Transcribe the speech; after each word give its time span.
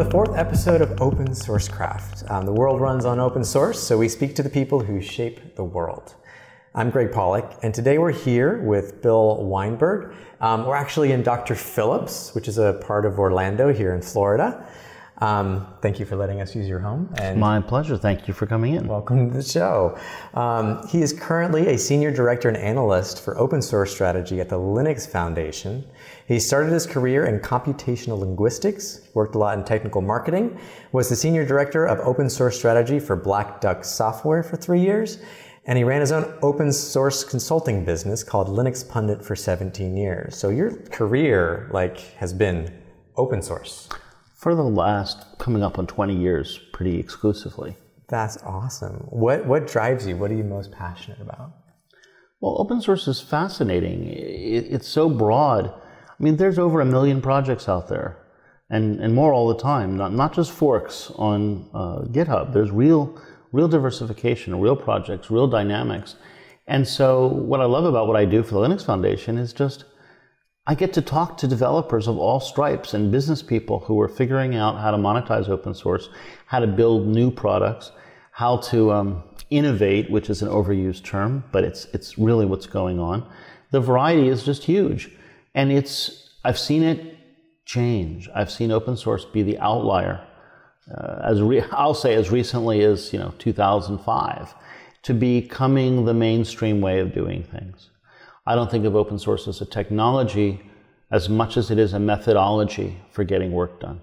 the 0.00 0.10
fourth 0.10 0.34
episode 0.34 0.80
of 0.80 0.98
Open 1.02 1.28
Sourcecraft. 1.28 2.30
Um, 2.30 2.46
the 2.46 2.52
world 2.54 2.80
runs 2.80 3.04
on 3.04 3.20
open 3.20 3.44
source, 3.44 3.78
so 3.78 3.98
we 3.98 4.08
speak 4.08 4.34
to 4.36 4.42
the 4.42 4.48
people 4.48 4.80
who 4.80 4.98
shape 4.98 5.56
the 5.56 5.62
world. 5.62 6.14
I'm 6.74 6.88
Greg 6.88 7.12
Pollock, 7.12 7.58
and 7.62 7.74
today 7.74 7.98
we're 7.98 8.10
here 8.10 8.62
with 8.62 9.02
Bill 9.02 9.44
Weinberg. 9.44 10.14
Um, 10.40 10.64
we're 10.64 10.74
actually 10.74 11.12
in 11.12 11.22
Dr. 11.22 11.54
Phillips, 11.54 12.34
which 12.34 12.48
is 12.48 12.56
a 12.56 12.80
part 12.82 13.04
of 13.04 13.18
Orlando 13.18 13.74
here 13.74 13.94
in 13.94 14.00
Florida. 14.00 14.66
Um, 15.20 15.66
thank 15.82 16.00
you 16.00 16.06
for 16.06 16.16
letting 16.16 16.40
us 16.40 16.54
use 16.54 16.66
your 16.66 16.78
home. 16.78 17.12
And 17.18 17.38
My 17.38 17.60
pleasure. 17.60 17.98
Thank 17.98 18.26
you 18.26 18.32
for 18.32 18.46
coming 18.46 18.74
in. 18.74 18.88
Welcome 18.88 19.30
to 19.30 19.36
the 19.36 19.42
show. 19.42 19.98
Um, 20.32 20.86
he 20.88 21.02
is 21.02 21.12
currently 21.12 21.68
a 21.68 21.78
senior 21.78 22.10
director 22.10 22.48
and 22.48 22.56
analyst 22.56 23.22
for 23.22 23.38
open 23.38 23.60
source 23.60 23.92
strategy 23.92 24.40
at 24.40 24.48
the 24.48 24.58
Linux 24.58 25.06
Foundation. 25.06 25.84
He 26.26 26.40
started 26.40 26.72
his 26.72 26.86
career 26.86 27.26
in 27.26 27.40
computational 27.40 28.18
linguistics, 28.18 29.02
worked 29.12 29.34
a 29.34 29.38
lot 29.38 29.58
in 29.58 29.64
technical 29.64 30.00
marketing, 30.00 30.58
was 30.92 31.10
the 31.10 31.16
senior 31.16 31.44
director 31.44 31.84
of 31.84 31.98
open 31.98 32.30
source 32.30 32.56
strategy 32.56 32.98
for 32.98 33.14
Black 33.14 33.60
Duck 33.60 33.84
Software 33.84 34.42
for 34.42 34.56
three 34.56 34.80
years, 34.80 35.18
and 35.66 35.76
he 35.76 35.84
ran 35.84 36.00
his 36.00 36.12
own 36.12 36.32
open 36.40 36.72
source 36.72 37.24
consulting 37.24 37.84
business 37.84 38.24
called 38.24 38.48
Linux 38.48 38.88
Pundit 38.88 39.22
for 39.22 39.36
17 39.36 39.98
years. 39.98 40.34
So 40.34 40.48
your 40.48 40.76
career 40.86 41.68
like 41.72 41.98
has 42.14 42.32
been 42.32 42.80
open 43.16 43.42
source 43.42 43.86
for 44.40 44.54
the 44.54 44.62
last 44.62 45.38
coming 45.38 45.62
up 45.62 45.78
on 45.78 45.86
20 45.86 46.16
years 46.16 46.58
pretty 46.72 46.98
exclusively. 46.98 47.76
That's 48.08 48.38
awesome. 48.42 49.06
What 49.10 49.46
what 49.46 49.66
drives 49.68 50.06
you? 50.06 50.16
What 50.16 50.30
are 50.30 50.34
you 50.34 50.44
most 50.44 50.72
passionate 50.72 51.20
about? 51.20 51.52
Well, 52.40 52.56
open 52.58 52.80
source 52.80 53.06
is 53.06 53.20
fascinating. 53.20 54.08
It, 54.08 54.66
it's 54.72 54.88
so 54.88 55.10
broad. 55.10 55.66
I 55.68 56.22
mean, 56.22 56.36
there's 56.36 56.58
over 56.58 56.80
a 56.80 56.86
million 56.86 57.20
projects 57.20 57.68
out 57.68 57.88
there, 57.88 58.16
and, 58.70 58.98
and 58.98 59.14
more 59.14 59.32
all 59.32 59.48
the 59.48 59.62
time. 59.62 59.96
Not 59.96 60.12
not 60.12 60.32
just 60.34 60.50
forks 60.50 61.12
on 61.16 61.68
uh, 61.74 62.00
GitHub. 62.10 62.52
There's 62.52 62.70
real 62.70 63.20
real 63.52 63.68
diversification, 63.68 64.58
real 64.60 64.76
projects, 64.76 65.30
real 65.30 65.46
dynamics. 65.46 66.16
And 66.66 66.88
so, 66.88 67.26
what 67.26 67.60
I 67.60 67.66
love 67.66 67.84
about 67.84 68.06
what 68.06 68.16
I 68.16 68.24
do 68.24 68.42
for 68.42 68.54
the 68.54 68.60
Linux 68.60 68.84
Foundation 68.84 69.36
is 69.38 69.52
just 69.52 69.84
I 70.70 70.74
get 70.74 70.92
to 70.92 71.02
talk 71.02 71.36
to 71.38 71.48
developers 71.48 72.06
of 72.06 72.16
all 72.16 72.38
stripes 72.38 72.94
and 72.94 73.10
business 73.10 73.42
people 73.42 73.80
who 73.80 74.00
are 74.00 74.06
figuring 74.06 74.54
out 74.54 74.78
how 74.78 74.92
to 74.92 74.96
monetize 74.96 75.48
open 75.48 75.74
source, 75.74 76.08
how 76.46 76.60
to 76.60 76.68
build 76.68 77.08
new 77.08 77.32
products, 77.32 77.90
how 78.30 78.58
to 78.58 78.92
um, 78.92 79.24
innovate, 79.50 80.08
which 80.12 80.30
is 80.30 80.42
an 80.42 80.48
overused 80.48 81.02
term, 81.02 81.42
but 81.50 81.64
it's 81.64 81.86
it's 81.86 82.18
really 82.18 82.46
what's 82.46 82.68
going 82.68 83.00
on. 83.00 83.28
The 83.72 83.80
variety 83.80 84.28
is 84.28 84.44
just 84.44 84.62
huge, 84.62 85.10
and 85.56 85.72
it's 85.72 86.30
I've 86.44 86.56
seen 86.58 86.84
it 86.84 87.16
change. 87.64 88.28
I've 88.32 88.52
seen 88.52 88.70
open 88.70 88.96
source 88.96 89.24
be 89.24 89.42
the 89.42 89.58
outlier, 89.58 90.24
uh, 90.96 91.22
as 91.24 91.42
re- 91.42 91.64
I'll 91.72 91.94
say 91.94 92.14
as 92.14 92.30
recently 92.30 92.84
as 92.84 93.12
you 93.12 93.18
know 93.18 93.34
2005, 93.40 94.54
to 95.02 95.14
becoming 95.14 96.04
the 96.04 96.14
mainstream 96.14 96.80
way 96.80 97.00
of 97.00 97.12
doing 97.12 97.42
things. 97.42 97.89
I 98.50 98.56
don't 98.56 98.68
think 98.68 98.84
of 98.84 98.96
open 98.96 99.16
source 99.16 99.46
as 99.46 99.60
a 99.60 99.64
technology 99.64 100.60
as 101.12 101.28
much 101.28 101.56
as 101.56 101.70
it 101.70 101.78
is 101.78 101.92
a 101.92 102.00
methodology 102.00 102.96
for 103.12 103.22
getting 103.22 103.52
work 103.52 103.78
done. 103.78 104.00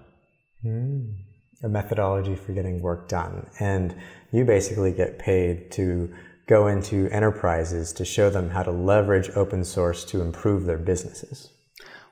Mm, 0.64 1.16
a 1.62 1.68
methodology 1.68 2.34
for 2.34 2.52
getting 2.52 2.80
work 2.80 3.08
done. 3.08 3.46
And 3.60 3.94
you 4.32 4.46
basically 4.46 4.92
get 4.92 5.18
paid 5.18 5.70
to 5.72 6.10
go 6.46 6.66
into 6.66 7.10
enterprises 7.10 7.92
to 7.92 8.06
show 8.06 8.30
them 8.30 8.48
how 8.48 8.62
to 8.62 8.70
leverage 8.70 9.28
open 9.36 9.64
source 9.66 10.02
to 10.06 10.22
improve 10.22 10.64
their 10.64 10.78
businesses. 10.78 11.50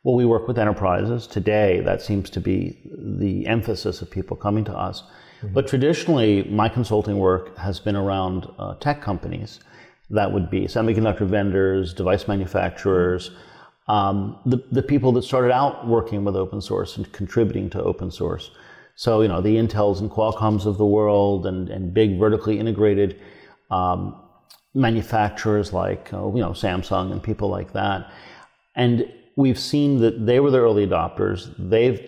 Well, 0.04 0.14
we 0.14 0.26
work 0.26 0.46
with 0.46 0.58
enterprises 0.58 1.26
today. 1.26 1.80
That 1.80 2.02
seems 2.02 2.28
to 2.28 2.40
be 2.40 2.78
the 2.98 3.46
emphasis 3.46 4.02
of 4.02 4.10
people 4.10 4.36
coming 4.36 4.64
to 4.64 4.76
us. 4.76 5.04
Mm-hmm. 5.40 5.54
But 5.54 5.68
traditionally, 5.68 6.44
my 6.44 6.68
consulting 6.68 7.16
work 7.16 7.56
has 7.56 7.80
been 7.80 7.96
around 7.96 8.46
uh, 8.58 8.74
tech 8.74 9.00
companies 9.00 9.60
that 10.10 10.32
would 10.32 10.50
be 10.50 10.62
semiconductor 10.62 11.26
vendors, 11.26 11.92
device 11.92 12.28
manufacturers, 12.28 13.30
um, 13.88 14.38
the, 14.46 14.62
the 14.72 14.82
people 14.82 15.12
that 15.12 15.22
started 15.22 15.52
out 15.52 15.86
working 15.86 16.24
with 16.24 16.36
open 16.36 16.60
source 16.60 16.96
and 16.96 17.10
contributing 17.12 17.70
to 17.70 17.82
open 17.82 18.10
source. 18.10 18.50
So, 18.96 19.20
you 19.20 19.28
know, 19.28 19.40
the 19.40 19.56
Intels 19.56 20.00
and 20.00 20.10
Qualcomms 20.10 20.64
of 20.66 20.78
the 20.78 20.86
world 20.86 21.46
and, 21.46 21.68
and 21.68 21.92
big 21.92 22.18
vertically 22.18 22.58
integrated 22.58 23.20
um, 23.70 24.16
manufacturers 24.74 25.72
like, 25.72 26.12
uh, 26.12 26.26
you 26.28 26.40
know, 26.40 26.50
Samsung 26.50 27.12
and 27.12 27.22
people 27.22 27.48
like 27.48 27.72
that. 27.72 28.10
And 28.74 29.12
we've 29.36 29.58
seen 29.58 29.98
that 30.00 30.26
they 30.26 30.40
were 30.40 30.50
the 30.50 30.58
early 30.58 30.86
adopters. 30.86 31.54
They've 31.58 32.00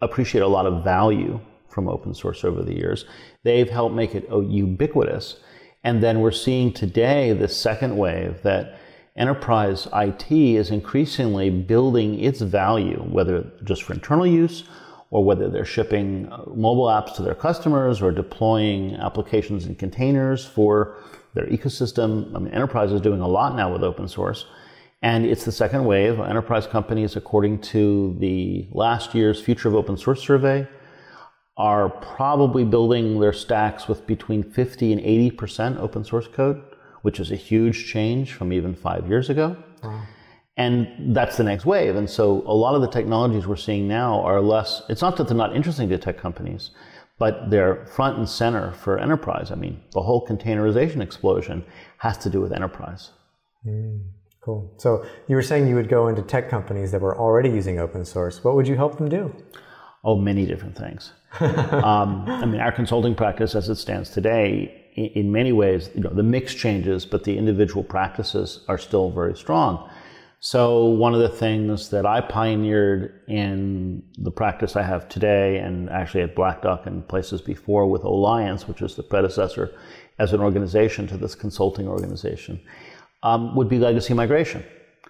appreciated 0.00 0.44
a 0.44 0.48
lot 0.48 0.66
of 0.66 0.84
value 0.84 1.40
from 1.68 1.88
open 1.88 2.14
source 2.14 2.44
over 2.44 2.62
the 2.62 2.74
years. 2.74 3.04
They've 3.42 3.68
helped 3.68 3.94
make 3.94 4.14
it 4.14 4.28
ubiquitous. 4.30 5.38
And 5.84 6.02
then 6.02 6.20
we're 6.20 6.32
seeing 6.32 6.72
today 6.72 7.32
the 7.34 7.46
second 7.46 7.96
wave 7.96 8.42
that 8.42 8.78
enterprise 9.16 9.86
IT 9.92 10.32
is 10.32 10.70
increasingly 10.70 11.50
building 11.50 12.18
its 12.18 12.40
value, 12.40 13.04
whether 13.08 13.44
just 13.62 13.82
for 13.82 13.92
internal 13.92 14.26
use 14.26 14.64
or 15.10 15.22
whether 15.22 15.48
they're 15.48 15.64
shipping 15.64 16.26
uh, 16.32 16.42
mobile 16.54 16.86
apps 16.86 17.14
to 17.14 17.22
their 17.22 17.34
customers 17.34 18.02
or 18.02 18.10
deploying 18.10 18.96
applications 18.96 19.66
in 19.66 19.74
containers 19.76 20.44
for 20.44 20.96
their 21.34 21.46
ecosystem. 21.46 22.34
I 22.34 22.38
mean, 22.40 22.52
enterprise 22.52 22.90
is 22.90 23.00
doing 23.00 23.20
a 23.20 23.28
lot 23.28 23.54
now 23.54 23.72
with 23.72 23.84
open 23.84 24.08
source. 24.08 24.46
And 25.02 25.26
it's 25.26 25.44
the 25.44 25.52
second 25.52 25.84
wave. 25.84 26.18
Enterprise 26.18 26.66
companies, 26.66 27.14
according 27.14 27.60
to 27.60 28.16
the 28.18 28.66
last 28.72 29.14
year's 29.14 29.40
Future 29.40 29.68
of 29.68 29.74
Open 29.74 29.98
Source 29.98 30.22
survey, 30.22 30.66
are 31.56 31.88
probably 31.88 32.64
building 32.64 33.20
their 33.20 33.32
stacks 33.32 33.86
with 33.86 34.06
between 34.06 34.42
50 34.42 34.92
and 34.92 35.00
80% 35.00 35.78
open 35.78 36.04
source 36.04 36.26
code, 36.26 36.62
which 37.02 37.20
is 37.20 37.30
a 37.30 37.36
huge 37.36 37.86
change 37.86 38.32
from 38.32 38.52
even 38.52 38.74
five 38.74 39.08
years 39.08 39.30
ago. 39.30 39.56
Wow. 39.82 40.02
And 40.56 41.14
that's 41.16 41.36
the 41.36 41.44
next 41.44 41.66
wave. 41.66 41.96
And 41.96 42.08
so 42.08 42.42
a 42.46 42.54
lot 42.54 42.74
of 42.74 42.80
the 42.80 42.88
technologies 42.88 43.46
we're 43.46 43.56
seeing 43.56 43.88
now 43.88 44.20
are 44.22 44.40
less, 44.40 44.82
it's 44.88 45.02
not 45.02 45.16
that 45.16 45.28
they're 45.28 45.36
not 45.36 45.54
interesting 45.54 45.88
to 45.88 45.98
tech 45.98 46.16
companies, 46.16 46.70
but 47.18 47.50
they're 47.50 47.86
front 47.86 48.18
and 48.18 48.28
center 48.28 48.72
for 48.72 48.98
enterprise. 48.98 49.50
I 49.50 49.56
mean, 49.56 49.80
the 49.92 50.02
whole 50.02 50.26
containerization 50.26 51.00
explosion 51.00 51.64
has 51.98 52.18
to 52.18 52.30
do 52.30 52.40
with 52.40 52.52
enterprise. 52.52 53.10
Mm, 53.66 54.02
cool. 54.40 54.72
So 54.78 55.04
you 55.28 55.36
were 55.36 55.42
saying 55.42 55.68
you 55.68 55.74
would 55.76 55.88
go 55.88 56.08
into 56.08 56.22
tech 56.22 56.48
companies 56.48 56.92
that 56.92 57.00
were 57.00 57.16
already 57.18 57.50
using 57.50 57.78
open 57.78 58.04
source. 58.04 58.42
What 58.42 58.54
would 58.54 58.68
you 58.68 58.76
help 58.76 58.98
them 58.98 59.08
do? 59.08 59.34
Oh, 60.04 60.16
many 60.16 60.44
different 60.44 60.76
things. 60.76 61.12
um, 61.40 62.24
I 62.28 62.44
mean, 62.44 62.60
our 62.60 62.72
consulting 62.72 63.14
practice, 63.14 63.54
as 63.54 63.68
it 63.68 63.76
stands 63.76 64.10
today, 64.10 64.84
in, 64.94 65.06
in, 65.06 65.32
many 65.32 65.52
ways, 65.52 65.90
you 65.94 66.02
know, 66.02 66.10
the 66.10 66.22
mix 66.22 66.54
changes, 66.54 67.06
but 67.06 67.24
the 67.24 67.36
individual 67.36 67.82
practices 67.82 68.64
are 68.68 68.78
still 68.78 69.10
very 69.10 69.34
strong. 69.34 69.90
So 70.40 70.84
one 70.84 71.14
of 71.14 71.20
the 71.20 71.30
things 71.30 71.88
that 71.88 72.04
I 72.04 72.20
pioneered 72.20 73.22
in 73.28 74.02
the 74.18 74.30
practice 74.30 74.76
I 74.76 74.82
have 74.82 75.08
today, 75.08 75.56
and 75.56 75.88
actually 75.88 76.22
at 76.22 76.34
Black 76.34 76.60
Duck 76.60 76.84
and 76.84 77.08
places 77.08 77.40
before 77.40 77.86
with 77.86 78.04
Alliance, 78.04 78.68
which 78.68 78.82
is 78.82 78.94
the 78.94 79.02
predecessor 79.02 79.74
as 80.18 80.34
an 80.34 80.40
organization 80.40 81.06
to 81.06 81.16
this 81.16 81.34
consulting 81.34 81.88
organization, 81.88 82.60
um, 83.22 83.56
would 83.56 83.70
be 83.70 83.78
legacy 83.78 84.12
migration. 84.12 84.62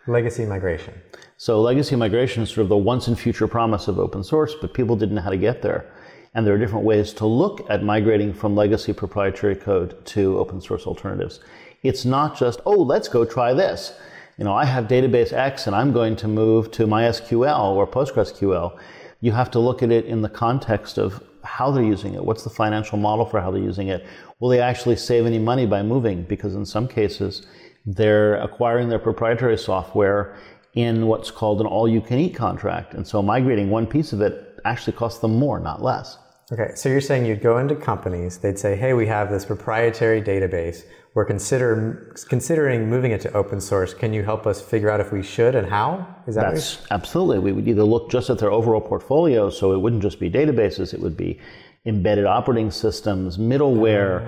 Legacy 0.07 0.47
migration. 0.47 0.95
So 1.37 1.61
legacy 1.61 1.97
migration 1.97 2.45
is 2.45 2.51
sort 2.51 2.63
of 2.63 2.69
the 2.69 2.77
once 2.77 3.09
and 3.09 3.19
future 3.19 3.49
promise 3.49 3.89
of 3.89 3.99
open 3.99 4.23
source, 4.23 4.55
but 4.61 4.73
people 4.73 4.95
didn't 4.95 5.17
know 5.17 5.23
how 5.23 5.31
to 5.31 5.37
get 5.37 5.63
there. 5.63 5.91
And 6.35 6.47
there 6.47 6.55
are 6.55 6.59
different 6.59 6.85
ways 6.85 7.13
to 7.15 7.27
look 7.27 7.69
at 7.69 7.83
migrating 7.83 8.33
from 8.33 8.55
legacy 8.55 8.93
proprietary 8.93 9.57
code 9.57 10.05
to 10.07 10.39
open 10.39 10.61
source 10.61 10.87
alternatives. 10.87 11.41
It's 11.83 12.05
not 12.05 12.39
just, 12.39 12.61
oh, 12.67 12.81
let's 12.81 13.09
go 13.09 13.25
try 13.25 13.53
this. 13.53 13.99
You 14.39 14.45
know, 14.45 14.55
I 14.55 14.65
have 14.65 14.87
database 14.87 15.33
X 15.33 15.67
and 15.67 15.75
I'm 15.75 15.93
going 15.93 16.17
to 16.17 16.29
move 16.29 16.71
to 16.73 16.87
MySQL 16.87 17.75
or 17.75 17.87
PostgreSQL. 17.87 18.79
You 19.21 19.33
have 19.33 19.51
to 19.53 19.59
look 19.59 19.83
at 19.83 19.91
it 19.91 20.07
in 20.07 20.23
the 20.23 20.29
context 20.29 20.99
of 20.99 21.23
how 21.43 21.71
they're 21.71 21.85
using 21.85 22.15
it. 22.15 22.25
What's 22.25 22.45
the 22.45 22.51
financial 22.51 22.99
model 22.99 23.27
for 23.27 23.41
how 23.41 23.51
they're 23.51 23.63
using 23.63 23.89
it? 23.89 24.07
Will 24.41 24.49
they 24.49 24.61
actually 24.61 24.97
save 24.97 25.27
any 25.27 25.39
money 25.39 25.67
by 25.67 25.83
moving? 25.83 26.23
Because 26.23 26.55
in 26.55 26.65
some 26.65 26.89
cases, 26.89 27.47
they're 27.87 28.37
acquiring 28.37 28.89
their 28.89 28.99
proprietary 28.99 29.59
software 29.59 30.37
in 30.75 31.07
what's 31.07 31.31
called 31.31 31.61
an 31.61 31.67
all 31.67 31.89
you 31.89 32.01
can 32.01 32.19
eat 32.19 32.35
contract. 32.35 32.95
And 32.95 33.07
so 33.07 33.23
migrating 33.23 33.71
one 33.71 33.87
piece 33.87 34.13
of 34.13 34.21
it 34.21 34.59
actually 34.65 34.95
costs 34.95 35.21
them 35.21 35.37
more, 35.39 35.61
not 35.61 35.83
less. 35.83 36.19
Okay, 36.53 36.73
so 36.75 36.89
you're 36.89 37.01
saying 37.01 37.25
you'd 37.25 37.41
go 37.41 37.59
into 37.59 37.75
companies, 37.75 38.39
they'd 38.39 38.59
say, 38.59 38.77
hey, 38.77 38.93
we 38.93 39.07
have 39.07 39.31
this 39.31 39.47
proprietary 39.47 40.21
database. 40.21 40.85
We're 41.15 41.25
consider, 41.25 42.15
considering 42.29 42.91
moving 42.91 43.13
it 43.13 43.21
to 43.23 43.33
open 43.33 43.61
source. 43.61 43.95
Can 43.95 44.13
you 44.13 44.23
help 44.25 44.47
us 44.47 44.61
figure 44.61 44.91
out 44.91 45.01
if 45.01 45.11
we 45.11 45.23
should 45.23 45.55
and 45.55 45.67
how? 45.67 46.07
Is 46.27 46.35
that 46.35 46.53
That's 46.53 46.85
absolutely. 46.91 47.39
We 47.39 47.53
would 47.53 47.67
either 47.67 47.85
look 47.85 48.11
just 48.11 48.29
at 48.31 48.39
their 48.39 48.51
overall 48.51 48.81
portfolio, 48.81 49.49
so 49.49 49.73
it 49.73 49.79
wouldn't 49.79 50.03
just 50.03 50.21
be 50.21 50.29
databases, 50.29 50.93
it 50.93 51.01
would 51.01 51.17
be 51.17 51.41
embedded 51.87 52.27
operating 52.27 52.71
systems, 52.71 53.39
middleware, 53.39 54.27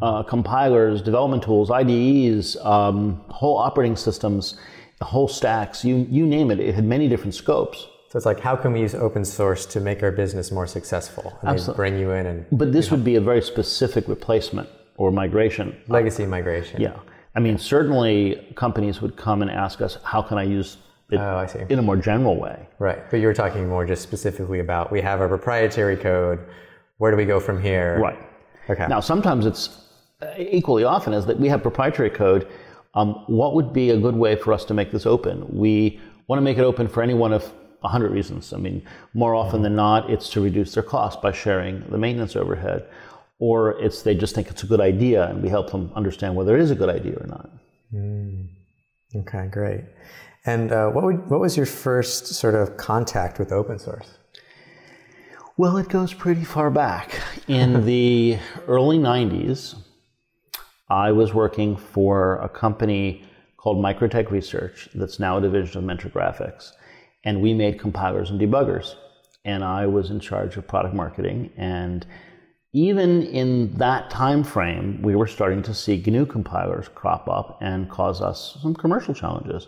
uh, 0.00 0.22
compilers, 0.22 1.02
development 1.02 1.42
tools, 1.42 1.70
IDEs, 1.70 2.56
um, 2.58 3.20
whole 3.28 3.58
operating 3.58 3.96
systems, 3.96 4.58
whole 5.04 5.28
stacks, 5.28 5.84
you, 5.84 6.06
you 6.10 6.26
name 6.26 6.50
it. 6.50 6.60
It 6.60 6.74
had 6.74 6.84
many 6.84 7.08
different 7.08 7.34
scopes. 7.34 7.86
So 8.10 8.16
it's 8.16 8.26
like, 8.26 8.40
how 8.40 8.56
can 8.56 8.72
we 8.72 8.80
use 8.80 8.94
open 8.94 9.24
source 9.24 9.66
to 9.66 9.80
make 9.80 10.02
our 10.02 10.10
business 10.10 10.50
more 10.50 10.66
successful? 10.66 11.36
And 11.42 11.50
Absolutely. 11.50 11.76
bring 11.76 11.98
you 11.98 12.10
in 12.12 12.26
and 12.26 12.46
But 12.52 12.72
this 12.72 12.90
would 12.90 13.04
be 13.04 13.16
a 13.16 13.20
very 13.20 13.42
specific 13.42 14.08
replacement 14.08 14.68
or 14.96 15.10
migration. 15.12 15.76
legacy 15.88 16.24
migration. 16.26 16.80
Yeah. 16.80 16.96
I 17.36 17.40
mean, 17.40 17.58
certainly 17.58 18.52
companies 18.56 19.00
would 19.02 19.16
come 19.16 19.42
and 19.42 19.50
ask 19.50 19.80
us, 19.82 19.98
how 20.04 20.22
can 20.22 20.38
I 20.38 20.42
use 20.44 20.78
it 21.10 21.18
Oh, 21.18 21.36
I 21.36 21.46
see. 21.46 21.60
in 21.68 21.78
a 21.78 21.82
more 21.82 21.96
general 21.96 22.36
way? 22.40 22.66
Right. 22.78 23.08
But 23.10 23.18
you 23.20 23.26
were 23.26 23.34
talking 23.34 23.68
more 23.68 23.84
just 23.86 24.02
specifically 24.02 24.60
about 24.60 24.90
we 24.90 25.00
have 25.02 25.20
our 25.20 25.28
proprietary 25.28 25.96
code. 25.96 26.40
Where 26.96 27.10
do 27.10 27.16
we 27.16 27.26
go 27.26 27.38
from 27.38 27.62
here? 27.62 27.98
Right. 28.00 28.18
Okay. 28.70 28.86
Now, 28.88 29.00
sometimes 29.00 29.44
it's 29.46 29.84
uh, 30.22 30.26
equally 30.38 30.84
often 30.84 31.12
is 31.12 31.26
that 31.26 31.38
we 31.38 31.48
have 31.48 31.62
proprietary 31.62 32.10
code. 32.10 32.48
Um, 32.94 33.24
what 33.26 33.54
would 33.54 33.72
be 33.72 33.90
a 33.90 33.98
good 33.98 34.16
way 34.16 34.36
for 34.36 34.52
us 34.52 34.64
to 34.66 34.74
make 34.74 34.90
this 34.90 35.06
open? 35.06 35.46
We 35.48 36.00
want 36.26 36.38
to 36.38 36.42
make 36.42 36.58
it 36.58 36.62
open 36.62 36.88
for 36.88 37.02
any 37.02 37.14
one 37.14 37.32
of 37.32 37.52
a 37.82 37.88
hundred 37.88 38.12
reasons. 38.12 38.52
I 38.52 38.56
mean, 38.56 38.82
more 39.14 39.34
often 39.34 39.62
than 39.62 39.76
not, 39.76 40.10
it's 40.10 40.28
to 40.30 40.40
reduce 40.40 40.74
their 40.74 40.82
cost 40.82 41.22
by 41.22 41.32
sharing 41.32 41.84
the 41.90 41.98
maintenance 41.98 42.34
overhead, 42.34 42.88
or 43.38 43.80
it's 43.80 44.02
they 44.02 44.14
just 44.14 44.34
think 44.34 44.48
it's 44.48 44.62
a 44.62 44.66
good 44.66 44.80
idea, 44.80 45.28
and 45.28 45.42
we 45.42 45.48
help 45.48 45.70
them 45.70 45.92
understand 45.94 46.34
whether 46.34 46.56
it 46.56 46.60
is 46.60 46.70
a 46.70 46.74
good 46.74 46.88
idea 46.88 47.14
or 47.14 47.26
not. 47.26 47.50
Okay, 49.14 49.48
great. 49.50 49.84
And 50.44 50.72
uh, 50.72 50.88
what 50.88 51.04
would 51.04 51.30
what 51.30 51.40
was 51.40 51.56
your 51.56 51.66
first 51.66 52.26
sort 52.26 52.54
of 52.54 52.76
contact 52.76 53.38
with 53.38 53.52
open 53.52 53.78
source? 53.78 54.18
Well, 55.56 55.76
it 55.76 55.88
goes 55.88 56.14
pretty 56.14 56.44
far 56.44 56.70
back. 56.70 57.20
In 57.48 57.84
the 57.92 58.38
early 58.68 58.98
90s, 58.98 59.76
I 60.90 61.12
was 61.12 61.34
working 61.34 61.76
for 61.76 62.36
a 62.36 62.48
company 62.48 63.24
called 63.56 63.84
Microtec 63.84 64.30
Research 64.30 64.88
that's 64.94 65.18
now 65.18 65.36
a 65.36 65.40
division 65.40 65.78
of 65.78 65.84
Mentor 65.84 66.08
Graphics. 66.08 66.72
And 67.24 67.42
we 67.42 67.52
made 67.52 67.78
compilers 67.78 68.30
and 68.30 68.40
debuggers. 68.40 68.94
And 69.44 69.62
I 69.64 69.86
was 69.86 70.10
in 70.10 70.20
charge 70.20 70.56
of 70.56 70.66
product 70.66 70.94
marketing. 70.94 71.50
And 71.56 72.06
even 72.72 73.22
in 73.22 73.74
that 73.74 74.10
time 74.10 74.44
frame, 74.44 75.02
we 75.02 75.16
were 75.16 75.26
starting 75.26 75.62
to 75.62 75.74
see 75.74 76.02
GNU 76.04 76.26
compilers 76.26 76.88
crop 76.88 77.28
up 77.28 77.58
and 77.60 77.90
cause 77.90 78.20
us 78.20 78.58
some 78.62 78.74
commercial 78.74 79.14
challenges. 79.14 79.66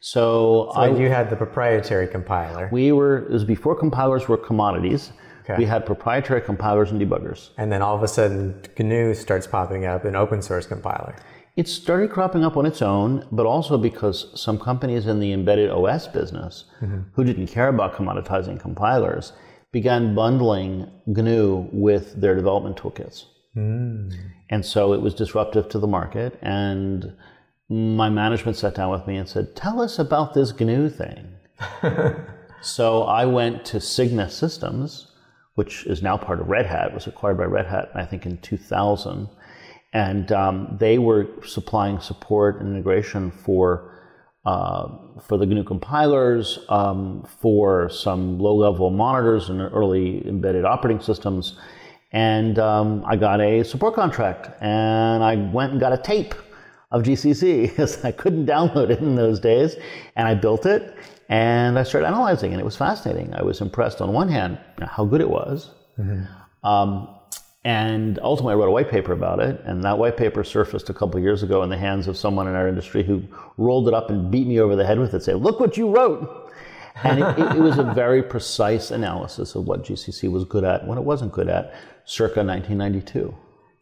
So, 0.00 0.70
I, 0.70 0.88
you 0.88 1.08
had 1.08 1.30
the 1.30 1.36
proprietary 1.36 2.06
compiler, 2.06 2.68
we 2.70 2.92
were, 2.92 3.24
it 3.24 3.30
was 3.30 3.44
before 3.44 3.74
compilers 3.74 4.28
were 4.28 4.36
commodities. 4.36 5.12
Okay. 5.48 5.58
We 5.58 5.66
had 5.66 5.86
proprietary 5.86 6.40
compilers 6.40 6.90
and 6.90 7.00
debuggers. 7.00 7.50
and 7.56 7.70
then 7.70 7.80
all 7.80 7.94
of 7.94 8.02
a 8.02 8.08
sudden 8.08 8.60
GNU 8.76 9.14
starts 9.14 9.46
popping 9.46 9.86
up, 9.86 10.04
an 10.04 10.16
open 10.16 10.42
source 10.42 10.66
compiler. 10.66 11.14
It 11.54 11.68
started 11.68 12.10
cropping 12.10 12.44
up 12.44 12.56
on 12.56 12.66
its 12.66 12.82
own, 12.82 13.26
but 13.30 13.46
also 13.46 13.78
because 13.78 14.28
some 14.34 14.58
companies 14.58 15.06
in 15.06 15.20
the 15.20 15.32
embedded 15.32 15.70
OS 15.70 16.08
business 16.08 16.64
mm-hmm. 16.82 17.02
who 17.12 17.24
didn't 17.24 17.46
care 17.46 17.68
about 17.68 17.94
commoditizing 17.94 18.60
compilers 18.60 19.32
began 19.72 20.14
bundling 20.14 20.90
GNU 21.06 21.68
with 21.72 22.20
their 22.20 22.34
development 22.34 22.76
toolkits. 22.76 23.24
Hmm. 23.54 24.10
And 24.50 24.64
so 24.64 24.92
it 24.92 25.00
was 25.00 25.14
disruptive 25.14 25.68
to 25.70 25.78
the 25.78 25.86
market. 25.86 26.38
And 26.42 27.14
my 27.68 28.10
management 28.10 28.56
sat 28.56 28.74
down 28.74 28.90
with 28.90 29.06
me 29.06 29.16
and 29.16 29.28
said, 29.28 29.56
Tell 29.56 29.80
us 29.80 29.98
about 29.98 30.34
this 30.34 30.52
GNU 30.58 30.90
thing. 30.90 31.34
so 32.60 33.02
I 33.04 33.24
went 33.24 33.64
to 33.66 33.80
Cygnus 33.80 34.36
Systems, 34.36 35.05
which 35.56 35.84
is 35.86 36.02
now 36.02 36.16
part 36.16 36.40
of 36.40 36.48
Red 36.48 36.66
Hat, 36.66 36.94
was 36.94 37.06
acquired 37.06 37.36
by 37.36 37.44
Red 37.44 37.66
Hat, 37.66 37.90
I 37.94 38.04
think, 38.04 38.24
in 38.24 38.38
2000 38.38 39.28
and 39.96 40.30
um, 40.30 40.76
they 40.78 40.98
were 40.98 41.26
supplying 41.46 42.00
support 42.00 42.60
and 42.60 42.74
integration 42.74 43.30
for 43.30 43.92
uh, 44.44 44.88
for 45.26 45.38
the 45.38 45.46
GNU 45.46 45.64
compilers, 45.64 46.60
um, 46.68 47.26
for 47.40 47.88
some 47.88 48.38
low-level 48.38 48.90
monitors 48.90 49.48
and 49.48 49.60
early 49.60 50.24
embedded 50.28 50.64
operating 50.64 51.02
systems, 51.02 51.58
and 52.12 52.56
um, 52.60 53.02
I 53.06 53.16
got 53.16 53.40
a 53.40 53.64
support 53.64 53.94
contract, 53.94 54.50
and 54.60 55.24
I 55.24 55.34
went 55.34 55.72
and 55.72 55.80
got 55.80 55.92
a 55.92 55.96
tape 55.96 56.34
of 56.90 57.02
GCC 57.02 57.68
because 57.68 58.04
I 58.04 58.12
couldn't 58.12 58.46
download 58.46 58.90
it 58.90 59.00
in 59.00 59.16
those 59.16 59.40
days, 59.40 59.76
and 60.14 60.26
I 60.28 60.34
built 60.34 60.66
it, 60.66 60.94
and 61.28 61.78
I 61.78 61.82
started 61.82 62.06
analyzing, 62.06 62.52
and 62.52 62.60
it 62.60 62.64
was 62.64 62.76
fascinating. 62.76 63.34
I 63.34 63.42
was 63.42 63.60
impressed 63.60 64.00
on 64.00 64.12
one 64.12 64.28
hand 64.28 64.58
how 64.80 65.04
good 65.04 65.20
it 65.20 65.28
was. 65.28 65.70
Um, 66.62 67.08
and 67.64 68.20
ultimately, 68.22 68.52
I 68.52 68.56
wrote 68.58 68.68
a 68.68 68.72
white 68.72 68.88
paper 68.88 69.12
about 69.12 69.40
it, 69.40 69.60
and 69.64 69.82
that 69.82 69.98
white 69.98 70.16
paper 70.16 70.44
surfaced 70.44 70.88
a 70.88 70.94
couple 70.94 71.18
years 71.18 71.42
ago 71.42 71.64
in 71.64 71.68
the 71.68 71.76
hands 71.76 72.06
of 72.06 72.16
someone 72.16 72.46
in 72.46 72.54
our 72.54 72.68
industry 72.68 73.02
who 73.02 73.24
rolled 73.56 73.88
it 73.88 73.94
up 73.94 74.08
and 74.08 74.30
beat 74.30 74.46
me 74.46 74.60
over 74.60 74.76
the 74.76 74.86
head 74.86 75.00
with 75.00 75.14
it, 75.14 75.24
saying, 75.24 75.38
"Look 75.38 75.58
what 75.58 75.76
you 75.76 75.90
wrote!" 75.90 76.52
And 77.02 77.18
it, 77.18 77.38
it, 77.38 77.56
it 77.56 77.60
was 77.60 77.78
a 77.78 77.92
very 77.92 78.22
precise 78.22 78.92
analysis 78.92 79.56
of 79.56 79.66
what 79.66 79.82
GCC 79.82 80.30
was 80.30 80.44
good 80.44 80.62
at, 80.62 80.80
and 80.80 80.88
what 80.88 80.96
it 80.96 81.04
wasn't 81.04 81.32
good 81.32 81.48
at, 81.48 81.74
circa 82.04 82.44
1992. 82.44 83.34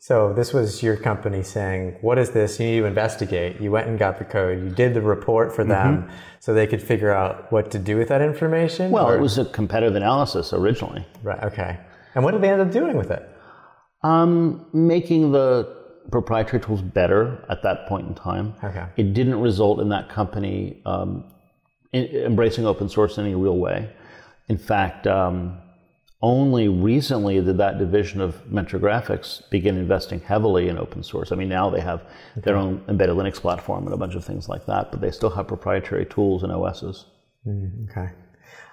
So 0.07 0.35
this 0.35 0.53
was 0.53 0.83
your 0.83 0.99
company 0.99 1.43
saying, 1.43 1.97
"What 2.03 2.19
is 2.19 2.29
this? 2.29 2.61
You 2.61 2.67
need 2.67 2.81
to 2.81 2.85
investigate." 2.85 3.59
You 3.59 3.71
went 3.71 3.87
and 3.89 3.99
got 3.99 4.19
the 4.19 4.27
code. 4.27 4.63
You 4.63 4.69
did 4.69 4.93
the 4.93 5.01
report 5.01 5.57
for 5.57 5.65
them, 5.65 6.11
so 6.41 6.53
they 6.53 6.67
could 6.67 6.83
figure 6.83 7.11
out 7.11 7.51
what 7.51 7.71
to 7.71 7.79
do 7.79 7.97
with 7.97 8.09
that 8.09 8.21
information. 8.21 8.91
Well, 8.91 9.09
or- 9.09 9.17
it 9.17 9.23
was 9.23 9.39
a 9.39 9.47
competitive 9.47 9.97
analysis 9.97 10.53
originally, 10.53 11.07
right. 11.23 11.43
Okay. 11.45 11.79
And 12.15 12.23
what 12.23 12.33
did 12.33 12.43
they 12.43 12.51
end 12.51 12.61
up 12.61 12.71
doing 12.71 12.99
with 12.99 13.11
it? 13.11 13.23
um, 14.03 14.67
making 14.75 15.33
the 15.33 15.75
proprietary 16.11 16.61
tools 16.63 16.83
better 16.83 17.43
at 17.49 17.63
that 17.63 17.87
point 17.89 18.07
in 18.07 18.15
time. 18.15 18.55
Okay. 18.63 18.85
It 18.99 19.15
didn't 19.15 19.41
result 19.41 19.81
in 19.81 19.89
that 19.89 20.11
company 20.11 20.83
um, 20.85 21.25
in, 21.95 22.05
embracing 22.05 22.67
open 22.67 22.91
source 22.91 23.17
in 23.17 23.25
any 23.25 23.35
real 23.35 23.57
way. 23.57 23.91
In 24.49 24.59
fact, 24.59 25.07
um, 25.07 25.59
only 26.25 26.69
recently 26.69 27.39
did 27.43 27.59
that 27.59 27.79
division 27.79 28.23
of 28.23 28.51
Mentor 28.51 28.79
Graphics 28.79 29.49
begin 29.51 29.77
investing 29.77 30.21
heavily 30.21 30.71
in 30.71 30.79
open 30.79 31.03
source. 31.03 31.33
I 31.33 31.37
mean, 31.37 31.51
now 31.51 31.69
they 31.69 31.81
have 31.81 32.03
their 32.35 32.57
own 32.57 32.83
embedded 32.89 33.15
Linux 33.15 33.35
platform 33.35 33.85
and 33.85 33.93
a 33.93 33.99
bunch 33.99 34.15
of 34.15 34.25
things 34.25 34.49
like 34.49 34.65
that, 34.65 34.91
but 34.91 35.03
they 35.03 35.11
still 35.11 35.29
have 35.29 35.47
proprietary 35.47 36.07
tools 36.07 36.43
and 36.43 36.51
OSs. 36.51 37.05
Okay. 37.91 38.09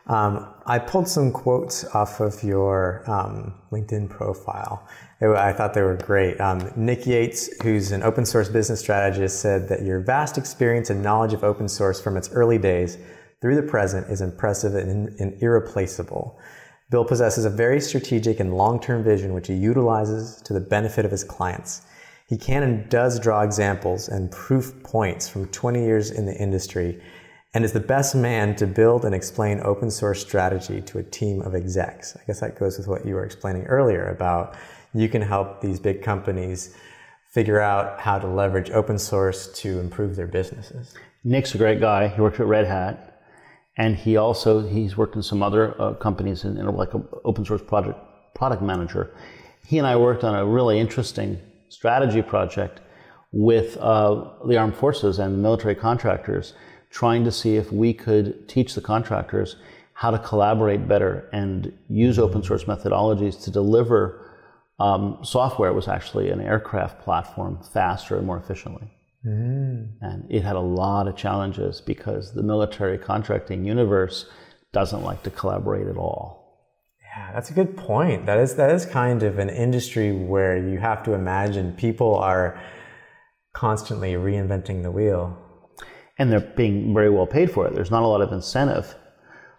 Um, 0.07 0.47
I 0.65 0.79
pulled 0.79 1.09
some 1.09 1.33
quotes 1.33 1.83
off 1.93 2.21
of 2.21 2.41
your 2.41 3.03
um, 3.05 3.53
LinkedIn 3.69 4.09
profile. 4.09 4.87
Were- 5.19 5.35
I 5.35 5.51
thought 5.51 5.73
they 5.73 5.81
were 5.81 5.97
great. 5.97 6.39
Um, 6.39 6.71
Nick 6.77 7.05
Yates, 7.05 7.49
who's 7.61 7.91
an 7.91 8.01
open 8.01 8.25
source 8.25 8.47
business 8.47 8.79
strategist, 8.79 9.41
said 9.41 9.67
that 9.67 9.81
your 9.81 9.99
vast 9.99 10.37
experience 10.37 10.89
and 10.89 11.03
knowledge 11.03 11.33
of 11.33 11.43
open 11.43 11.67
source 11.67 11.99
from 11.99 12.15
its 12.15 12.31
early 12.31 12.57
days 12.57 12.97
through 13.41 13.55
the 13.55 13.63
present 13.63 14.09
is 14.09 14.21
impressive 14.21 14.73
and, 14.73 15.09
and 15.19 15.43
irreplaceable. 15.43 16.39
Bill 16.91 17.05
possesses 17.05 17.45
a 17.45 17.49
very 17.49 17.79
strategic 17.79 18.41
and 18.41 18.53
long 18.53 18.79
term 18.79 19.01
vision 19.01 19.33
which 19.33 19.47
he 19.47 19.53
utilizes 19.53 20.41
to 20.41 20.53
the 20.53 20.59
benefit 20.59 21.05
of 21.05 21.11
his 21.11 21.23
clients. 21.23 21.83
He 22.27 22.37
can 22.37 22.63
and 22.63 22.89
does 22.89 23.17
draw 23.17 23.41
examples 23.41 24.09
and 24.09 24.29
proof 24.29 24.83
points 24.83 25.27
from 25.27 25.47
20 25.47 25.83
years 25.83 26.11
in 26.11 26.25
the 26.25 26.35
industry 26.35 27.01
and 27.53 27.63
is 27.63 27.71
the 27.71 27.79
best 27.79 28.13
man 28.13 28.55
to 28.57 28.67
build 28.67 29.05
and 29.05 29.15
explain 29.15 29.61
open 29.61 29.89
source 29.89 30.21
strategy 30.21 30.81
to 30.81 30.99
a 30.99 31.03
team 31.03 31.41
of 31.41 31.55
execs. 31.55 32.15
I 32.17 32.21
guess 32.27 32.41
that 32.41 32.59
goes 32.59 32.77
with 32.77 32.87
what 32.87 33.05
you 33.05 33.15
were 33.15 33.25
explaining 33.25 33.63
earlier 33.63 34.09
about 34.09 34.55
you 34.93 35.07
can 35.07 35.21
help 35.21 35.61
these 35.61 35.79
big 35.79 36.03
companies 36.03 36.75
figure 37.29 37.61
out 37.61 38.01
how 38.01 38.19
to 38.19 38.27
leverage 38.27 38.69
open 38.71 38.99
source 38.99 39.47
to 39.61 39.79
improve 39.79 40.17
their 40.17 40.27
businesses. 40.27 40.93
Nick's 41.23 41.55
a 41.55 41.57
great 41.57 41.79
guy. 41.79 42.09
He 42.09 42.19
worked 42.19 42.41
at 42.41 42.45
Red 42.47 42.67
Hat, 42.67 43.10
and 43.77 43.95
he 43.95 44.17
also 44.17 44.67
he's 44.67 44.97
worked 44.97 45.15
in 45.15 45.23
some 45.23 45.41
other 45.41 45.79
uh, 45.81 45.93
companies 45.93 46.43
in, 46.43 46.57
in 46.57 46.65
like 46.75 46.93
an 46.93 47.07
open 47.23 47.45
source 47.45 47.61
project 47.61 47.99
product 48.33 48.61
manager. 48.61 49.13
He 49.65 49.77
and 49.77 49.87
I 49.87 49.95
worked 49.95 50.23
on 50.23 50.35
a 50.35 50.45
really 50.45 50.79
interesting 50.79 51.39
strategy 51.69 52.21
project 52.21 52.81
with 53.31 53.77
uh, 53.77 54.25
the 54.45 54.57
armed 54.57 54.75
forces 54.75 55.19
and 55.19 55.41
military 55.41 55.75
contractors, 55.75 56.53
trying 56.89 57.23
to 57.23 57.31
see 57.31 57.55
if 57.55 57.71
we 57.71 57.93
could 57.93 58.47
teach 58.49 58.75
the 58.75 58.81
contractors 58.81 59.55
how 59.93 60.11
to 60.11 60.19
collaborate 60.19 60.87
better 60.87 61.29
and 61.31 61.71
use 61.87 62.19
open 62.19 62.43
source 62.43 62.65
methodologies 62.65 63.41
to 63.43 63.51
deliver 63.51 64.31
um, 64.79 65.19
software. 65.23 65.69
It 65.69 65.75
was 65.75 65.87
actually 65.87 66.31
an 66.31 66.41
aircraft 66.41 67.01
platform 67.01 67.59
faster 67.71 68.17
and 68.17 68.25
more 68.25 68.37
efficiently. 68.37 68.91
Mm. 69.25 69.91
And 70.01 70.25
it 70.29 70.43
had 70.43 70.55
a 70.55 70.61
lot 70.61 71.07
of 71.07 71.15
challenges 71.15 71.81
because 71.81 72.33
the 72.33 72.43
military 72.43 72.97
contracting 72.97 73.65
universe 73.65 74.25
doesn't 74.73 75.03
like 75.03 75.23
to 75.23 75.29
collaborate 75.29 75.87
at 75.87 75.97
all. 75.97 76.39
Yeah, 77.15 77.33
that's 77.33 77.49
a 77.51 77.53
good 77.53 77.75
point. 77.77 78.25
That 78.25 78.39
is 78.39 78.55
that 78.55 78.71
is 78.71 78.85
kind 78.85 79.21
of 79.23 79.37
an 79.37 79.49
industry 79.49 80.11
where 80.11 80.57
you 80.57 80.79
have 80.79 81.03
to 81.03 81.13
imagine 81.13 81.73
people 81.73 82.15
are 82.15 82.59
constantly 83.53 84.13
reinventing 84.13 84.81
the 84.83 84.91
wheel 84.91 85.37
And 86.17 86.31
they're 86.31 86.39
being 86.39 86.93
very 86.93 87.09
well 87.09 87.27
paid 87.27 87.51
for 87.51 87.67
it. 87.67 87.73
There's 87.75 87.91
not 87.91 88.03
a 88.03 88.07
lot 88.07 88.21
of 88.21 88.31
incentive. 88.31 88.95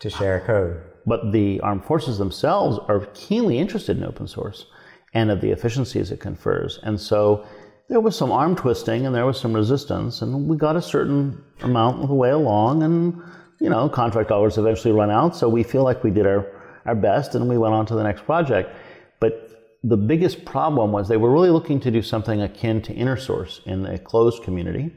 to 0.01 0.11
share 0.11 0.41
code. 0.41 0.83
But 1.07 1.33
the 1.33 1.61
armed 1.61 1.85
forces 1.85 2.19
themselves 2.19 2.79
are 2.89 3.07
keenly 3.15 3.59
interested 3.59 3.97
in 3.97 4.05
open 4.05 4.27
source 4.27 4.67
and 5.15 5.31
of 5.31 5.41
the 5.41 5.51
efficiencies 5.51 6.11
it 6.11 6.21
confers. 6.21 6.79
And 6.83 7.01
so 7.01 7.47
there 7.89 8.01
was 8.01 8.17
some 8.17 8.33
arm 8.33 8.57
twisting 8.57 9.07
and 9.07 9.15
there 9.15 9.27
was 9.27 9.41
some 9.41 9.53
resistance, 9.53 10.23
and 10.23 10.49
we 10.49 10.57
got 10.57 10.77
a 10.77 10.83
certain 10.83 11.43
amount 11.61 12.03
of 12.03 12.09
the 12.09 12.15
way 12.15 12.31
along, 12.31 12.83
and 12.83 13.21
you 13.61 13.69
know, 13.71 13.89
contract 13.89 14.29
dollars 14.29 14.59
eventually 14.59 14.93
run 14.93 15.11
out, 15.11 15.37
so 15.37 15.49
we 15.49 15.63
feel 15.63 15.85
like 15.85 16.03
we 16.03 16.11
did 16.11 16.27
our, 16.27 16.47
our 16.85 16.95
best 16.97 17.35
and 17.35 17.49
we 17.49 17.57
went 17.57 17.75
on 17.75 17.87
to 17.87 17.95
the 17.95 18.03
next 18.03 18.25
project. 18.25 18.75
But 19.21 19.51
the 19.85 19.97
biggest 19.97 20.45
problem 20.45 20.91
was 20.91 21.09
they 21.09 21.17
were 21.17 21.31
really 21.33 21.51
looking 21.51 21.79
to 21.81 21.91
do 21.91 22.03
something 22.03 22.41
akin 22.43 22.83
to 22.83 22.95
InnerSource 22.95 23.65
in 23.67 23.87
a 23.87 23.99
closed 23.99 24.43
community 24.43 24.93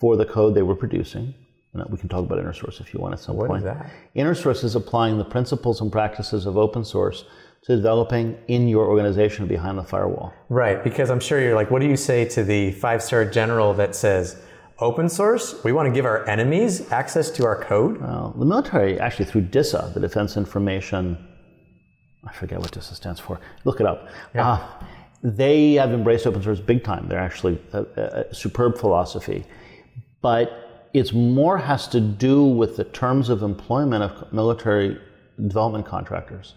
for 0.00 0.16
the 0.16 0.24
code 0.24 0.54
they 0.54 0.62
were 0.62 0.74
producing. 0.74 1.34
And 1.74 1.84
we 1.90 1.96
can 1.96 2.08
talk 2.08 2.24
about 2.24 2.38
InnerSource 2.38 2.80
if 2.80 2.92
you 2.92 3.00
want 3.00 3.14
at 3.14 3.20
some 3.20 3.36
What 3.36 3.48
point. 3.48 3.58
is 3.60 3.64
that? 3.64 3.90
InnerSource 4.16 4.64
is 4.64 4.74
applying 4.74 5.18
the 5.18 5.24
principles 5.24 5.80
and 5.80 5.90
practices 5.92 6.44
of 6.46 6.56
open 6.58 6.84
source 6.84 7.24
to 7.64 7.76
developing 7.76 8.36
in 8.48 8.66
your 8.66 8.86
organization 8.86 9.46
behind 9.46 9.78
the 9.78 9.84
firewall. 9.84 10.32
Right, 10.48 10.82
because 10.82 11.10
I'm 11.10 11.20
sure 11.20 11.40
you're 11.40 11.54
like, 11.54 11.70
what 11.70 11.80
do 11.80 11.88
you 11.88 11.96
say 11.96 12.24
to 12.30 12.42
the 12.42 12.72
five 12.72 13.02
star 13.02 13.24
general 13.24 13.72
that 13.74 13.94
says, 13.94 14.42
open 14.78 15.08
source? 15.08 15.62
We 15.62 15.72
want 15.72 15.86
to 15.86 15.92
give 15.92 16.04
our 16.04 16.28
enemies 16.28 16.90
access 16.90 17.30
to 17.32 17.46
our 17.46 17.62
code? 17.62 18.00
Well, 18.00 18.34
the 18.36 18.44
military, 18.44 18.98
actually 18.98 19.26
through 19.26 19.42
DISA, 19.42 19.92
the 19.94 20.00
Defense 20.00 20.36
Information, 20.36 21.16
I 22.24 22.32
forget 22.32 22.58
what 22.58 22.72
DISA 22.72 22.96
stands 22.96 23.20
for, 23.20 23.40
look 23.64 23.80
it 23.80 23.86
up. 23.86 24.08
Uh, 24.34 24.66
they 25.22 25.74
have 25.74 25.92
embraced 25.92 26.26
open 26.26 26.42
source 26.42 26.58
big 26.58 26.82
time. 26.82 27.06
They're 27.08 27.18
actually 27.18 27.60
a, 27.72 27.82
a 28.30 28.34
superb 28.34 28.76
philosophy. 28.76 29.44
But 30.20 30.88
it's 30.94 31.12
more 31.12 31.58
has 31.58 31.86
to 31.88 32.00
do 32.00 32.44
with 32.44 32.76
the 32.76 32.84
terms 32.84 33.28
of 33.28 33.42
employment 33.42 34.02
of 34.02 34.32
military 34.32 34.98
development 35.46 35.86
contractors. 35.86 36.54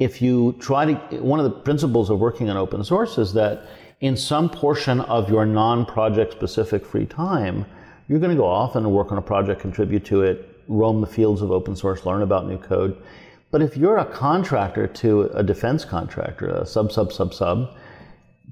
If 0.00 0.22
you 0.22 0.56
try 0.58 0.94
to, 0.94 0.94
one 1.22 1.38
of 1.38 1.44
the 1.44 1.60
principles 1.60 2.08
of 2.08 2.18
working 2.18 2.48
on 2.48 2.56
open 2.56 2.82
source 2.82 3.18
is 3.18 3.34
that 3.34 3.66
in 4.00 4.16
some 4.16 4.48
portion 4.48 5.00
of 5.02 5.28
your 5.28 5.44
non 5.44 5.84
project 5.84 6.32
specific 6.32 6.86
free 6.86 7.04
time, 7.04 7.66
you're 8.08 8.18
going 8.18 8.30
to 8.30 8.36
go 8.36 8.46
off 8.46 8.76
and 8.76 8.90
work 8.90 9.12
on 9.12 9.18
a 9.18 9.22
project, 9.22 9.60
contribute 9.60 10.06
to 10.06 10.22
it, 10.22 10.48
roam 10.68 11.02
the 11.02 11.06
fields 11.06 11.42
of 11.42 11.50
open 11.50 11.76
source, 11.76 12.06
learn 12.06 12.22
about 12.22 12.48
new 12.48 12.56
code. 12.56 12.96
But 13.50 13.60
if 13.60 13.76
you're 13.76 13.98
a 13.98 14.06
contractor 14.06 14.86
to 14.86 15.24
a 15.34 15.42
defense 15.42 15.84
contractor, 15.84 16.48
a 16.48 16.64
sub, 16.64 16.90
sub, 16.90 17.12
sub, 17.12 17.34
sub, 17.34 17.76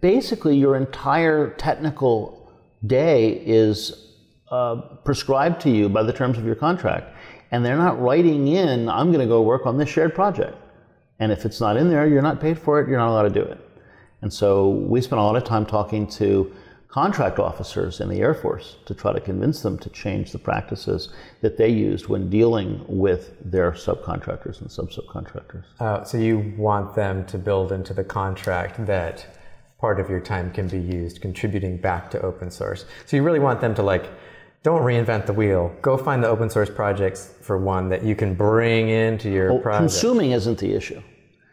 basically 0.03 0.55
your 0.55 0.77
entire 0.77 1.55
technical 1.55 2.53
day 2.87 3.43
is 3.47 4.13
uh, 4.51 4.77
prescribed 5.03 5.63
to 5.63 5.71
you 5.71 5.89
by 5.89 6.03
the 6.03 6.13
terms 6.13 6.37
of 6.37 6.45
your 6.45 6.57
contract. 6.57 7.17
And 7.53 7.65
they're 7.65 7.79
not 7.79 7.99
writing 7.99 8.49
in, 8.49 8.91
I'm 8.91 9.13
going 9.13 9.27
to 9.27 9.27
go 9.27 9.41
work 9.41 9.65
on 9.65 9.79
this 9.79 9.89
shared 9.89 10.15
project. 10.15 10.55
And 11.19 11.33
if 11.33 11.45
it's 11.45 11.61
not 11.61 11.77
in 11.77 11.89
there, 11.89 12.07
you're 12.07 12.23
not 12.23 12.41
paid 12.41 12.59
for 12.59 12.81
it, 12.81 12.89
you're 12.89 12.99
not 12.99 13.11
allowed 13.11 13.23
to 13.23 13.31
do 13.31 13.43
it. 13.43 13.59
And 14.23 14.33
so 14.33 14.69
we 14.71 15.01
spent 15.01 15.21
a 15.21 15.23
lot 15.23 15.37
of 15.37 15.45
time 15.45 15.67
talking 15.67 16.07
to 16.09 16.53
contract 16.89 17.39
officers 17.39 18.01
in 18.01 18.09
the 18.09 18.21
Air 18.21 18.35
Force 18.35 18.77
to 18.87 18.95
try 18.95 19.13
to 19.13 19.21
convince 19.21 19.63
them 19.63 19.79
to 19.79 19.91
change 19.91 20.33
the 20.33 20.39
practices 20.39 21.11
that 21.43 21.57
they 21.57 21.69
used 21.69 22.09
when 22.09 22.31
dealing 22.31 22.85
with 22.89 23.37
their 23.45 23.73
subcontractors 23.73 24.61
and 24.61 24.71
sub 24.71 24.91
subcontractors. 24.91 25.65
Uh, 25.81 26.03
so 26.03 26.19
you 26.19 26.55
want 26.57 26.95
them 26.95 27.27
to 27.27 27.39
build 27.39 27.73
into 27.73 27.93
the 27.93 28.05
contract 28.05 28.85
that 28.87 29.27
part 29.79 30.01
of 30.01 30.11
your 30.11 30.21
time 30.21 30.51
can 30.51 30.67
be 30.67 30.79
used 30.79 31.21
contributing 31.21 31.77
back 31.77 32.11
to 32.11 32.21
open 32.23 32.51
source. 32.51 32.85
So 33.07 33.17
you 33.17 33.23
really 33.23 33.39
want 33.39 33.61
them 33.61 33.75
to 33.77 33.83
like, 33.83 34.11
don't 34.69 34.83
reinvent 34.83 35.25
the 35.25 35.33
wheel. 35.33 35.75
Go 35.81 35.97
find 35.97 36.23
the 36.23 36.29
open 36.29 36.51
source 36.51 36.69
projects 36.69 37.33
for 37.41 37.57
one 37.57 37.89
that 37.89 38.03
you 38.05 38.15
can 38.15 38.35
bring 38.35 38.91
into 38.91 39.31
your 39.31 39.55
Well, 39.55 39.63
project. 39.63 39.81
consuming 39.81 40.33
isn't 40.33 40.59
the 40.59 40.75
issue. 40.75 41.01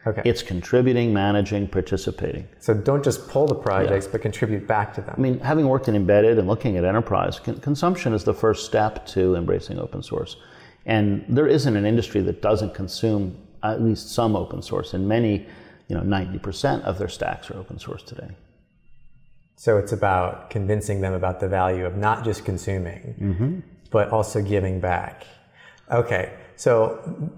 Okay. 0.06 0.20
It's 0.26 0.42
contributing, 0.42 1.14
managing, 1.14 1.66
participating. 1.66 2.46
so 2.60 2.74
don't 2.74 3.02
just 3.02 3.26
pull 3.28 3.46
the 3.46 3.54
projects, 3.54 4.06
but 4.06 4.20
contribute 4.20 4.66
back 4.68 4.92
to 4.96 5.00
them. 5.00 5.14
I 5.16 5.20
mean, 5.20 5.38
having 5.40 5.66
worked 5.66 5.88
in 5.88 5.96
embedded 5.96 6.38
and 6.38 6.46
looking 6.46 6.76
at 6.76 6.84
enterprise, 6.84 7.40
con- 7.40 7.58
consumption 7.60 8.12
is 8.12 8.22
the 8.22 8.34
first 8.34 8.66
step 8.66 9.06
to 9.14 9.34
embracing 9.34 9.78
open 9.78 10.02
source. 10.02 10.36
And 10.84 11.24
there 11.28 11.46
isn't 11.46 11.74
an 11.74 11.86
industry 11.86 12.20
that 12.20 12.42
doesn't 12.42 12.74
consume 12.74 13.34
at 13.62 13.80
least 13.82 14.10
some 14.12 14.36
open 14.36 14.60
source, 14.60 14.92
and 14.92 15.08
many, 15.08 15.46
you 15.88 15.96
know, 15.96 16.02
90% 16.02 16.82
of 16.82 16.98
their 16.98 17.08
stacks 17.08 17.50
are 17.50 17.56
open 17.58 17.78
source 17.78 18.02
today. 18.02 18.28
So 19.56 19.78
it's 19.78 19.92
about 19.92 20.50
convincing 20.50 21.00
them 21.00 21.14
about 21.14 21.40
the 21.40 21.48
value 21.48 21.86
of 21.86 21.96
not 21.96 22.24
just 22.24 22.44
consuming, 22.44 23.14
mm-hmm. 23.18 23.60
but 23.90 24.10
also 24.10 24.42
giving 24.42 24.80
back. 24.80 25.26
Okay, 25.90 26.34
so 26.56 27.32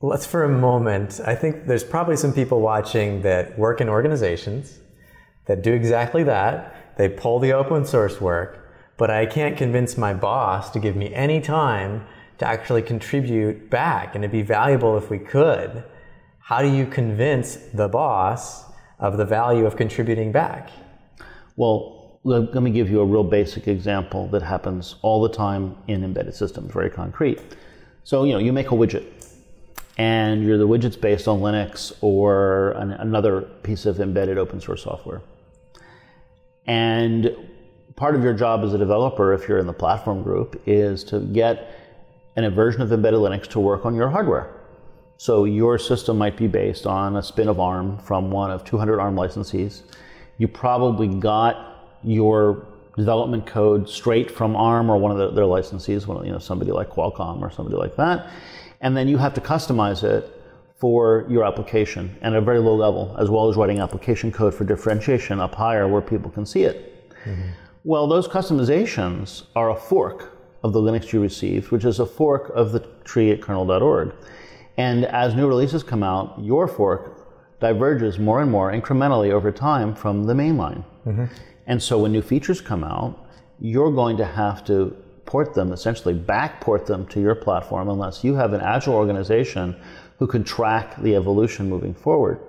let's 0.00 0.24
for 0.24 0.44
a 0.44 0.48
moment. 0.48 1.20
I 1.26 1.34
think 1.34 1.66
there's 1.66 1.82
probably 1.82 2.16
some 2.16 2.32
people 2.32 2.60
watching 2.60 3.22
that 3.22 3.58
work 3.58 3.80
in 3.80 3.88
organizations 3.88 4.78
that 5.46 5.62
do 5.62 5.72
exactly 5.72 6.22
that. 6.24 6.96
They 6.96 7.08
pull 7.08 7.40
the 7.40 7.52
open 7.52 7.84
source 7.84 8.20
work, 8.20 8.72
but 8.96 9.10
I 9.10 9.26
can't 9.26 9.56
convince 9.56 9.96
my 9.96 10.14
boss 10.14 10.70
to 10.70 10.78
give 10.78 10.94
me 10.94 11.12
any 11.12 11.40
time 11.40 12.06
to 12.38 12.46
actually 12.46 12.82
contribute 12.82 13.68
back 13.68 14.14
and 14.14 14.22
it'd 14.22 14.30
be 14.30 14.42
valuable 14.42 14.96
if 14.96 15.10
we 15.10 15.18
could. 15.18 15.82
How 16.38 16.62
do 16.62 16.68
you 16.68 16.86
convince 16.86 17.56
the 17.56 17.88
boss 17.88 18.64
of 19.00 19.16
the 19.16 19.24
value 19.24 19.66
of 19.66 19.76
contributing 19.76 20.30
back? 20.30 20.70
Well, 21.58 22.20
let 22.22 22.54
let 22.54 22.62
me 22.62 22.70
give 22.70 22.88
you 22.88 23.00
a 23.00 23.04
real 23.04 23.24
basic 23.24 23.66
example 23.66 24.28
that 24.28 24.42
happens 24.42 24.94
all 25.02 25.20
the 25.20 25.28
time 25.28 25.76
in 25.88 26.04
embedded 26.04 26.36
systems, 26.36 26.72
very 26.72 26.88
concrete. 26.88 27.40
So, 28.04 28.22
you 28.22 28.32
know, 28.32 28.38
you 28.38 28.52
make 28.52 28.68
a 28.68 28.76
widget, 28.76 29.04
and 29.98 30.44
you're 30.44 30.56
the 30.56 30.68
widget's 30.68 30.94
based 30.94 31.26
on 31.26 31.40
Linux 31.40 31.92
or 32.00 32.70
an, 32.82 32.92
another 32.92 33.40
piece 33.64 33.86
of 33.86 33.98
embedded 33.98 34.38
open 34.38 34.60
source 34.60 34.84
software. 34.84 35.20
And 36.64 37.34
part 37.96 38.14
of 38.14 38.22
your 38.22 38.34
job 38.34 38.62
as 38.62 38.72
a 38.72 38.78
developer, 38.78 39.32
if 39.32 39.48
you're 39.48 39.58
in 39.58 39.66
the 39.66 39.72
platform 39.72 40.22
group, 40.22 40.62
is 40.64 41.02
to 41.04 41.18
get 41.18 41.74
an, 42.36 42.44
a 42.44 42.50
version 42.50 42.82
of 42.82 42.92
embedded 42.92 43.18
Linux 43.18 43.48
to 43.48 43.58
work 43.58 43.84
on 43.84 43.96
your 43.96 44.10
hardware. 44.10 44.54
So 45.16 45.44
your 45.44 45.76
system 45.76 46.18
might 46.18 46.36
be 46.36 46.46
based 46.46 46.86
on 46.86 47.16
a 47.16 47.22
spin 47.22 47.48
of 47.48 47.58
ARM 47.58 47.98
from 47.98 48.30
one 48.30 48.52
of 48.52 48.64
200 48.64 49.00
ARM 49.00 49.16
licensees. 49.16 49.82
You 50.38 50.48
probably 50.48 51.08
got 51.08 51.88
your 52.02 52.66
development 52.96 53.46
code 53.46 53.88
straight 53.88 54.30
from 54.30 54.56
ARM 54.56 54.90
or 54.90 54.98
one 54.98 55.12
of 55.12 55.18
the, 55.18 55.30
their 55.30 55.44
licensees, 55.44 56.06
one 56.06 56.16
of, 56.16 56.26
you 56.26 56.32
know, 56.32 56.38
somebody 56.38 56.72
like 56.72 56.90
Qualcomm 56.90 57.40
or 57.40 57.50
somebody 57.50 57.76
like 57.76 57.96
that. 57.96 58.30
And 58.80 58.96
then 58.96 59.08
you 59.08 59.18
have 59.18 59.34
to 59.34 59.40
customize 59.40 60.02
it 60.02 60.32
for 60.76 61.26
your 61.28 61.44
application 61.44 62.16
and 62.22 62.34
at 62.34 62.42
a 62.42 62.44
very 62.44 62.60
low 62.60 62.74
level, 62.74 63.16
as 63.18 63.30
well 63.30 63.48
as 63.48 63.56
writing 63.56 63.80
application 63.80 64.30
code 64.30 64.54
for 64.54 64.64
differentiation 64.64 65.40
up 65.40 65.54
higher 65.54 65.88
where 65.88 66.00
people 66.00 66.30
can 66.30 66.46
see 66.46 66.62
it. 66.62 67.10
Mm-hmm. 67.24 67.50
Well, 67.84 68.06
those 68.06 68.28
customizations 68.28 69.44
are 69.56 69.70
a 69.70 69.76
fork 69.76 70.36
of 70.62 70.72
the 70.72 70.80
Linux 70.80 71.12
you 71.12 71.20
received, 71.20 71.70
which 71.70 71.84
is 71.84 72.00
a 72.00 72.06
fork 72.06 72.50
of 72.54 72.72
the 72.72 72.80
tree 73.04 73.30
at 73.30 73.40
kernel.org. 73.40 74.12
And 74.76 75.04
as 75.06 75.34
new 75.34 75.48
releases 75.48 75.82
come 75.82 76.02
out, 76.02 76.38
your 76.40 76.68
fork 76.68 77.17
diverges 77.60 78.18
more 78.18 78.40
and 78.40 78.50
more 78.50 78.72
incrementally 78.72 79.30
over 79.30 79.50
time 79.50 79.94
from 79.94 80.24
the 80.24 80.34
mainline. 80.34 80.84
Mm-hmm. 81.06 81.24
And 81.66 81.82
so 81.82 81.98
when 81.98 82.12
new 82.12 82.22
features 82.22 82.60
come 82.60 82.84
out, 82.84 83.26
you're 83.60 83.90
going 83.90 84.16
to 84.18 84.24
have 84.24 84.64
to 84.66 84.96
port 85.26 85.54
them, 85.54 85.72
essentially 85.72 86.14
backport 86.14 86.86
them 86.86 87.06
to 87.08 87.20
your 87.20 87.34
platform 87.34 87.88
unless 87.88 88.24
you 88.24 88.34
have 88.34 88.52
an 88.52 88.60
agile 88.60 88.94
organization 88.94 89.76
who 90.18 90.26
can 90.26 90.42
track 90.42 90.96
the 91.02 91.14
evolution 91.14 91.68
moving 91.68 91.94
forward. 91.94 92.40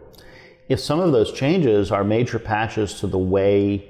If 0.70 0.80
some 0.80 1.00
of 1.00 1.12
those 1.12 1.34
changes 1.34 1.92
are 1.92 2.04
major 2.04 2.40
patches 2.40 3.00
to 3.00 3.08
the 3.08 3.18
way 3.18 3.90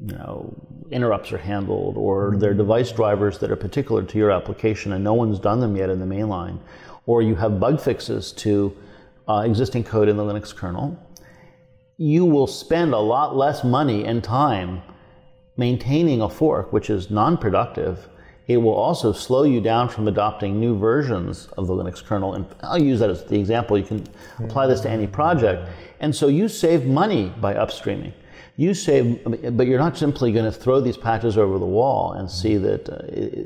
you 0.00 0.14
know, 0.14 0.54
interrupts 0.90 1.32
are 1.32 1.38
handled 1.38 1.96
or 1.96 2.30
mm-hmm. 2.30 2.38
they're 2.38 2.54
device 2.54 2.92
drivers 2.92 3.38
that 3.38 3.50
are 3.50 3.56
particular 3.56 4.02
to 4.02 4.18
your 4.18 4.30
application 4.30 4.92
and 4.92 5.04
no 5.04 5.14
one's 5.14 5.38
done 5.38 5.60
them 5.60 5.76
yet 5.76 5.90
in 5.90 6.00
the 6.00 6.06
mainline, 6.06 6.58
or 7.06 7.22
you 7.22 7.34
have 7.34 7.60
bug 7.60 7.80
fixes 7.80 8.32
to 8.32 8.76
uh, 9.28 9.42
existing 9.44 9.84
code 9.84 10.08
in 10.08 10.16
the 10.16 10.22
Linux 10.22 10.54
kernel, 10.54 10.98
you 11.96 12.24
will 12.24 12.46
spend 12.46 12.92
a 12.92 12.98
lot 12.98 13.36
less 13.36 13.64
money 13.64 14.04
and 14.04 14.22
time 14.22 14.82
maintaining 15.56 16.20
a 16.20 16.28
fork, 16.28 16.72
which 16.72 16.90
is 16.90 17.10
non 17.10 17.36
productive. 17.36 18.08
It 18.46 18.58
will 18.58 18.74
also 18.74 19.12
slow 19.12 19.42
you 19.42 19.60
down 19.60 19.88
from 19.88 20.06
adopting 20.06 20.60
new 20.60 20.78
versions 20.78 21.48
of 21.58 21.66
the 21.66 21.74
Linux 21.74 22.04
kernel. 22.04 22.34
And 22.34 22.46
I'll 22.62 22.80
use 22.80 23.00
that 23.00 23.10
as 23.10 23.24
the 23.24 23.38
example. 23.38 23.76
You 23.76 23.84
can 23.84 24.06
apply 24.38 24.68
this 24.68 24.80
to 24.82 24.90
any 24.90 25.08
project. 25.08 25.68
And 25.98 26.14
so 26.14 26.28
you 26.28 26.48
save 26.48 26.86
money 26.86 27.32
by 27.40 27.54
upstreaming. 27.54 28.12
You 28.56 28.72
save, 28.72 29.20
but 29.56 29.66
you're 29.66 29.80
not 29.80 29.98
simply 29.98 30.30
going 30.32 30.44
to 30.44 30.52
throw 30.52 30.80
these 30.80 30.96
patches 30.96 31.36
over 31.36 31.58
the 31.58 31.66
wall 31.66 32.12
and 32.12 32.30
see 32.30 32.56
that 32.56 32.88
uh, 32.88 32.98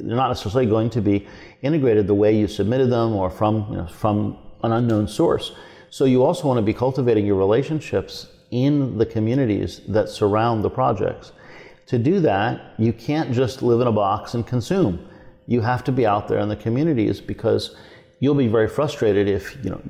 they're 0.07 0.17
not 0.17 0.29
necessarily 0.29 0.71
going 0.71 0.91
to 0.91 1.01
be 1.01 1.27
integrated 1.63 2.07
the 2.07 2.15
way 2.15 2.37
you 2.39 2.47
submitted 2.47 2.91
them 2.91 3.15
or 3.15 3.31
from, 3.31 3.67
you 3.71 3.79
know, 3.79 3.87
from 3.87 4.37
an 4.63 4.73
unknown 4.73 5.09
source. 5.09 5.53
So 5.91 6.05
you 6.05 6.23
also 6.23 6.47
want 6.47 6.59
to 6.59 6.63
be 6.63 6.73
cultivating 6.73 7.27
your 7.27 7.37
relationships 7.37 8.29
in 8.53 8.97
the 8.97 9.07
communities 9.07 9.81
that 9.89 10.09
surround 10.09 10.63
the 10.65 10.71
projects. 10.71 11.33
To 11.87 11.99
do 11.99 12.21
that, 12.21 12.75
you 12.79 12.93
can't 12.93 13.33
just 13.33 13.63
live 13.63 13.81
in 13.81 13.89
a 13.89 13.93
box 13.93 14.35
and 14.35 14.47
consume. 14.47 15.09
You 15.49 15.61
have 15.63 15.83
to 15.85 15.93
be 15.93 16.07
out 16.07 16.29
there 16.29 16.39
in 16.39 16.49
the 16.49 16.57
communities 16.57 17.21
because 17.21 17.75
you'll 18.21 18.37
be 18.37 18.47
very 18.47 18.69
frustrated 18.69 19.29
if, 19.29 19.57
you 19.65 19.71
know, 19.71 19.83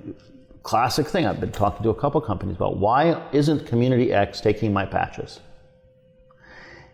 classic 0.63 1.07
thing 1.07 1.27
I've 1.27 1.41
been 1.41 1.53
talking 1.53 1.83
to 1.83 1.91
a 1.91 1.95
couple 1.95 2.21
companies 2.23 2.57
about 2.57 2.79
why 2.79 3.23
isn't 3.33 3.67
community 3.67 4.13
X 4.13 4.41
taking 4.41 4.73
my 4.73 4.87
patches? 4.87 5.41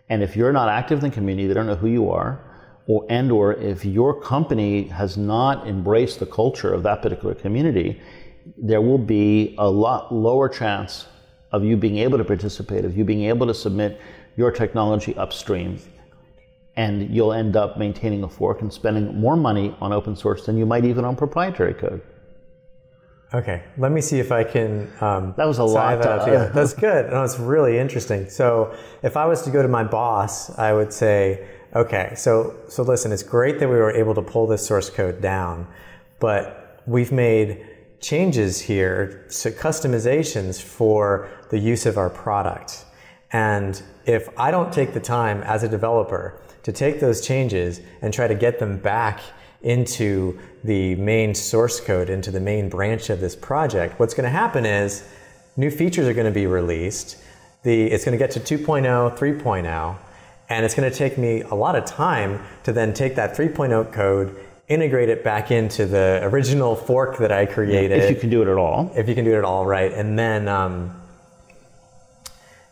And 0.09 0.21
if 0.21 0.35
you're 0.35 0.53
not 0.53 0.67
active 0.67 1.01
in 1.03 1.09
the 1.09 1.13
community, 1.13 1.47
they 1.47 1.53
don't 1.53 1.67
know 1.67 1.75
who 1.75 1.87
you 1.87 2.11
are, 2.11 2.41
or 2.87 3.05
and 3.09 3.31
or 3.31 3.53
if 3.53 3.85
your 3.85 4.19
company 4.19 4.83
has 4.83 5.17
not 5.17 5.67
embraced 5.67 6.19
the 6.19 6.25
culture 6.25 6.73
of 6.73 6.83
that 6.83 7.01
particular 7.01 7.35
community, 7.35 8.01
there 8.57 8.81
will 8.81 8.97
be 8.97 9.55
a 9.57 9.69
lot 9.69 10.13
lower 10.13 10.47
chance 10.47 11.07
of 11.51 11.63
you 11.63 11.77
being 11.77 11.97
able 11.97 12.17
to 12.17 12.23
participate, 12.23 12.85
of 12.85 12.97
you 12.97 13.03
being 13.03 13.23
able 13.23 13.47
to 13.47 13.53
submit 13.53 13.99
your 14.35 14.51
technology 14.51 15.15
upstream. 15.15 15.79
And 16.75 17.09
you'll 17.09 17.33
end 17.33 17.55
up 17.55 17.77
maintaining 17.77 18.23
a 18.23 18.29
fork 18.29 18.61
and 18.61 18.71
spending 18.71 19.19
more 19.19 19.35
money 19.35 19.75
on 19.81 19.91
open 19.91 20.15
source 20.15 20.45
than 20.45 20.57
you 20.57 20.65
might 20.65 20.85
even 20.85 21.05
on 21.05 21.15
proprietary 21.15 21.73
code. 21.73 22.01
Okay, 23.33 23.63
let 23.77 23.91
me 23.91 23.99
see 23.99 24.19
if 24.19 24.31
I 24.31 24.43
can. 24.43 24.89
Um, 25.01 25.33
that 25.35 25.45
was 25.45 25.57
a 25.57 25.63
lot. 25.63 26.01
That 26.01 26.27
yeah, 26.27 26.45
that's 26.45 26.73
good. 26.73 27.11
No, 27.11 27.23
it's 27.23 27.37
really 27.37 27.77
interesting. 27.77 28.29
So, 28.29 28.73
if 29.03 29.17
I 29.17 29.25
was 29.25 29.41
to 29.41 29.49
go 29.49 29.61
to 29.61 29.67
my 29.67 29.83
boss, 29.83 30.57
I 30.57 30.71
would 30.71 30.93
say, 30.93 31.45
okay, 31.75 32.13
so 32.15 32.55
so 32.69 32.83
listen, 32.83 33.11
it's 33.11 33.23
great 33.23 33.59
that 33.59 33.67
we 33.67 33.75
were 33.75 33.91
able 33.91 34.15
to 34.15 34.21
pull 34.21 34.47
this 34.47 34.65
source 34.65 34.89
code 34.89 35.21
down, 35.21 35.67
but 36.19 36.81
we've 36.85 37.11
made 37.11 37.66
changes 37.99 38.61
here, 38.61 39.25
so 39.29 39.51
customizations 39.51 40.61
for 40.61 41.29
the 41.49 41.57
use 41.57 41.85
of 41.85 41.97
our 41.97 42.09
product. 42.09 42.85
And 43.31 43.81
if 44.05 44.29
I 44.37 44.51
don't 44.51 44.71
take 44.71 44.93
the 44.93 44.99
time 44.99 45.41
as 45.43 45.63
a 45.63 45.69
developer 45.69 46.41
to 46.63 46.71
take 46.71 46.99
those 46.99 47.25
changes 47.25 47.81
and 48.01 48.13
try 48.13 48.27
to 48.27 48.35
get 48.35 48.59
them 48.59 48.77
back 48.77 49.21
into 49.61 50.39
the 50.63 50.95
main 50.95 51.33
source 51.33 51.79
code, 51.79 52.09
into 52.09 52.31
the 52.31 52.39
main 52.39 52.69
branch 52.69 53.09
of 53.09 53.19
this 53.19 53.35
project, 53.35 53.99
what's 53.99 54.13
going 54.13 54.23
to 54.23 54.29
happen 54.29 54.65
is 54.65 55.03
new 55.57 55.71
features 55.71 56.07
are 56.07 56.13
going 56.13 56.25
to 56.25 56.31
be 56.31 56.47
released. 56.47 57.17
The, 57.63 57.87
it's 57.87 58.05
going 58.05 58.17
to 58.17 58.23
get 58.23 58.31
to 58.31 58.39
2.0, 58.39 59.17
3.0, 59.17 59.97
and 60.49 60.65
it's 60.65 60.75
going 60.75 60.89
to 60.89 60.95
take 60.95 61.17
me 61.17 61.41
a 61.41 61.55
lot 61.55 61.75
of 61.75 61.85
time 61.85 62.41
to 62.63 62.71
then 62.71 62.93
take 62.93 63.15
that 63.15 63.35
3.0 63.35 63.91
code, 63.91 64.35
integrate 64.67 65.09
it 65.09 65.23
back 65.23 65.49
into 65.49 65.85
the 65.85 66.19
original 66.23 66.75
fork 66.75 67.17
that 67.19 67.31
I 67.31 67.45
created. 67.45 68.03
If 68.03 68.09
you 68.09 68.15
can 68.17 68.29
do 68.29 68.41
it 68.41 68.47
at 68.47 68.57
all. 68.57 68.91
If 68.95 69.07
you 69.07 69.15
can 69.15 69.23
do 69.23 69.33
it 69.33 69.37
at 69.37 69.45
all, 69.45 69.65
right. 69.65 69.91
And 69.91 70.19
then, 70.19 70.47
um, 70.47 71.01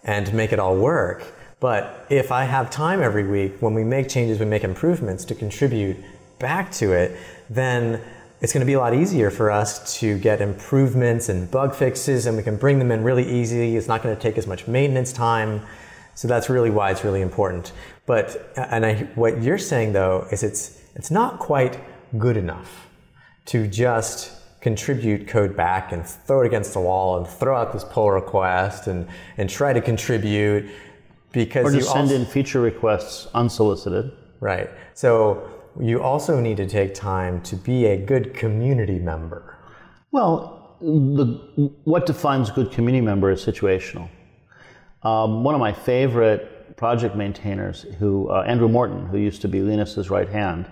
and 0.03 0.31
make 0.33 0.51
it 0.51 0.59
all 0.59 0.75
work. 0.75 1.23
But 1.59 2.05
if 2.09 2.31
I 2.31 2.43
have 2.43 2.69
time 2.69 3.01
every 3.01 3.25
week, 3.27 3.61
when 3.61 3.73
we 3.73 3.83
make 3.83 4.09
changes, 4.09 4.39
we 4.39 4.45
make 4.45 4.63
improvements 4.63 5.25
to 5.25 5.35
contribute 5.35 5.97
back 6.37 6.71
to 6.73 6.91
it, 6.91 7.17
then 7.49 8.01
it's 8.41 8.51
going 8.51 8.61
to 8.61 8.65
be 8.65 8.73
a 8.73 8.79
lot 8.79 8.93
easier 8.93 9.31
for 9.31 9.49
us 9.49 9.99
to 9.99 10.19
get 10.19 10.41
improvements 10.41 11.29
and 11.29 11.49
bug 11.49 11.73
fixes, 11.73 12.25
and 12.25 12.35
we 12.35 12.43
can 12.43 12.57
bring 12.57 12.77
them 12.77 12.91
in 12.91 13.03
really 13.03 13.27
easy. 13.27 13.77
It's 13.77 13.87
not 13.87 14.03
going 14.03 14.15
to 14.15 14.21
take 14.21 14.37
as 14.37 14.45
much 14.45 14.67
maintenance 14.67 15.13
time. 15.13 15.61
So 16.13 16.27
that's 16.27 16.49
really 16.49 16.69
why 16.69 16.91
it's 16.91 17.03
really 17.03 17.21
important. 17.21 17.71
But 18.05 18.53
and 18.55 18.85
I, 18.85 18.95
what 19.15 19.41
you're 19.41 19.57
saying 19.57 19.93
though 19.93 20.27
is 20.31 20.43
it's 20.43 20.79
it's 20.95 21.11
not 21.11 21.39
quite 21.39 21.79
good 22.17 22.37
enough 22.37 22.87
to 23.45 23.67
just 23.67 24.31
contribute 24.61 25.27
code 25.27 25.55
back 25.55 25.91
and 25.91 26.07
throw 26.07 26.41
it 26.41 26.47
against 26.47 26.73
the 26.73 26.79
wall 26.79 27.17
and 27.17 27.27
throw 27.27 27.55
out 27.55 27.71
this 27.71 27.83
pull 27.83 28.09
request 28.09 28.87
and 28.87 29.07
and 29.37 29.47
try 29.49 29.71
to 29.71 29.81
contribute 29.81 30.67
because 31.31 31.65
or 31.65 31.71
you 31.75 31.81
send 31.81 32.09
also, 32.09 32.15
in 32.15 32.25
feature 32.25 32.61
requests 32.61 33.27
unsolicited. 33.35 34.11
Right. 34.39 34.69
So 34.93 35.51
you 35.79 36.01
also 36.01 36.39
need 36.39 36.57
to 36.57 36.67
take 36.67 36.93
time 36.93 37.41
to 37.43 37.55
be 37.55 37.85
a 37.85 37.97
good 37.97 38.33
community 38.33 38.97
member. 38.97 39.57
Well, 40.11 40.77
the, 40.81 41.25
what 41.83 42.05
defines 42.05 42.49
a 42.49 42.53
good 42.53 42.71
community 42.71 43.05
member 43.05 43.29
is 43.31 43.45
situational. 43.45 44.09
Um, 45.03 45.43
one 45.43 45.53
of 45.53 45.59
my 45.59 45.73
favorite 45.73 46.77
project 46.77 47.15
maintainers, 47.15 47.83
who 47.99 48.29
uh, 48.29 48.43
Andrew 48.47 48.67
Morton, 48.67 49.05
who 49.07 49.17
used 49.17 49.41
to 49.41 49.47
be 49.47 49.59
Linus's 49.59 50.09
right 50.09 50.29
hand 50.29 50.65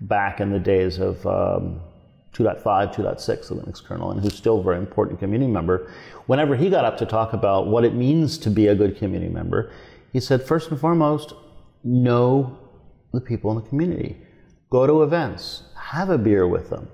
back 0.00 0.40
in 0.40 0.50
the 0.50 0.58
days 0.58 0.98
of 0.98 1.24
um, 1.26 1.80
2.5, 2.32 2.94
2.6, 2.94 3.48
the 3.48 3.54
Linux 3.54 3.82
kernel, 3.82 4.10
and 4.10 4.20
who's 4.20 4.34
still 4.34 4.60
a 4.60 4.62
very 4.62 4.78
important 4.78 5.18
community 5.18 5.50
member, 5.50 5.90
whenever 6.26 6.54
he 6.54 6.70
got 6.70 6.84
up 6.84 6.96
to 6.98 7.06
talk 7.06 7.32
about 7.32 7.66
what 7.66 7.84
it 7.84 7.94
means 7.94 8.38
to 8.38 8.50
be 8.50 8.68
a 8.68 8.74
good 8.74 8.96
community 8.96 9.32
member, 9.32 9.72
he 10.12 10.20
said, 10.20 10.42
first 10.42 10.70
and 10.70 10.80
foremost, 10.80 11.34
know 11.82 12.58
the 13.12 13.20
people 13.20 13.50
in 13.50 13.62
the 13.62 13.68
community 13.68 14.16
go 14.70 14.86
to 14.86 15.02
events, 15.02 15.62
have 15.74 16.10
a 16.10 16.18
beer 16.18 16.46
with 16.46 16.70
them. 16.70 16.88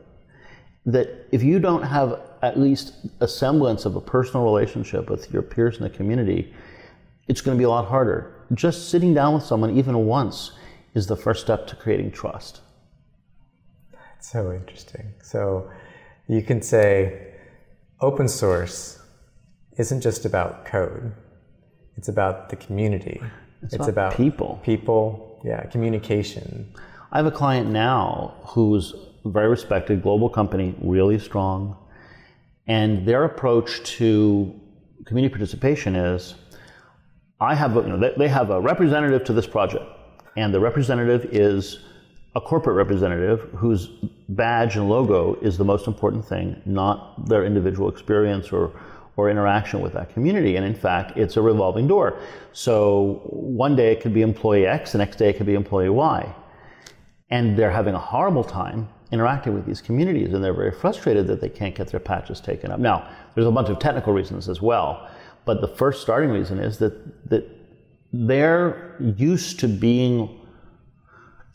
That 0.86 1.26
if 1.32 1.42
you 1.42 1.58
don't 1.58 1.82
have 1.82 2.20
at 2.42 2.58
least 2.58 2.94
a 3.20 3.26
semblance 3.26 3.84
of 3.84 3.96
a 3.96 4.00
personal 4.00 4.44
relationship 4.44 5.10
with 5.10 5.32
your 5.32 5.42
peers 5.42 5.78
in 5.78 5.82
the 5.82 5.90
community, 5.90 6.54
it's 7.26 7.40
going 7.40 7.56
to 7.56 7.58
be 7.58 7.64
a 7.64 7.68
lot 7.68 7.86
harder. 7.86 8.32
Just 8.52 8.90
sitting 8.90 9.14
down 9.14 9.34
with 9.34 9.42
someone, 9.42 9.76
even 9.76 10.06
once, 10.06 10.52
is 10.94 11.06
the 11.06 11.16
first 11.16 11.42
step 11.42 11.66
to 11.66 11.76
creating 11.76 12.10
trust. 12.10 12.60
So 14.24 14.52
interesting. 14.52 15.12
So 15.22 15.70
you 16.28 16.42
can 16.42 16.62
say 16.62 17.34
open 18.00 18.26
source 18.26 18.98
isn't 19.76 20.00
just 20.00 20.24
about 20.24 20.64
code, 20.64 21.12
it's 21.98 22.08
about 22.08 22.48
the 22.48 22.56
community. 22.56 23.20
It's, 23.62 23.74
it's 23.74 23.86
about, 23.86 23.88
about 23.88 24.14
people. 24.14 24.60
People, 24.64 25.42
yeah, 25.44 25.64
communication. 25.66 26.72
I 27.12 27.18
have 27.18 27.26
a 27.26 27.30
client 27.30 27.68
now 27.68 28.34
who's 28.46 28.94
a 29.26 29.28
very 29.28 29.48
respected 29.48 30.02
global 30.02 30.30
company, 30.30 30.74
really 30.80 31.18
strong, 31.18 31.76
and 32.66 33.06
their 33.06 33.24
approach 33.24 33.82
to 33.98 34.58
community 35.04 35.32
participation 35.32 35.94
is 35.96 36.34
I 37.40 37.54
have, 37.54 37.76
a, 37.76 37.82
you 37.82 37.88
know, 37.88 38.12
they 38.16 38.28
have 38.28 38.48
a 38.48 38.58
representative 38.58 39.24
to 39.24 39.34
this 39.34 39.46
project, 39.46 39.84
and 40.34 40.52
the 40.54 40.60
representative 40.60 41.26
is 41.26 41.78
a 42.34 42.40
corporate 42.40 42.76
representative 42.76 43.40
whose 43.56 43.88
badge 44.28 44.76
and 44.76 44.88
logo 44.88 45.34
is 45.36 45.56
the 45.56 45.64
most 45.64 45.86
important 45.86 46.24
thing, 46.24 46.60
not 46.64 47.28
their 47.28 47.44
individual 47.44 47.88
experience 47.88 48.50
or, 48.52 48.72
or 49.16 49.30
interaction 49.30 49.80
with 49.80 49.92
that 49.92 50.12
community. 50.12 50.56
And 50.56 50.66
in 50.66 50.74
fact, 50.74 51.16
it's 51.16 51.36
a 51.36 51.42
revolving 51.42 51.86
door. 51.86 52.18
So 52.52 53.20
one 53.26 53.76
day 53.76 53.92
it 53.92 54.00
could 54.00 54.12
be 54.12 54.22
employee 54.22 54.66
X, 54.66 54.92
the 54.92 54.98
next 54.98 55.16
day 55.16 55.30
it 55.30 55.36
could 55.36 55.46
be 55.46 55.54
employee 55.54 55.90
Y 55.90 56.34
and 57.30 57.56
they're 57.56 57.70
having 57.70 57.94
a 57.94 57.98
horrible 57.98 58.44
time 58.44 58.88
interacting 59.10 59.54
with 59.54 59.66
these 59.66 59.80
communities 59.80 60.32
and 60.32 60.42
they're 60.42 60.54
very 60.54 60.70
frustrated 60.70 61.26
that 61.26 61.40
they 61.40 61.48
can't 61.48 61.74
get 61.74 61.88
their 61.88 62.00
patches 62.00 62.40
taken 62.40 62.70
up. 62.70 62.80
Now, 62.80 63.08
there's 63.34 63.46
a 63.46 63.50
bunch 63.50 63.68
of 63.68 63.78
technical 63.78 64.12
reasons 64.12 64.48
as 64.48 64.60
well, 64.60 65.08
but 65.44 65.60
the 65.60 65.68
first 65.68 66.02
starting 66.02 66.30
reason 66.30 66.58
is 66.58 66.78
that, 66.78 67.28
that 67.30 67.48
they're 68.12 68.96
used 69.16 69.58
to 69.60 69.68
being 69.68 70.43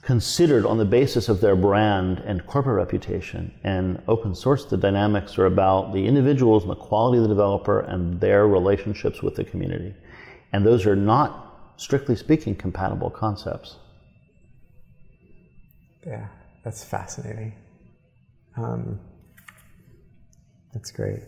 considered 0.09 0.65
on 0.65 0.79
the 0.79 0.85
basis 0.85 1.29
of 1.29 1.39
their 1.39 1.55
brand 1.55 2.17
and 2.25 2.43
corporate 2.47 2.77
reputation. 2.77 3.53
And 3.63 4.01
open 4.07 4.33
source, 4.33 4.65
the 4.65 4.75
dynamics 4.75 5.37
are 5.37 5.45
about 5.45 5.93
the 5.93 6.03
individuals 6.03 6.63
and 6.63 6.71
the 6.71 6.81
quality 6.89 7.19
of 7.19 7.21
the 7.25 7.29
developer 7.29 7.81
and 7.81 8.19
their 8.19 8.47
relationships 8.47 9.21
with 9.21 9.35
the 9.35 9.43
community. 9.43 9.93
And 10.51 10.65
those 10.65 10.87
are 10.87 10.95
not, 10.95 11.73
strictly 11.77 12.15
speaking, 12.15 12.55
compatible 12.55 13.11
concepts. 13.11 13.75
Yeah, 16.07 16.25
that's 16.63 16.83
fascinating. 16.83 17.53
Um, 18.57 18.99
that's 20.73 20.89
great. 20.89 21.19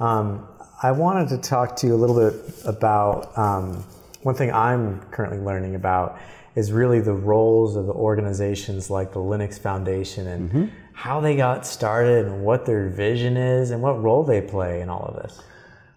Um, 0.00 0.48
I 0.82 0.90
wanted 0.90 1.28
to 1.28 1.38
talk 1.38 1.76
to 1.76 1.86
you 1.86 1.94
a 1.94 2.00
little 2.02 2.18
bit 2.18 2.34
about 2.64 3.38
um, 3.38 3.84
one 4.24 4.34
thing 4.34 4.52
I'm 4.52 5.02
currently 5.12 5.38
learning 5.38 5.76
about 5.76 6.18
is 6.54 6.70
really 6.70 7.00
the 7.00 7.12
roles 7.12 7.76
of 7.76 7.86
the 7.86 7.92
organizations 7.92 8.90
like 8.90 9.12
the 9.12 9.20
Linux 9.20 9.58
Foundation 9.58 10.26
and 10.28 10.50
mm-hmm. 10.50 10.66
how 10.92 11.20
they 11.20 11.36
got 11.36 11.66
started 11.66 12.26
and 12.26 12.44
what 12.44 12.64
their 12.64 12.88
vision 12.88 13.36
is 13.36 13.70
and 13.70 13.82
what 13.82 14.00
role 14.02 14.22
they 14.22 14.40
play 14.40 14.80
in 14.80 14.88
all 14.88 15.04
of 15.06 15.22
this. 15.22 15.42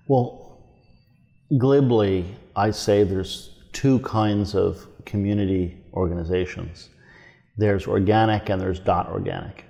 Well, 0.08 0.58
glibly, 1.58 2.26
I 2.56 2.72
say 2.72 3.04
there's 3.04 3.52
two 3.72 4.00
kinds 4.00 4.56
of 4.56 4.88
community 5.06 5.78
organizations 5.94 6.90
there's 7.58 7.88
organic 7.88 8.50
and 8.50 8.62
there's 8.62 8.80
dot 8.80 9.10
organic. 9.10 9.66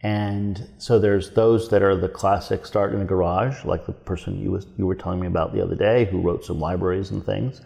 And 0.00 0.68
so 0.78 0.98
there's 0.98 1.30
those 1.30 1.68
that 1.70 1.82
are 1.82 1.96
the 1.96 2.08
classic 2.08 2.64
start 2.64 2.94
in 2.94 3.00
a 3.00 3.04
garage, 3.04 3.64
like 3.64 3.84
the 3.84 3.92
person 3.92 4.40
you, 4.40 4.52
was, 4.52 4.66
you 4.76 4.86
were 4.86 4.94
telling 4.94 5.20
me 5.20 5.26
about 5.26 5.52
the 5.52 5.60
other 5.60 5.74
day 5.74 6.04
who 6.06 6.20
wrote 6.20 6.44
some 6.44 6.60
libraries 6.60 7.10
and 7.10 7.24
things. 7.24 7.60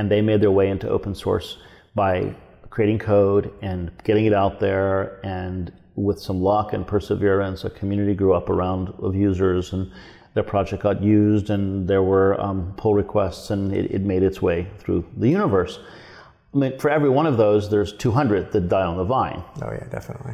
And 0.00 0.10
they 0.10 0.22
made 0.22 0.40
their 0.40 0.50
way 0.50 0.70
into 0.70 0.88
open 0.88 1.14
source 1.14 1.58
by 1.94 2.34
creating 2.70 3.00
code 3.00 3.52
and 3.60 3.90
getting 4.02 4.24
it 4.24 4.32
out 4.32 4.58
there. 4.58 5.20
And 5.26 5.70
with 5.94 6.18
some 6.18 6.40
luck 6.40 6.72
and 6.72 6.86
perseverance, 6.86 7.64
a 7.64 7.70
community 7.70 8.14
grew 8.14 8.32
up 8.32 8.48
around 8.48 8.94
of 9.00 9.14
users 9.14 9.74
and 9.74 9.92
their 10.32 10.42
project 10.42 10.82
got 10.82 11.02
used 11.02 11.50
and 11.50 11.86
there 11.86 12.02
were 12.02 12.40
um, 12.40 12.72
pull 12.78 12.94
requests 12.94 13.50
and 13.50 13.74
it, 13.74 13.90
it 13.90 14.00
made 14.00 14.22
its 14.22 14.40
way 14.40 14.68
through 14.78 15.04
the 15.18 15.28
universe. 15.28 15.78
I 16.54 16.56
mean, 16.56 16.78
for 16.78 16.88
every 16.88 17.10
one 17.10 17.26
of 17.26 17.36
those, 17.36 17.68
there's 17.68 17.92
200 17.92 18.52
that 18.52 18.70
die 18.70 18.86
on 18.86 18.96
the 18.96 19.04
vine. 19.04 19.44
Oh, 19.60 19.70
yeah, 19.70 19.86
definitely. 19.90 20.32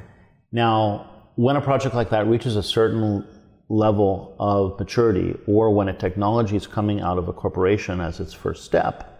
Now, 0.52 1.10
when 1.34 1.56
a 1.56 1.60
project 1.60 1.96
like 1.96 2.10
that 2.10 2.28
reaches 2.28 2.54
a 2.54 2.62
certain 2.62 3.26
level 3.68 4.36
of 4.38 4.78
maturity, 4.78 5.36
or 5.48 5.74
when 5.74 5.88
a 5.88 5.92
technology 5.92 6.54
is 6.54 6.68
coming 6.68 7.00
out 7.00 7.18
of 7.18 7.26
a 7.26 7.32
corporation 7.32 8.00
as 8.00 8.20
its 8.20 8.32
first 8.32 8.64
step, 8.64 9.15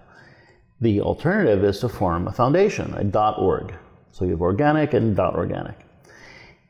the 0.81 1.01
alternative 1.01 1.65
is 1.65 1.81
to 1.81 1.89
form 1.89 2.29
a 2.29 2.33
foundation, 2.33 2.93
a 2.95 3.35
.org. 3.39 3.75
So 4.12 4.25
you 4.25 4.33
have 4.33 4.43
organic 4.43 4.95
and 4.95 5.17
dot 5.17 5.35
organic. 5.35 5.79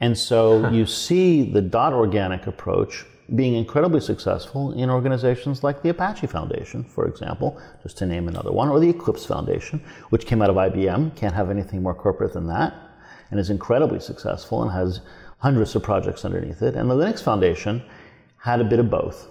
And 0.01 0.17
so 0.17 0.69
you 0.71 0.87
see 0.87 1.51
the 1.51 1.63
dot 1.63 1.93
organic 1.93 2.47
approach 2.47 3.05
being 3.35 3.55
incredibly 3.55 4.01
successful 4.01 4.73
in 4.73 4.89
organizations 4.89 5.65
like 5.65 5.83
the 5.83 5.89
Apache 5.89 6.29
Foundation, 6.29 6.85
for 6.85 7.07
example, 7.07 7.61
just 7.83 7.99
to 7.99 8.07
name 8.07 8.29
another 8.29 8.53
one, 8.53 8.69
or 8.69 8.79
the 8.79 8.89
Eclipse 8.89 9.27
Foundation, 9.27 9.83
which 10.11 10.27
came 10.27 10.43
out 10.43 10.51
of 10.51 10.57
IBM, 10.57 11.17
can't 11.17 11.35
have 11.35 11.51
anything 11.51 11.83
more 11.83 11.95
corporate 11.95 12.33
than 12.33 12.47
that, 12.47 12.75
and 13.31 13.41
is 13.41 13.51
incredibly 13.51 13.99
successful 13.99 14.63
and 14.63 14.71
has 14.71 15.01
hundreds 15.39 15.75
of 15.75 15.83
projects 15.83 16.25
underneath 16.25 16.63
it. 16.63 16.77
And 16.77 16.89
the 16.89 16.95
Linux 16.95 17.21
Foundation 17.23 17.83
had 18.39 18.61
a 18.61 18.65
bit 18.65 18.79
of 18.79 18.91
both. 18.91 19.29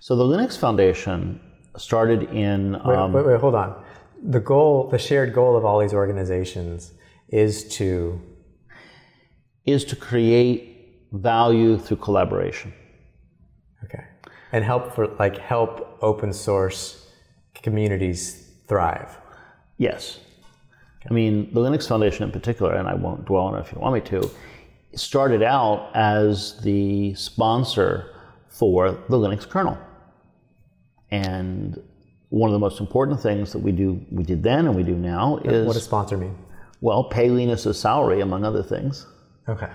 So 0.00 0.16
the 0.16 0.24
Linux 0.24 0.58
Foundation 0.58 1.40
started 1.78 2.24
in. 2.24 2.72
Wait, 2.72 2.96
um, 2.96 3.12
wait, 3.12 3.26
wait, 3.26 3.40
hold 3.40 3.54
on. 3.54 3.82
The 4.22 4.40
goal, 4.40 4.88
the 4.88 4.98
shared 4.98 5.32
goal 5.32 5.56
of 5.56 5.64
all 5.64 5.78
these 5.80 5.94
organizations 5.94 6.92
is 7.28 7.68
to 7.76 8.20
is 9.64 9.84
to 9.84 9.96
create 9.96 11.06
value 11.12 11.78
through 11.78 11.98
collaboration. 11.98 12.72
okay, 13.84 14.04
and 14.52 14.64
help 14.64 14.94
for 14.94 15.08
like 15.18 15.38
help 15.38 15.98
open 16.02 16.32
source 16.32 17.10
communities 17.54 18.50
thrive. 18.66 19.16
Yes. 19.76 20.20
I 21.08 21.14
mean, 21.14 21.52
the 21.54 21.60
Linux 21.60 21.88
Foundation 21.88 22.24
in 22.24 22.32
particular, 22.32 22.74
and 22.74 22.88
I 22.88 22.94
won't 22.94 23.24
dwell 23.24 23.44
on 23.44 23.54
it 23.54 23.60
if 23.60 23.72
you 23.72 23.78
want 23.78 23.94
me 23.94 24.00
to, 24.10 24.30
started 24.94 25.42
out 25.42 25.90
as 25.94 26.60
the 26.60 27.14
sponsor 27.14 28.14
for 28.48 28.90
the 28.90 29.16
Linux 29.16 29.48
kernel. 29.48 29.78
And 31.10 31.80
one 32.30 32.48
of 32.50 32.52
the 32.52 32.58
most 32.58 32.80
important 32.80 33.20
things 33.20 33.52
that 33.52 33.58
we 33.58 33.72
do, 33.72 34.04
we 34.10 34.22
did 34.22 34.42
then 34.42 34.66
and 34.66 34.74
we 34.76 34.82
do 34.82 34.94
now 34.94 35.38
is, 35.38 35.66
What 35.66 35.72
does 35.74 35.84
sponsor 35.84 36.16
mean? 36.16 36.36
well, 36.80 37.04
pay 37.04 37.28
Linus's 37.30 37.78
salary, 37.78 38.20
among 38.20 38.44
other 38.44 38.62
things, 38.62 39.06
Okay. 39.48 39.68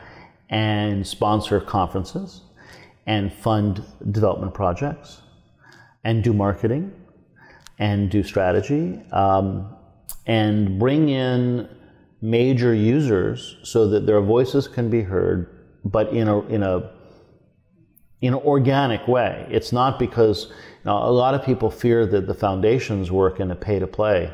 and 0.50 1.06
sponsor 1.06 1.60
conferences, 1.60 2.42
and 3.08 3.34
fund 3.34 3.84
development 4.12 4.54
projects, 4.54 5.22
and 6.04 6.24
do 6.24 6.32
marketing, 6.34 6.92
and 7.80 8.10
do 8.10 8.24
strategy, 8.24 9.02
um, 9.12 9.68
and 10.28 10.80
bring 10.80 11.10
in 11.10 11.68
major 12.22 12.74
users 12.74 13.58
so 13.64 13.88
that 13.90 14.06
their 14.06 14.22
voices 14.22 14.68
can 14.68 14.90
be 14.90 15.02
heard, 15.02 15.50
but 15.84 16.08
in 16.14 16.28
a 16.30 16.40
in 16.48 16.64
a 16.64 16.92
in 18.22 18.34
an 18.34 18.40
organic 18.46 19.06
way. 19.08 19.46
It's 19.50 19.74
not 19.74 20.00
because 20.00 20.50
now 20.86 21.08
a 21.08 21.12
lot 21.12 21.34
of 21.34 21.44
people 21.44 21.70
fear 21.70 22.06
that 22.06 22.28
the 22.28 22.34
foundations 22.34 23.12
work 23.12 23.40
in 23.40 23.52
a 23.52 23.56
pay 23.56 23.80
to 23.80 23.88
play. 23.88 24.32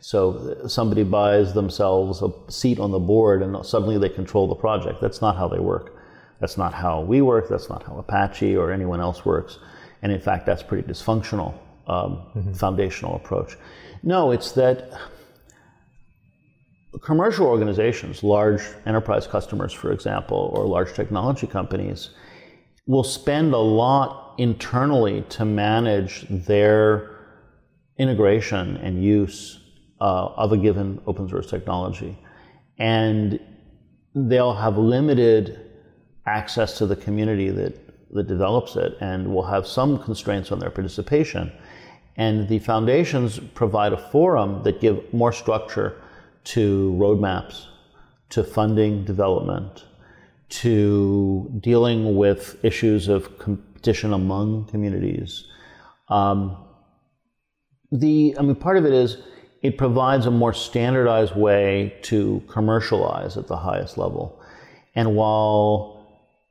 So 0.00 0.68
somebody 0.68 1.02
buys 1.02 1.54
themselves 1.54 2.22
a 2.22 2.30
seat 2.50 2.78
on 2.78 2.90
the 2.90 2.98
board 2.98 3.42
and 3.42 3.64
suddenly 3.64 3.98
they 3.98 4.10
control 4.10 4.46
the 4.46 4.54
project. 4.54 5.00
That's 5.00 5.20
not 5.20 5.36
how 5.36 5.48
they 5.48 5.58
work. 5.58 5.96
That's 6.38 6.58
not 6.58 6.74
how 6.74 7.00
we 7.00 7.22
work. 7.22 7.48
That's 7.48 7.68
not 7.68 7.82
how 7.82 7.96
Apache 7.96 8.56
or 8.56 8.70
anyone 8.70 9.00
else 9.00 9.24
works. 9.24 9.58
And 10.02 10.12
in 10.12 10.20
fact, 10.20 10.44
that's 10.44 10.62
pretty 10.62 10.86
dysfunctional 10.86 11.54
um, 11.86 12.52
foundational 12.54 13.16
approach. 13.16 13.56
No, 14.02 14.32
it's 14.32 14.52
that 14.52 14.92
commercial 17.02 17.46
organizations, 17.46 18.22
large 18.22 18.62
enterprise 18.84 19.26
customers, 19.26 19.72
for 19.72 19.92
example, 19.92 20.50
or 20.54 20.66
large 20.66 20.92
technology 20.92 21.46
companies, 21.46 22.10
will 22.86 23.04
spend 23.04 23.54
a 23.54 23.58
lot 23.58 24.25
internally 24.38 25.22
to 25.30 25.44
manage 25.44 26.26
their 26.28 27.16
integration 27.98 28.76
and 28.78 29.02
use 29.02 29.60
uh, 30.00 30.26
of 30.26 30.52
a 30.52 30.56
given 30.56 31.00
open 31.06 31.28
source 31.28 31.48
technology. 31.48 32.18
And 32.78 33.40
they'll 34.14 34.54
have 34.54 34.76
limited 34.76 35.60
access 36.26 36.76
to 36.78 36.86
the 36.86 36.96
community 36.96 37.50
that, 37.50 37.74
that 38.12 38.26
develops 38.26 38.76
it 38.76 38.96
and 39.00 39.32
will 39.32 39.44
have 39.44 39.66
some 39.66 40.02
constraints 40.02 40.52
on 40.52 40.58
their 40.58 40.70
participation. 40.70 41.52
And 42.16 42.48
the 42.48 42.58
foundations 42.60 43.38
provide 43.54 43.92
a 43.92 43.98
forum 44.10 44.62
that 44.64 44.80
give 44.80 45.12
more 45.12 45.32
structure 45.32 46.00
to 46.44 46.96
roadmaps, 46.98 47.66
to 48.30 48.42
funding 48.42 49.04
development, 49.04 49.84
to 50.48 51.50
dealing 51.60 52.16
with 52.16 52.62
issues 52.64 53.08
of 53.08 53.38
competition 53.86 54.12
among 54.12 54.66
communities. 54.66 55.44
Um, 56.08 56.56
the, 57.92 58.34
I 58.38 58.42
mean, 58.42 58.56
part 58.56 58.76
of 58.76 58.84
it 58.84 58.92
is 58.92 59.18
it 59.62 59.78
provides 59.78 60.26
a 60.26 60.30
more 60.30 60.52
standardized 60.52 61.36
way 61.36 61.94
to 62.02 62.42
commercialize 62.48 63.36
at 63.36 63.46
the 63.46 63.56
highest 63.56 63.96
level. 63.96 64.40
And 64.96 65.14
while 65.14 66.04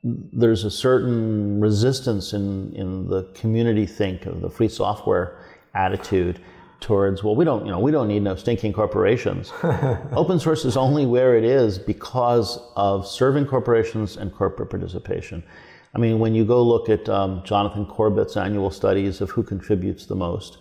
there's 0.03 0.63
a 0.63 0.71
certain 0.71 1.59
resistance 1.59 2.33
in, 2.33 2.73
in 2.73 3.09
the 3.09 3.23
community 3.33 3.85
think 3.85 4.25
of 4.25 4.41
the 4.41 4.49
free 4.49 4.69
software 4.69 5.37
attitude 5.73 6.39
towards 6.79 7.23
well 7.23 7.35
we 7.35 7.43
don't 7.43 7.65
you 7.65 7.71
know 7.71 7.79
we 7.79 7.89
don't 7.89 8.07
need 8.07 8.21
no 8.21 8.35
stinking 8.35 8.71
corporations 8.71 9.51
open 10.11 10.39
source 10.39 10.65
is 10.65 10.77
only 10.77 11.05
where 11.05 11.35
it 11.35 11.43
is 11.43 11.79
because 11.79 12.59
of 12.75 13.07
serving 13.07 13.45
corporations 13.45 14.17
and 14.17 14.31
corporate 14.31 14.69
participation 14.69 15.41
i 15.95 15.97
mean 15.97 16.19
when 16.19 16.35
you 16.35 16.45
go 16.45 16.61
look 16.61 16.89
at 16.89 17.07
um, 17.09 17.41
jonathan 17.43 17.85
corbet's 17.85 18.37
annual 18.37 18.69
studies 18.69 19.21
of 19.21 19.29
who 19.31 19.43
contributes 19.43 20.05
the 20.05 20.15
most 20.15 20.57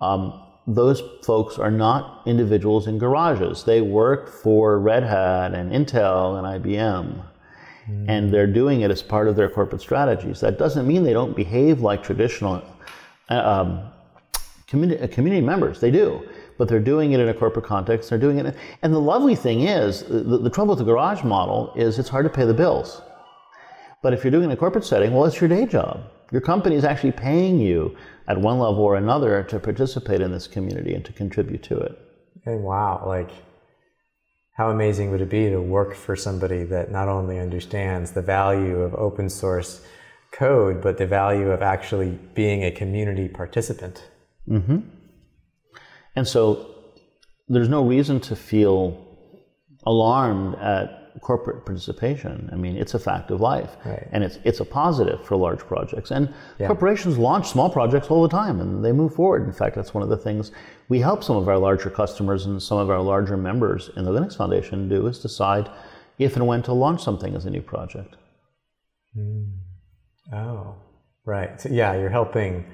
um, 0.00 0.42
those 0.66 1.02
folks 1.22 1.58
are 1.58 1.70
not 1.70 2.22
individuals 2.26 2.86
in 2.86 2.98
garages 2.98 3.64
they 3.64 3.80
work 3.80 4.28
for 4.28 4.78
red 4.78 5.02
hat 5.02 5.54
and 5.54 5.72
intel 5.72 6.38
and 6.38 6.62
ibm 6.62 7.24
and 8.08 8.34
they're 8.34 8.48
doing 8.48 8.80
it 8.80 8.90
as 8.90 9.00
part 9.00 9.28
of 9.28 9.36
their 9.36 9.48
corporate 9.48 9.80
strategies 9.80 10.40
that 10.40 10.58
doesn't 10.58 10.86
mean 10.86 11.04
they 11.04 11.12
don't 11.12 11.36
behave 11.36 11.80
like 11.80 12.02
traditional 12.02 12.62
um, 13.28 13.90
community, 14.66 15.06
community 15.08 15.44
members. 15.44 15.80
They 15.80 15.90
do. 15.90 16.26
But 16.58 16.68
they're 16.68 16.80
doing 16.80 17.12
it 17.12 17.20
in 17.20 17.28
a 17.28 17.34
corporate 17.34 17.66
context. 17.66 18.08
They're 18.08 18.18
doing 18.18 18.38
it. 18.38 18.56
And 18.82 18.92
the 18.92 19.00
lovely 19.00 19.34
thing 19.34 19.62
is, 19.62 20.04
the, 20.04 20.38
the 20.38 20.50
trouble 20.50 20.70
with 20.70 20.78
the 20.78 20.84
garage 20.84 21.22
model 21.22 21.72
is 21.76 21.98
it's 21.98 22.08
hard 22.08 22.24
to 22.24 22.30
pay 22.30 22.46
the 22.46 22.54
bills. 22.54 23.02
But 24.02 24.12
if 24.12 24.24
you're 24.24 24.30
doing 24.30 24.44
it 24.44 24.46
in 24.46 24.52
a 24.52 24.56
corporate 24.56 24.84
setting, 24.84 25.12
well, 25.12 25.24
it's 25.24 25.40
your 25.40 25.48
day 25.48 25.66
job. 25.66 26.04
Your 26.32 26.40
company 26.40 26.76
is 26.76 26.84
actually 26.84 27.12
paying 27.12 27.58
you 27.58 27.96
at 28.28 28.40
one 28.40 28.58
level 28.58 28.82
or 28.82 28.96
another 28.96 29.42
to 29.44 29.58
participate 29.58 30.20
in 30.20 30.32
this 30.32 30.46
community 30.46 30.94
and 30.94 31.04
to 31.04 31.12
contribute 31.12 31.62
to 31.64 31.78
it. 31.78 31.98
And 32.44 32.62
wow, 32.62 33.04
like 33.06 33.30
how 34.56 34.70
amazing 34.70 35.10
would 35.10 35.20
it 35.20 35.28
be 35.28 35.50
to 35.50 35.60
work 35.60 35.94
for 35.94 36.16
somebody 36.16 36.64
that 36.64 36.90
not 36.90 37.08
only 37.08 37.38
understands 37.38 38.12
the 38.12 38.22
value 38.22 38.80
of 38.80 38.94
open 38.94 39.28
source 39.28 39.82
code, 40.32 40.82
but 40.82 40.98
the 40.98 41.06
value 41.06 41.50
of 41.50 41.62
actually 41.62 42.18
being 42.34 42.64
a 42.64 42.70
community 42.70 43.28
participant? 43.28 44.02
Mm-hmm. 44.48 44.78
And 46.16 46.26
so 46.26 46.74
there's 47.48 47.68
no 47.68 47.84
reason 47.84 48.18
to 48.20 48.34
feel 48.34 49.06
alarmed 49.84 50.56
at 50.56 51.05
corporate 51.20 51.64
participation. 51.64 52.48
I 52.52 52.56
mean, 52.56 52.76
it's 52.76 52.94
a 52.94 52.98
fact 52.98 53.30
of 53.30 53.40
life. 53.40 53.76
Right. 53.84 54.08
And 54.12 54.22
it's, 54.24 54.38
it's 54.44 54.60
a 54.60 54.64
positive 54.64 55.24
for 55.24 55.36
large 55.36 55.60
projects. 55.60 56.10
And 56.10 56.32
corporations 56.58 57.18
launch 57.18 57.48
small 57.48 57.70
projects 57.70 58.08
all 58.08 58.22
the 58.22 58.28
time 58.28 58.60
and 58.60 58.84
they 58.84 58.92
move 58.92 59.14
forward. 59.14 59.46
In 59.46 59.52
fact, 59.52 59.76
that's 59.76 59.94
one 59.94 60.02
of 60.02 60.08
the 60.08 60.16
things 60.16 60.52
we 60.88 61.00
help 61.00 61.24
some 61.24 61.36
of 61.36 61.48
our 61.48 61.58
larger 61.58 61.90
customers 61.90 62.46
and 62.46 62.62
some 62.62 62.78
of 62.78 62.90
our 62.90 63.00
larger 63.00 63.36
members 63.36 63.90
in 63.96 64.04
the 64.04 64.10
Linux 64.10 64.36
Foundation 64.36 64.88
do 64.88 65.06
is 65.06 65.18
decide 65.18 65.70
if 66.18 66.36
and 66.36 66.46
when 66.46 66.62
to 66.62 66.72
launch 66.72 67.02
something 67.02 67.34
as 67.34 67.46
a 67.46 67.50
new 67.50 67.62
project. 67.62 68.16
Oh, 70.32 70.74
right. 71.24 71.60
So 71.60 71.68
yeah, 71.70 71.94
you're 71.94 72.10
helping 72.10 72.66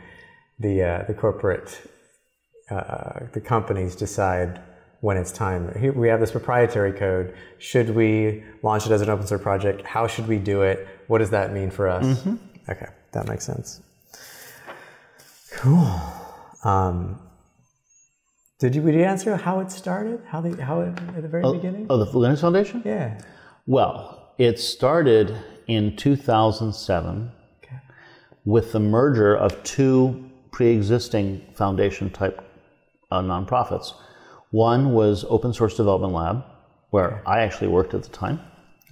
the 0.58 0.82
uh, 0.82 1.04
the 1.06 1.14
corporate 1.14 1.80
uh, 2.70 3.26
the 3.32 3.40
companies 3.40 3.96
decide 3.96 4.60
when 5.02 5.16
it's 5.16 5.32
time. 5.32 5.76
Here 5.78 5.92
we 5.92 6.06
have 6.08 6.20
this 6.20 6.30
proprietary 6.30 6.92
code. 6.92 7.34
Should 7.58 7.90
we 7.90 8.44
launch 8.62 8.86
it 8.86 8.92
as 8.92 9.02
an 9.02 9.10
open 9.10 9.26
source 9.26 9.42
project? 9.42 9.82
How 9.82 10.06
should 10.06 10.28
we 10.28 10.38
do 10.38 10.62
it? 10.62 10.86
What 11.08 11.18
does 11.18 11.30
that 11.30 11.52
mean 11.52 11.70
for 11.72 11.88
us? 11.88 12.24
Okay, 12.68 12.86
that 13.10 13.26
makes 13.28 13.44
sense. 13.44 13.82
Cool. 15.54 16.00
Um, 16.62 17.20
did 18.60 18.76
you, 18.76 18.82
did 18.82 18.94
you 18.94 19.02
answer 19.02 19.34
how 19.36 19.58
it 19.58 19.72
started? 19.72 20.20
How 20.28 20.40
they, 20.40 20.52
how 20.62 20.82
it, 20.82 20.96
at 21.16 21.22
the 21.22 21.28
very 21.28 21.42
beginning? 21.52 21.88
Oh, 21.90 21.98
the 21.98 22.06
Linux 22.06 22.40
Foundation? 22.40 22.80
Yeah. 22.84 23.20
Well, 23.66 24.34
it 24.38 24.60
started 24.60 25.36
in 25.66 25.96
2007 25.96 27.32
Okay. 27.64 27.76
with 28.44 28.70
the 28.70 28.78
merger 28.78 29.34
of 29.36 29.60
two 29.64 30.30
pre-existing 30.52 31.44
foundation 31.56 32.08
type 32.10 32.40
uh, 33.10 33.20
nonprofits. 33.20 33.94
One 34.52 34.92
was 34.92 35.24
Open 35.30 35.54
Source 35.54 35.76
Development 35.78 36.12
Lab, 36.12 36.44
where 36.90 37.22
I 37.26 37.40
actually 37.40 37.68
worked 37.68 37.94
at 37.94 38.02
the 38.02 38.10
time, 38.10 38.38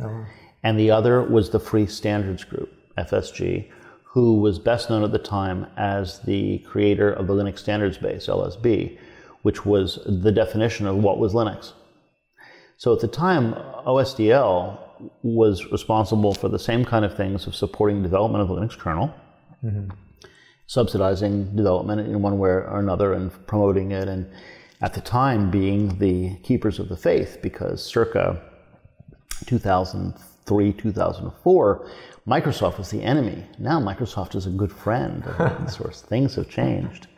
oh. 0.01 0.27
and 0.62 0.79
the 0.79 0.90
other 0.90 1.23
was 1.23 1.51
the 1.51 1.61
Free 1.61 1.87
Standards 1.87 2.44
Group, 2.44 2.73
FSG, 2.96 3.68
who 4.03 4.40
was 4.40 4.59
best 4.59 4.88
known 4.88 5.05
at 5.05 5.12
the 5.12 5.18
time 5.18 5.66
as 5.77 6.20
the 6.20 6.59
creator 6.61 7.12
of 7.12 7.27
the 7.27 7.35
Linux 7.35 7.59
Standards 7.59 7.99
Base, 7.99 8.27
LSB, 8.27 8.99
which 9.42 9.66
was 9.66 9.99
the 10.07 10.33
definition 10.33 10.87
of 10.87 10.96
what 10.96 11.18
was 11.18 11.35
Linux. 11.35 11.73
So 12.79 12.94
at 12.94 13.01
the 13.01 13.09
time, 13.09 13.53
OSDL 13.87 14.79
was 15.23 15.70
responsible 15.70 16.33
for 16.33 16.49
the 16.49 16.59
same 16.59 16.87
kind 16.87 17.05
of 17.05 17.14
things 17.14 17.46
of 17.46 17.55
supporting 17.55 18.03
development 18.03 18.40
of 18.40 18.49
the 18.49 18.55
Linux 18.55 18.79
kernel, 18.79 19.14
mm-hmm. 19.62 19.90
subsidizing 20.66 21.55
development 21.55 22.01
in 22.01 22.23
one 22.23 22.38
way 22.38 22.49
or 22.49 22.79
another 22.79 23.12
and 23.12 23.31
promoting 23.46 23.92
it, 23.92 24.09
and 24.09 24.27
at 24.83 24.95
the 24.95 25.01
time 25.01 25.51
being 25.51 25.99
the 25.99 26.37
keepers 26.43 26.79
of 26.79 26.88
the 26.88 26.97
faith 26.97 27.38
because 27.43 27.85
circa 27.85 28.40
2003, 29.47 30.73
2004, 30.73 31.90
Microsoft 32.27 32.79
was 32.79 32.90
the 32.90 33.03
enemy. 33.03 33.45
Now 33.59 33.81
Microsoft 33.81 34.35
is 34.35 34.47
a 34.47 34.51
good 34.51 34.73
friend 34.73 35.25
of 35.27 35.40
open 35.40 35.69
source. 35.69 36.03
Things 36.03 36.35
have 36.37 36.49
changed. 36.49 37.09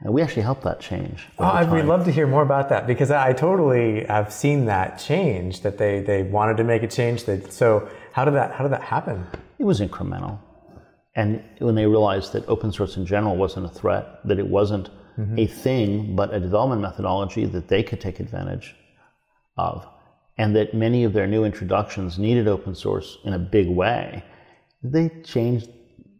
And 0.00 0.12
we 0.12 0.22
actually 0.22 0.42
helped 0.42 0.62
that 0.64 0.80
change. 0.80 1.26
Oh, 1.38 1.44
I'd 1.44 1.66
time. 1.66 1.86
love 1.86 2.04
to 2.04 2.12
hear 2.12 2.26
more 2.26 2.42
about 2.42 2.68
that 2.68 2.86
because 2.86 3.10
I 3.10 3.32
totally 3.32 4.04
have 4.04 4.32
seen 4.32 4.66
that 4.66 4.98
change. 4.98 5.62
That 5.62 5.78
they, 5.78 6.00
they 6.00 6.22
wanted 6.22 6.58
to 6.58 6.64
make 6.64 6.82
a 6.82 6.88
change. 6.88 7.24
They, 7.24 7.40
so 7.48 7.88
how 8.12 8.24
did 8.24 8.34
that 8.34 8.52
how 8.52 8.64
did 8.64 8.72
that 8.72 8.82
happen? 8.82 9.26
It 9.58 9.64
was 9.64 9.80
incremental. 9.80 10.40
And 11.16 11.42
when 11.58 11.74
they 11.74 11.86
realized 11.86 12.32
that 12.32 12.46
open 12.48 12.72
source 12.72 12.96
in 12.96 13.06
general 13.06 13.36
wasn't 13.36 13.66
a 13.66 13.68
threat, 13.68 14.18
that 14.26 14.38
it 14.38 14.46
wasn't 14.46 14.90
a 15.36 15.46
thing, 15.46 16.16
but 16.16 16.34
a 16.34 16.40
development 16.40 16.82
methodology 16.82 17.46
that 17.46 17.68
they 17.68 17.82
could 17.82 18.00
take 18.00 18.20
advantage 18.20 18.74
of, 19.56 19.86
and 20.38 20.54
that 20.56 20.74
many 20.74 21.04
of 21.04 21.12
their 21.12 21.26
new 21.26 21.44
introductions 21.44 22.18
needed 22.18 22.48
open 22.48 22.74
source 22.74 23.18
in 23.24 23.34
a 23.34 23.38
big 23.38 23.68
way, 23.68 24.24
they 24.82 25.08
changed 25.24 25.68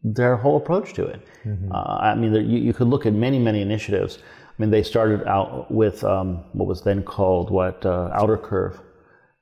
their 0.04 0.36
whole 0.36 0.56
approach 0.56 0.92
to 0.94 1.04
it. 1.04 1.20
Uh, 1.72 1.98
I 2.00 2.14
mean, 2.14 2.32
there, 2.32 2.42
you, 2.42 2.58
you 2.58 2.72
could 2.72 2.88
look 2.88 3.06
at 3.06 3.12
many, 3.12 3.38
many 3.38 3.60
initiatives. 3.62 4.18
I 4.48 4.52
mean, 4.58 4.70
they 4.70 4.82
started 4.82 5.26
out 5.26 5.70
with 5.70 6.04
um, 6.04 6.44
what 6.52 6.68
was 6.68 6.82
then 6.82 7.02
called 7.02 7.50
what 7.50 7.84
uh, 7.84 8.10
Outercurve, 8.14 8.80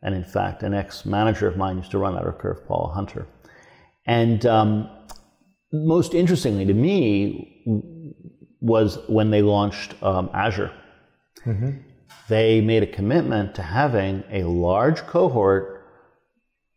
and 0.02 0.14
in 0.14 0.24
fact, 0.24 0.62
an 0.62 0.72
ex-manager 0.72 1.46
of 1.46 1.56
mine 1.56 1.76
used 1.76 1.90
to 1.90 1.98
run 1.98 2.14
Outercurve, 2.14 2.66
Paul 2.66 2.90
Hunter. 2.94 3.26
And 4.06 4.46
um, 4.46 4.88
most 5.72 6.14
interestingly 6.14 6.64
to 6.64 6.74
me 6.74 7.62
was 8.62 8.98
when 9.08 9.30
they 9.30 9.42
launched 9.42 9.94
um, 10.02 10.30
Azure. 10.32 10.72
They 12.28 12.60
made 12.60 12.82
a 12.82 12.86
commitment 12.86 13.54
to 13.56 13.62
having 13.62 14.22
a 14.30 14.44
large 14.44 15.00
cohort 15.06 15.84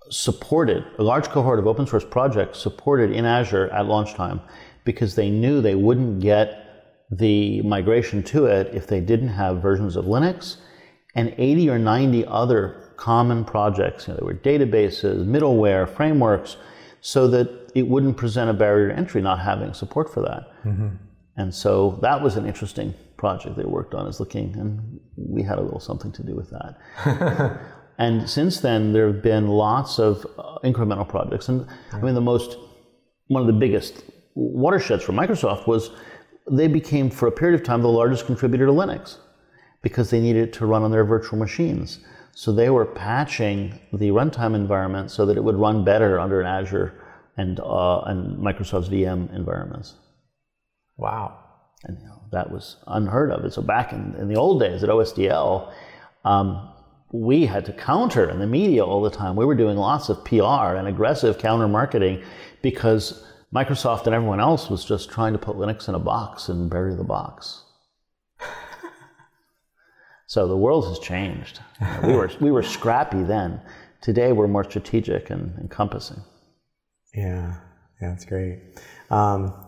supported, 0.10 0.84
a 0.98 1.04
large 1.04 1.30
cohort 1.30 1.60
of 1.60 1.68
open 1.68 1.88
source 1.88 2.04
projects 2.04 2.60
supported 2.60 3.12
in 3.12 3.26
Azure 3.26 3.70
at 3.70 3.86
launch 3.86 4.14
time 4.16 4.42
because 4.84 5.16
they 5.16 5.30
knew 5.30 5.62
they 5.62 5.76
wouldn't 5.76 6.20
get 6.20 7.06
the 7.12 7.62
migration 7.62 8.24
to 8.24 8.46
it 8.46 8.74
if 8.74 8.88
they 8.88 9.00
didn't 9.00 9.30
have 9.30 9.62
versions 9.62 9.96
of 9.96 10.06
Linux 10.06 10.58
and 11.16 11.34
80 11.38 11.70
or 11.70 11.80
90 11.80 12.26
other 12.26 12.94
common 12.98 13.46
projects. 13.46 14.08
You 14.08 14.14
know, 14.14 14.18
there 14.18 14.26
were 14.26 14.34
databases, 14.34 15.26
middleware, 15.26 15.88
frameworks, 15.88 16.58
so 17.02 17.28
that 17.28 17.72
it 17.76 17.88
wouldn't 17.88 18.18
present 18.18 18.50
a 18.50 18.54
barrier 18.54 18.90
to 18.90 18.98
entry 18.98 19.22
not 19.22 19.40
having 19.40 19.74
support 19.74 20.12
for 20.12 20.22
that. 20.22 20.52
And 21.38 21.54
so 21.54 22.00
that 22.02 22.22
was 22.22 22.38
an 22.38 22.46
interesting 22.46 22.94
project 23.18 23.58
they 23.58 23.66
worked 23.66 23.94
on, 23.94 24.08
is 24.08 24.20
looking, 24.20 24.56
and 24.58 25.00
we 25.18 25.44
had 25.44 25.58
a 25.58 25.62
little 25.62 25.80
something 25.80 26.12
to 26.14 26.24
do 26.24 26.36
with 26.36 26.50
that. 26.52 27.60
and 27.98 28.30
since 28.30 28.60
then, 28.60 28.94
there 28.94 29.08
have 29.08 29.22
been 29.22 29.48
lots 29.48 30.00
of 30.00 30.26
uh, 30.38 30.60
incremental 30.64 31.08
projects. 31.08 31.50
And 31.50 31.68
I 31.92 32.00
mean, 32.00 32.16
the 32.16 32.22
most, 32.22 32.58
one 33.28 33.42
of 33.42 33.48
the 33.48 33.54
biggest 33.54 34.04
watersheds 34.36 35.04
for 35.04 35.14
Microsoft 35.14 35.68
was 35.68 35.92
they 36.50 36.68
became, 36.68 37.10
for 37.10 37.28
a 37.28 37.32
period 37.32 37.60
of 37.60 37.66
time, 37.66 37.82
the 37.82 37.90
largest 37.90 38.26
contributor 38.26 38.66
to 38.68 38.72
Linux 38.72 39.18
because 39.82 40.10
they 40.10 40.20
needed 40.20 40.48
it 40.48 40.54
to 40.54 40.66
run 40.66 40.82
on 40.82 40.90
their 40.90 41.06
virtual 41.06 41.38
machines. 41.38 42.00
So 42.34 42.52
they 42.52 42.72
were 42.72 42.86
patching 42.86 43.80
the 43.94 44.10
runtime 44.10 44.56
environment 44.56 45.12
so 45.12 45.28
that 45.28 45.38
it 45.38 45.44
would 45.44 45.58
run 45.58 45.86
better 45.86 46.20
under 46.20 46.42
an 46.42 46.48
Azure 46.48 46.94
and, 47.38 47.60
uh, 47.60 48.02
and 48.02 48.36
Microsoft's 48.38 48.90
VM 48.90 49.34
environments. 49.34 49.94
Wow. 50.98 51.38
And 51.84 52.00
you 52.00 52.08
know, 52.08 52.22
that 52.32 52.52
was 52.52 52.78
unheard 52.88 53.32
of. 53.32 53.44
And 53.44 53.54
so 53.54 53.62
back 53.62 53.94
in, 53.94 54.16
in 54.16 54.28
the 54.28 54.36
old 54.36 54.60
days 54.60 54.84
at 54.84 54.90
OSDL, 54.90 55.72
um, 56.24 56.70
we 57.12 57.46
had 57.46 57.66
to 57.66 57.74
counter 57.74 58.30
in 58.30 58.40
the 58.40 58.48
media 58.48 58.84
all 58.84 59.02
the 59.02 59.10
time. 59.10 59.36
We 59.36 59.46
were 59.46 59.56
doing 59.56 59.78
lots 59.78 60.10
of 60.10 60.24
PR 60.26 60.76
and 60.76 60.88
aggressive 60.88 61.38
counter 61.38 61.68
marketing 61.68 62.24
because 62.62 63.26
Microsoft 63.54 64.06
and 64.06 64.16
everyone 64.16 64.40
else 64.40 64.70
was 64.70 64.84
just 64.84 65.10
trying 65.10 65.34
to 65.34 65.40
put 65.40 65.56
Linux 65.56 65.88
in 65.88 65.96
a 65.96 66.00
box 66.00 66.50
and 66.50 66.70
bury 66.70 66.96
the 66.96 67.04
box. 67.04 67.64
so 70.28 70.48
the 70.48 70.58
world 70.58 70.88
has 70.88 71.00
changed. 71.00 71.60
We 72.04 72.14
were, 72.14 72.32
we 72.42 72.52
were 72.52 72.64
scrappy 72.64 73.24
then. 73.24 73.62
Today 74.02 74.34
we're 74.34 74.48
more 74.48 74.64
strategic 74.64 75.30
and 75.30 75.58
encompassing. 75.60 76.22
Yeah, 77.14 77.56
yeah, 78.02 78.10
that's 78.10 78.26
great. 78.26 78.60
Um, 79.10 79.65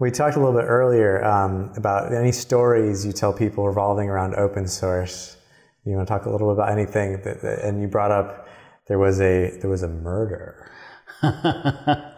we 0.00 0.10
talked 0.10 0.36
a 0.36 0.40
little 0.40 0.58
bit 0.58 0.66
earlier 0.66 1.24
um, 1.24 1.72
about 1.76 2.12
any 2.12 2.32
stories 2.32 3.06
you 3.06 3.12
tell 3.12 3.32
people 3.32 3.66
revolving 3.66 4.08
around 4.08 4.34
open 4.34 4.66
source. 4.66 5.36
You 5.84 5.94
want 5.94 6.08
to 6.08 6.12
talk 6.12 6.26
a 6.26 6.30
little 6.30 6.48
bit 6.48 6.54
about 6.54 6.72
anything? 6.72 7.22
That, 7.22 7.42
and 7.62 7.80
you 7.80 7.86
brought 7.86 8.10
up 8.10 8.48
there 8.88 8.98
was 8.98 9.20
a 9.20 9.56
there 9.60 9.70
was 9.70 9.84
a 9.84 9.88
murder. 9.88 10.68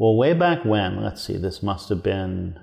Well, 0.00 0.16
way 0.16 0.32
back 0.32 0.64
when, 0.64 1.02
let's 1.02 1.22
see, 1.22 1.36
this 1.36 1.62
must 1.62 1.90
have 1.90 2.02
been 2.02 2.58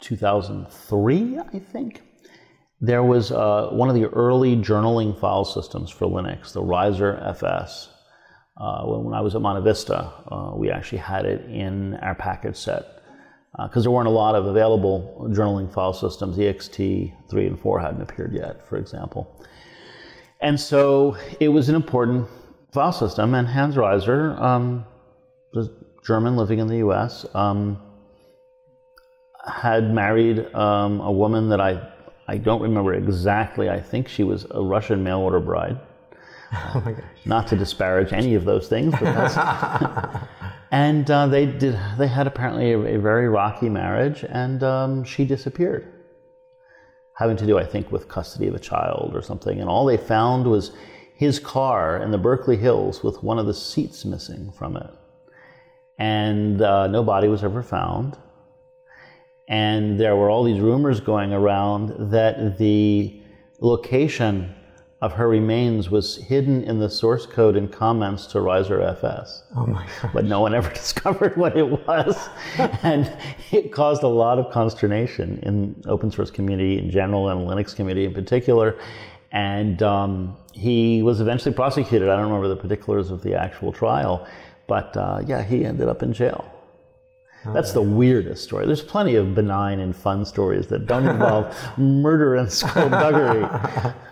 2003, 0.00 1.38
I 1.38 1.58
think. 1.58 2.00
There 2.80 3.02
was 3.02 3.30
uh, 3.32 3.68
one 3.70 3.90
of 3.90 3.94
the 3.94 4.06
early 4.06 4.56
journaling 4.56 5.20
file 5.20 5.44
systems 5.44 5.90
for 5.90 6.06
Linux, 6.06 6.54
the 6.54 6.62
Reiser 6.62 7.22
FS. 7.22 7.90
Uh, 8.56 8.84
when, 8.84 9.12
I 9.12 9.20
was 9.20 9.34
at 9.34 9.42
MontaVista, 9.42 10.12
uh, 10.32 10.56
we 10.56 10.70
actually 10.70 10.98
had 10.98 11.26
it 11.26 11.44
in 11.50 11.94
our 11.96 12.14
package 12.14 12.56
set 12.56 12.96
because 13.64 13.84
there 13.84 13.90
weren't 13.90 14.08
a 14.08 14.10
lot 14.10 14.34
of 14.34 14.46
available 14.46 15.26
journaling 15.30 15.72
file 15.72 15.92
systems. 15.92 16.36
EXT 16.36 17.12
3 17.30 17.46
and 17.46 17.60
4 17.60 17.80
hadn't 17.80 18.02
appeared 18.02 18.32
yet, 18.32 18.66
for 18.68 18.76
example. 18.76 19.30
And 20.40 20.60
so 20.60 21.16
it 21.40 21.48
was 21.48 21.68
an 21.68 21.74
important 21.74 22.28
file 22.72 22.92
system, 22.92 23.34
and 23.34 23.48
Hans 23.48 23.76
Reiser, 23.76 24.38
um, 24.40 24.84
the 25.52 25.74
German 26.06 26.36
living 26.36 26.58
in 26.58 26.66
the 26.66 26.76
US, 26.78 27.24
um, 27.34 27.80
had 29.46 29.92
married 29.92 30.54
um, 30.54 31.00
a 31.00 31.10
woman 31.10 31.48
that 31.48 31.60
I, 31.60 31.88
I 32.28 32.36
don't 32.36 32.60
remember 32.60 32.92
exactly. 32.94 33.70
I 33.70 33.80
think 33.80 34.08
she 34.08 34.24
was 34.24 34.46
a 34.50 34.60
Russian 34.60 35.02
mail 35.02 35.20
order 35.20 35.40
bride. 35.40 35.78
Oh 36.74 36.82
my 36.84 36.92
gosh. 36.92 37.04
Not 37.24 37.46
to 37.48 37.56
disparage 37.56 38.12
any 38.12 38.34
of 38.34 38.44
those 38.44 38.68
things, 38.68 38.92
but 38.92 39.02
that's. 39.02 39.36
and 40.70 41.10
uh, 41.10 41.26
they 41.26 41.46
did. 41.46 41.78
They 41.98 42.06
had 42.06 42.26
apparently 42.26 42.72
a, 42.72 42.78
a 42.78 42.98
very 42.98 43.28
rocky 43.28 43.68
marriage, 43.68 44.24
and 44.28 44.62
um, 44.62 45.04
she 45.04 45.24
disappeared, 45.24 45.92
having 47.18 47.36
to 47.38 47.46
do, 47.46 47.58
I 47.58 47.64
think, 47.64 47.90
with 47.90 48.08
custody 48.08 48.46
of 48.46 48.54
a 48.54 48.58
child 48.58 49.12
or 49.14 49.22
something. 49.22 49.60
And 49.60 49.68
all 49.68 49.84
they 49.84 49.96
found 49.96 50.46
was 50.46 50.72
his 51.14 51.38
car 51.38 52.02
in 52.02 52.10
the 52.10 52.18
Berkeley 52.18 52.56
Hills 52.56 53.02
with 53.02 53.22
one 53.22 53.38
of 53.38 53.46
the 53.46 53.54
seats 53.54 54.04
missing 54.04 54.52
from 54.52 54.76
it, 54.76 54.90
and 55.98 56.62
uh, 56.62 56.86
no 56.86 57.02
body 57.02 57.28
was 57.28 57.42
ever 57.42 57.62
found. 57.62 58.18
And 59.48 59.98
there 59.98 60.16
were 60.16 60.28
all 60.28 60.42
these 60.42 60.60
rumors 60.60 61.00
going 61.00 61.32
around 61.32 62.10
that 62.10 62.58
the 62.58 63.22
location 63.60 64.54
of 65.02 65.12
her 65.12 65.28
remains 65.28 65.90
was 65.90 66.16
hidden 66.16 66.64
in 66.64 66.78
the 66.78 66.88
source 66.88 67.26
code 67.26 67.54
and 67.54 67.70
comments 67.70 68.26
to 68.26 68.38
Reiser 68.38 68.82
FS. 68.82 69.42
Oh 69.54 69.66
my 69.66 69.86
god. 70.00 70.10
But 70.14 70.24
no 70.24 70.40
one 70.40 70.54
ever 70.54 70.70
discovered 70.74 71.36
what 71.36 71.56
it 71.56 71.86
was. 71.86 72.28
and 72.82 73.14
it 73.52 73.72
caused 73.72 74.02
a 74.02 74.08
lot 74.08 74.38
of 74.38 74.50
consternation 74.50 75.38
in 75.42 75.82
open 75.86 76.10
source 76.10 76.30
community 76.30 76.78
in 76.78 76.90
general 76.90 77.28
and 77.28 77.46
Linux 77.46 77.76
community 77.76 78.06
in 78.06 78.14
particular. 78.14 78.78
And 79.32 79.82
um, 79.82 80.34
he 80.52 81.02
was 81.02 81.20
eventually 81.20 81.54
prosecuted. 81.54 82.08
I 82.08 82.16
don't 82.16 82.26
remember 82.26 82.48
the 82.48 82.56
particulars 82.56 83.10
of 83.10 83.22
the 83.22 83.34
actual 83.34 83.72
trial, 83.72 84.26
but 84.66 84.96
uh, 84.96 85.20
yeah, 85.26 85.42
he 85.42 85.66
ended 85.66 85.88
up 85.88 86.02
in 86.02 86.14
jail. 86.14 86.50
That's 87.52 87.72
the 87.72 87.82
weirdest 87.82 88.42
story. 88.42 88.66
There's 88.66 88.82
plenty 88.82 89.14
of 89.14 89.34
benign 89.34 89.78
and 89.78 89.94
fun 89.94 90.24
stories 90.24 90.66
that 90.68 90.86
don't 90.86 91.06
involve 91.06 91.54
murder 91.78 92.34
and 92.34 92.50
skullduggery. 92.50 93.46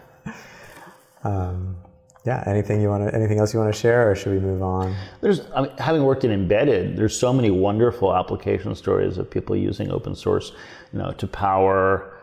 Yeah. 2.25 2.43
Anything 2.47 2.81
you 2.81 2.89
want 2.89 3.07
to? 3.07 3.15
Anything 3.15 3.39
else 3.39 3.53
you 3.53 3.61
want 3.61 3.73
to 3.75 3.79
share, 3.79 4.11
or 4.11 4.15
should 4.15 4.33
we 4.33 4.41
move 4.41 4.63
on? 4.63 4.97
There's, 5.21 5.43
I 5.55 5.63
mean, 5.63 5.77
having 5.77 6.05
worked 6.05 6.25
in 6.25 6.33
embedded, 6.33 6.97
there's 6.97 7.19
so 7.19 7.33
many 7.35 7.51
wonderful 7.51 8.17
application 8.17 8.75
stories 8.75 9.19
of 9.19 9.31
people 9.31 9.55
using 9.55 9.91
open 9.91 10.15
source, 10.15 10.53
you 10.93 10.99
know, 11.01 11.13
to 11.13 11.27
power 11.27 12.15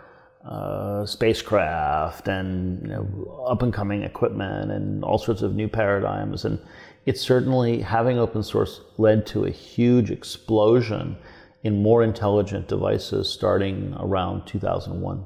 uh, 0.43 1.05
spacecraft 1.05 2.27
and 2.27 2.81
you 2.81 2.87
know, 2.87 3.45
up 3.47 3.61
and 3.61 3.71
coming 3.71 4.01
equipment 4.01 4.71
and 4.71 5.03
all 5.03 5.19
sorts 5.19 5.43
of 5.43 5.53
new 5.53 5.67
paradigms. 5.67 6.45
And 6.45 6.59
it's 7.05 7.21
certainly 7.21 7.81
having 7.81 8.17
open 8.17 8.41
source 8.41 8.81
led 8.97 9.27
to 9.27 9.45
a 9.45 9.51
huge 9.51 10.09
explosion 10.09 11.15
in 11.63 11.83
more 11.83 12.01
intelligent 12.01 12.67
devices 12.67 13.29
starting 13.29 13.95
around 13.99 14.47
2001. 14.47 15.23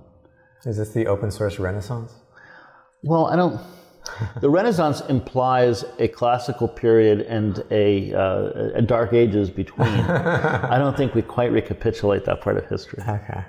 Is 0.65 0.75
this 0.75 0.89
the 0.89 1.07
open 1.07 1.31
source 1.31 1.59
renaissance? 1.59 2.13
Well, 3.05 3.27
I 3.27 3.35
don't. 3.35 3.61
The 4.41 4.49
Renaissance 4.49 5.01
implies 5.01 5.85
a 5.99 6.07
classical 6.07 6.67
period 6.67 7.21
and 7.21 7.63
a, 7.69 8.13
uh, 8.13 8.71
a 8.75 8.81
dark 8.81 9.13
ages 9.13 9.49
between. 9.49 9.87
I 9.87 10.77
don't 10.77 10.97
think 10.97 11.13
we 11.13 11.21
quite 11.21 11.51
recapitulate 11.51 12.25
that 12.25 12.41
part 12.41 12.57
of 12.57 12.65
history. 12.65 13.03
Okay. 13.07 13.43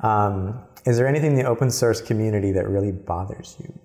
Um, 0.00 0.60
is 0.86 0.96
there 0.96 1.06
anything 1.06 1.32
in 1.32 1.36
the 1.36 1.44
open 1.44 1.70
source 1.70 2.00
community 2.00 2.52
that 2.52 2.68
really 2.68 2.92
bothers 2.92 3.56
you? 3.60 3.78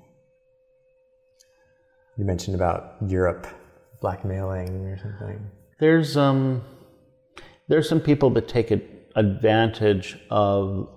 You 2.18 2.26
mentioned 2.26 2.56
about 2.56 2.96
Europe 3.06 3.46
blackmailing 4.02 4.86
or 4.86 4.98
something. 4.98 5.52
There's 5.80 6.18
um, 6.18 6.64
there's 7.68 7.88
some 7.88 8.00
people 8.00 8.30
that 8.32 8.48
take 8.48 8.72
advantage 9.16 10.18
of 10.32 10.90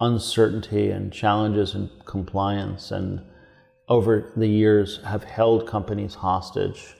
uncertainty 0.00 0.90
and 0.90 1.12
challenges 1.12 1.74
in 1.74 1.90
compliance 2.04 2.90
and 2.90 3.20
over 3.88 4.32
the 4.36 4.46
years 4.46 5.00
have 5.04 5.24
held 5.24 5.66
companies 5.66 6.14
hostage 6.14 6.96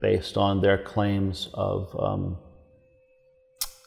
based 0.00 0.36
on 0.36 0.60
their 0.60 0.78
claims 0.78 1.48
of 1.54 1.94
um, 1.98 2.38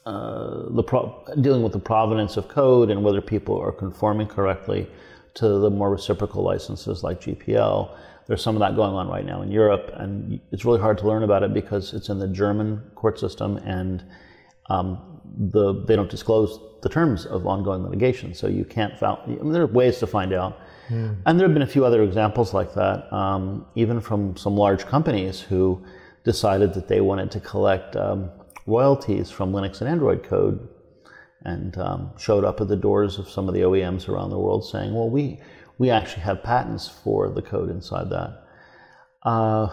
uh, 0.06 0.70
the 0.70 0.84
pro- 0.84 1.24
dealing 1.42 1.64
with 1.64 1.72
the 1.72 1.80
provenance 1.80 2.38
of 2.38 2.48
code 2.48 2.90
and 2.90 3.04
whether 3.04 3.22
people 3.22 3.58
are 3.58 3.72
conforming 3.72 4.28
correctly 4.28 4.88
to 5.34 5.60
the 5.60 5.70
more 5.70 5.90
reciprocal 5.90 6.44
licenses 6.44 7.04
like 7.04 7.22
GPL. 7.22 7.96
There's 8.28 8.44
some 8.44 8.56
of 8.56 8.60
that 8.60 8.76
going 8.76 8.94
on 8.94 9.08
right 9.08 9.26
now 9.26 9.42
in 9.42 9.52
Europe, 9.52 9.92
and 9.96 10.40
it's 10.52 10.66
really 10.66 10.80
hard 10.80 10.98
to 11.00 11.08
learn 11.08 11.24
about 11.24 11.44
it 11.44 11.54
because 11.54 11.94
it's 11.94 12.10
in 12.10 12.20
the 12.20 12.28
German 12.28 12.82
court 12.96 13.20
system, 13.20 13.58
and 13.58 14.04
um, 14.70 15.13
the, 15.38 15.84
they 15.86 15.96
don't 15.96 16.10
disclose 16.10 16.60
the 16.82 16.90
terms 16.90 17.26
of 17.26 17.48
ongoing 17.48 17.84
litigation. 17.84 18.34
So 18.34 18.48
you 18.48 18.66
can't. 18.66 18.98
Found, 19.00 19.20
I 19.26 19.28
mean, 19.28 19.52
there 19.52 19.64
are 19.64 19.68
ways 19.68 20.00
to 20.00 20.08
find 20.08 20.34
out. 20.34 20.60
Mm. 20.90 21.18
And 21.26 21.40
there 21.40 21.48
have 21.48 21.54
been 21.54 21.64
a 21.64 21.68
few 21.68 21.86
other 21.86 22.04
examples 22.04 22.54
like 22.54 22.74
that, 22.74 23.12
um, 23.14 23.66
even 23.76 24.02
from 24.02 24.36
some 24.36 24.56
large 24.56 24.86
companies 24.86 25.40
who 25.40 25.84
decided 26.24 26.74
that 26.74 26.88
they 26.88 27.02
wanted 27.02 27.32
to 27.32 27.40
collect 27.40 27.96
um, 27.96 28.30
royalties 28.66 29.32
from 29.32 29.52
Linux 29.52 29.82
and 29.82 29.90
Android 29.90 30.24
code 30.24 30.68
and 31.46 31.78
um, 31.78 32.12
showed 32.18 32.46
up 32.46 32.62
at 32.62 32.68
the 32.68 32.76
doors 32.76 33.18
of 33.18 33.30
some 33.30 33.48
of 33.48 33.54
the 33.54 33.62
OEMs 33.62 34.08
around 34.08 34.30
the 34.30 34.40
world 34.40 34.66
saying, 34.66 34.94
well, 34.94 35.10
we, 35.10 35.40
we 35.78 35.90
actually 35.90 36.24
have 36.24 36.44
patents 36.44 36.88
for 36.88 37.30
the 37.30 37.42
code 37.42 37.70
inside 37.70 38.10
that. 38.10 38.44
Uh, 39.24 39.68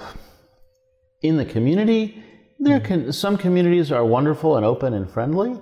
in 1.22 1.36
the 1.36 1.44
community, 1.44 2.22
there 2.60 2.78
can, 2.78 3.12
some 3.12 3.38
communities 3.38 3.90
are 3.90 4.04
wonderful 4.04 4.56
and 4.56 4.66
open 4.66 4.92
and 4.92 5.10
friendly, 5.10 5.58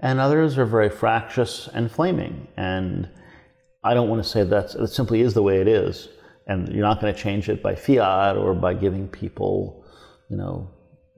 and 0.00 0.18
others 0.18 0.56
are 0.56 0.64
very 0.64 0.88
fractious 0.88 1.68
and 1.74 1.90
flaming. 1.90 2.48
And 2.56 3.08
I 3.84 3.94
don't 3.94 4.08
want 4.08 4.22
to 4.22 4.28
say 4.28 4.44
that 4.44 4.74
it 4.74 4.88
simply 4.88 5.20
is 5.20 5.34
the 5.34 5.42
way 5.42 5.60
it 5.60 5.68
is, 5.68 6.08
and 6.46 6.68
you're 6.70 6.86
not 6.86 7.00
going 7.00 7.14
to 7.14 7.20
change 7.20 7.50
it 7.50 7.62
by 7.62 7.74
fiat 7.74 8.36
or 8.36 8.54
by 8.54 8.72
giving 8.72 9.08
people, 9.08 9.84
you 10.30 10.36
know, 10.38 10.70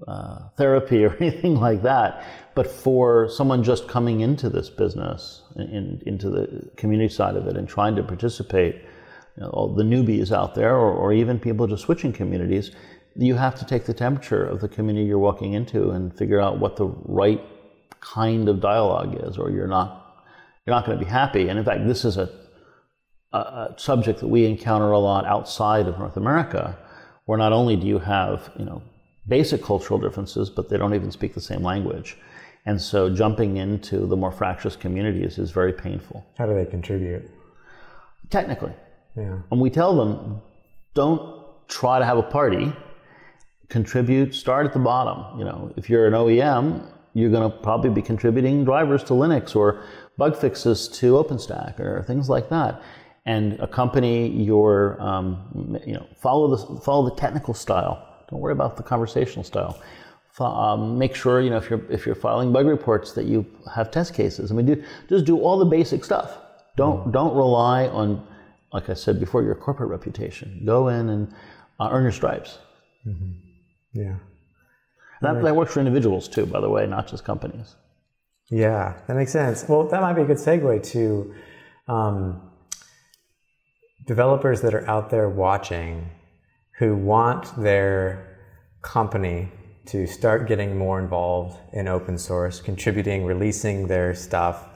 uh, 0.09 0.49
therapy 0.57 1.05
or 1.05 1.15
anything 1.21 1.55
like 1.55 1.83
that. 1.83 2.25
But 2.57 2.67
for 2.67 3.29
someone 3.29 3.63
just 3.63 3.87
coming 3.87 4.21
into 4.21 4.49
this 4.49 4.69
business, 4.69 5.43
in, 5.57 6.03
into 6.07 6.29
the 6.29 6.71
community 6.77 7.13
side 7.13 7.37
of 7.37 7.47
it, 7.47 7.57
and 7.57 7.69
trying 7.69 7.95
to 7.97 8.03
participate, 8.03 8.75
you 9.37 9.45
know, 9.45 9.51
all 9.51 9.73
the 9.73 9.85
newbies 9.85 10.33
out 10.33 10.57
there, 10.57 10.75
or, 10.75 10.93
or 10.93 11.13
even 11.13 11.39
people 11.39 11.69
just 11.69 11.85
switching 11.85 12.13
communities, 12.13 12.73
you 13.17 13.35
have 13.35 13.55
to 13.57 13.65
take 13.65 13.85
the 13.87 13.95
temperature 13.95 14.45
of 14.45 14.61
the 14.61 14.69
community 14.69 15.07
you're 15.07 15.19
walking 15.19 15.53
into 15.53 15.91
and 15.91 16.17
figure 16.17 16.41
out 16.41 16.59
what 16.59 16.77
the 16.77 16.87
right 17.05 17.41
kind 18.01 18.49
of 18.49 18.61
dialogue 18.61 19.19
is, 19.23 19.39
or 19.39 19.51
you're 19.51 19.67
not 19.67 20.25
you're 20.67 20.75
not 20.75 20.87
going 20.87 20.99
to 20.99 21.05
be 21.05 21.11
happy. 21.11 21.49
And 21.49 21.59
in 21.59 21.65
fact, 21.65 21.87
this 21.87 22.05
is 22.05 22.17
a 22.17 22.29
a 23.33 23.75
subject 23.77 24.21
that 24.21 24.29
we 24.29 24.45
encounter 24.45 24.91
a 24.91 24.99
lot 24.99 25.25
outside 25.25 25.87
of 25.87 25.99
North 25.99 26.17
America, 26.17 26.77
where 27.27 27.39
not 27.39 27.53
only 27.53 27.77
do 27.77 27.87
you 27.87 27.99
have 27.99 28.51
you 28.59 28.65
know 28.65 28.83
basic 29.29 29.63
cultural 29.63 30.01
differences, 30.01 30.51
but 30.51 30.69
they 30.69 30.77
don't 30.77 30.95
even 30.95 31.11
speak 31.11 31.35
the 31.35 31.41
same 31.41 31.63
language, 31.63 32.17
and 32.67 32.81
so 32.81 33.09
jumping 33.09 33.57
into 33.57 34.07
the 34.07 34.17
more 34.17 34.33
fractious 34.33 34.77
communities 34.77 35.39
is 35.39 35.51
very 35.51 35.73
painful. 35.73 36.25
How 36.39 36.47
do 36.47 36.55
they 36.55 36.67
contribute? 36.67 37.31
Technically, 38.31 38.73
yeah. 39.17 39.39
And 39.51 39.61
we 39.61 39.71
tell 39.71 39.97
them, 39.97 40.41
don't 40.95 41.69
try 41.69 41.99
to 41.99 42.05
have 42.05 42.19
a 42.19 42.23
party. 42.23 42.73
Contribute. 43.71 44.35
Start 44.35 44.67
at 44.67 44.73
the 44.73 44.79
bottom. 44.79 45.39
You 45.39 45.45
know, 45.47 45.73
if 45.77 45.89
you're 45.89 46.07
an 46.07 46.13
OEM, 46.13 46.87
you're 47.15 47.31
going 47.31 47.51
to 47.51 47.57
probably 47.59 47.91
be 47.91 48.03
contributing 48.03 48.65
drivers 48.65 49.03
to 49.05 49.15
Linux 49.15 49.57
or 49.57 49.83
bug 50.19 50.37
fixes 50.37 50.89
to 50.89 51.15
OpenStack 51.15 51.81
or 51.81 52.03
things 52.03 52.29
like 52.29 52.49
that 52.51 52.83
and 53.27 53.59
accompany 53.61 54.29
your, 54.29 55.01
um, 55.01 55.79
you 55.87 55.95
know, 55.95 56.07
follow 56.17 56.55
the, 56.55 56.81
follow 56.81 57.09
the 57.09 57.17
technical 57.17 57.55
style. 57.55 58.07
Don't 58.29 58.41
worry 58.41 58.53
about 58.53 58.77
the 58.77 58.83
conversational 58.83 59.45
style. 59.45 59.81
Um, 60.39 60.97
make 60.97 61.15
sure, 61.15 61.41
you 61.41 61.51
know, 61.51 61.59
if 61.59 61.69
you're, 61.69 61.85
if 61.91 62.07
you're 62.07 62.15
filing 62.15 62.51
bug 62.51 62.67
reports 62.67 63.13
that 63.13 63.27
you 63.27 63.45
have 63.75 63.91
test 63.91 64.15
cases. 64.15 64.51
I 64.51 64.55
mean, 64.55 64.67
do, 64.67 64.83
just 65.09 65.27
do 65.27 65.39
all 65.39 65.59
the 65.59 65.67
basic 65.67 66.03
stuff. 66.05 66.39
Don't, 66.77 67.01
mm-hmm. 67.01 67.11
don't 67.11 67.37
rely 67.37 67.89
on, 67.89 68.27
like 68.73 68.89
I 68.89 68.95
said 68.95 69.21
before, 69.21 69.43
your 69.43 69.55
corporate 69.55 69.91
reputation. 69.91 70.63
Go 70.65 70.89
in 70.89 71.11
and 71.11 71.35
uh, 71.79 71.91
earn 71.93 72.05
your 72.05 72.13
stripes. 72.13 72.59
Mm-hmm. 73.07 73.50
Yeah. 73.93 74.17
That, 75.23 75.43
that 75.43 75.55
works 75.55 75.75
for 75.75 75.81
individuals 75.81 76.29
too, 76.29 76.47
by 76.47 76.61
the 76.61 76.71
way, 76.71 76.87
not 76.87 77.07
just 77.07 77.25
companies. 77.25 77.77
Yeah, 78.51 78.95
that 79.07 79.15
makes 79.15 79.33
sense. 79.33 79.65
Well, 79.69 79.87
that 79.89 80.01
might 80.01 80.15
be 80.15 80.23
a 80.23 80.25
good 80.25 80.39
segue 80.39 80.83
to 80.93 81.35
um, 81.87 82.51
developers 84.07 84.61
that 84.63 84.75
are 84.75 84.89
out 84.89 85.11
there 85.11 85.29
watching 85.29 86.11
who 86.79 86.97
want 86.97 87.55
their 87.63 88.39
company 88.83 89.53
to 89.87 90.07
start 90.07 90.49
getting 90.49 90.77
more 90.77 90.99
involved 90.99 91.59
in 91.73 91.87
open 91.87 92.17
source, 92.17 92.61
contributing, 92.61 93.25
releasing 93.25 93.87
their 93.87 94.15
stuff, 94.15 94.69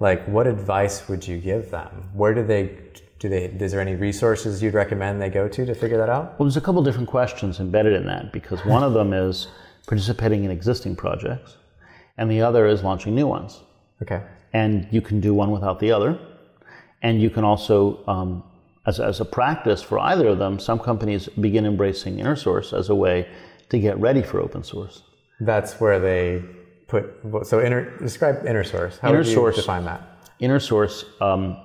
like 0.00 0.26
what 0.26 0.46
advice 0.46 1.08
would 1.08 1.26
you 1.26 1.38
give 1.38 1.70
them? 1.70 2.10
Where 2.12 2.34
do 2.34 2.44
they 2.44 2.78
do 3.22 3.28
they 3.28 3.44
is 3.44 3.70
there 3.70 3.80
any 3.80 3.94
resources 3.94 4.60
you'd 4.60 4.74
recommend 4.74 5.22
they 5.22 5.30
go 5.30 5.46
to 5.46 5.64
to 5.64 5.74
figure 5.76 5.96
that 5.96 6.08
out? 6.08 6.36
Well, 6.38 6.46
there's 6.46 6.56
a 6.56 6.60
couple 6.60 6.82
different 6.82 7.08
questions 7.08 7.60
embedded 7.60 7.92
in 7.92 8.04
that 8.06 8.32
because 8.32 8.64
one 8.66 8.82
of 8.82 8.94
them 8.94 9.12
is 9.12 9.46
participating 9.86 10.42
in 10.42 10.50
existing 10.50 10.96
projects 10.96 11.56
and 12.18 12.28
the 12.28 12.42
other 12.42 12.66
is 12.66 12.82
launching 12.82 13.14
new 13.14 13.28
ones. 13.28 13.60
Okay. 14.02 14.22
And 14.52 14.88
you 14.90 15.00
can 15.00 15.20
do 15.20 15.34
one 15.34 15.52
without 15.52 15.78
the 15.78 15.92
other. 15.92 16.18
And 17.02 17.22
you 17.22 17.30
can 17.30 17.44
also 17.44 18.04
um, 18.08 18.42
as, 18.86 18.98
as 18.98 19.20
a 19.20 19.24
practice 19.24 19.80
for 19.82 20.00
either 20.00 20.26
of 20.26 20.38
them, 20.38 20.58
some 20.58 20.80
companies 20.80 21.28
begin 21.28 21.64
embracing 21.64 22.18
inner 22.18 22.34
source 22.34 22.72
as 22.72 22.88
a 22.88 22.94
way 22.94 23.28
to 23.68 23.78
get 23.78 23.96
ready 24.00 24.22
for 24.22 24.40
open 24.40 24.64
source. 24.64 25.04
That's 25.38 25.80
where 25.80 26.00
they 26.00 26.42
put, 26.88 27.04
so 27.44 27.62
inner, 27.62 27.96
describe 27.98 28.44
inner 28.46 28.64
source. 28.64 28.98
How 28.98 29.10
inner 29.10 29.18
would 29.18 29.28
you 29.28 29.34
source, 29.34 29.56
define 29.56 29.84
that? 29.84 30.02
Inner 30.40 30.58
source 30.58 31.04
um, 31.20 31.56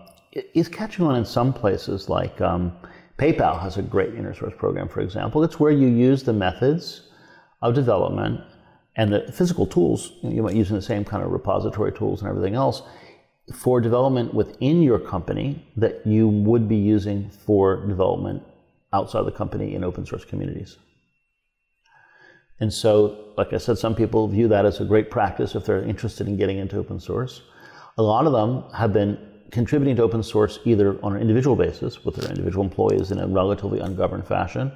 is 0.54 0.68
catching 0.68 1.06
on 1.06 1.16
in 1.16 1.26
some 1.26 1.54
places, 1.54 2.10
like 2.10 2.40
um, 2.42 2.74
PayPal 3.18 3.60
has 3.62 3.78
a 3.78 3.82
great 3.82 4.14
inner 4.16 4.34
source 4.34 4.54
program, 4.58 4.88
for 4.88 5.02
example. 5.02 5.44
It's 5.44 5.60
where 5.60 5.72
you 5.72 5.88
use 5.88 6.24
the 6.24 6.34
methods 6.34 7.10
of 7.62 7.74
development 7.74 8.42
and 8.96 9.12
the 9.14 9.32
physical 9.32 9.66
tools, 9.66 10.12
you, 10.22 10.30
know, 10.30 10.36
you 10.36 10.44
might 10.44 10.56
use 10.56 10.70
the 10.70 10.82
same 10.82 11.06
kind 11.06 11.24
of 11.24 11.32
repository 11.32 11.92
tools 11.92 12.22
and 12.22 12.30
everything 12.30 12.56
else, 12.56 12.82
for 13.54 13.80
development 13.80 14.34
within 14.34 14.82
your 14.82 15.00
company 15.00 15.66
that 15.78 16.06
you 16.06 16.28
would 16.28 16.68
be 16.68 16.76
using 16.76 17.30
for 17.30 17.86
development 17.88 18.44
outside 18.94 19.24
the 19.26 19.32
company 19.32 19.74
in 19.76 19.84
open 19.84 20.06
source 20.06 20.26
communities. 20.26 20.78
And 22.60 22.74
so, 22.74 23.34
like 23.38 23.54
I 23.54 23.58
said, 23.58 23.78
some 23.78 23.94
people 23.96 24.28
view 24.28 24.48
that 24.48 24.66
as 24.66 24.82
a 24.82 24.86
great 24.86 25.12
practice 25.12 25.54
if 25.54 25.66
they're 25.66 25.84
interested 25.84 26.28
in 26.28 26.38
getting 26.38 26.58
into 26.58 26.78
open 26.78 27.00
source. 27.00 27.42
A 27.98 28.04
lot 28.04 28.26
of 28.26 28.34
them 28.34 28.64
have 28.74 28.94
been 28.94 29.18
contributing 29.52 29.96
to 29.96 30.04
open 30.04 30.24
source 30.24 30.60
either 30.66 31.00
on 31.04 31.16
an 31.16 31.22
individual 31.22 31.56
basis 31.56 32.04
with 32.04 32.16
their 32.16 32.30
individual 32.30 32.64
employees 32.64 33.12
in 33.12 33.20
a 33.20 33.28
relatively 33.28 33.80
ungoverned 33.80 34.28
fashion, 34.28 34.72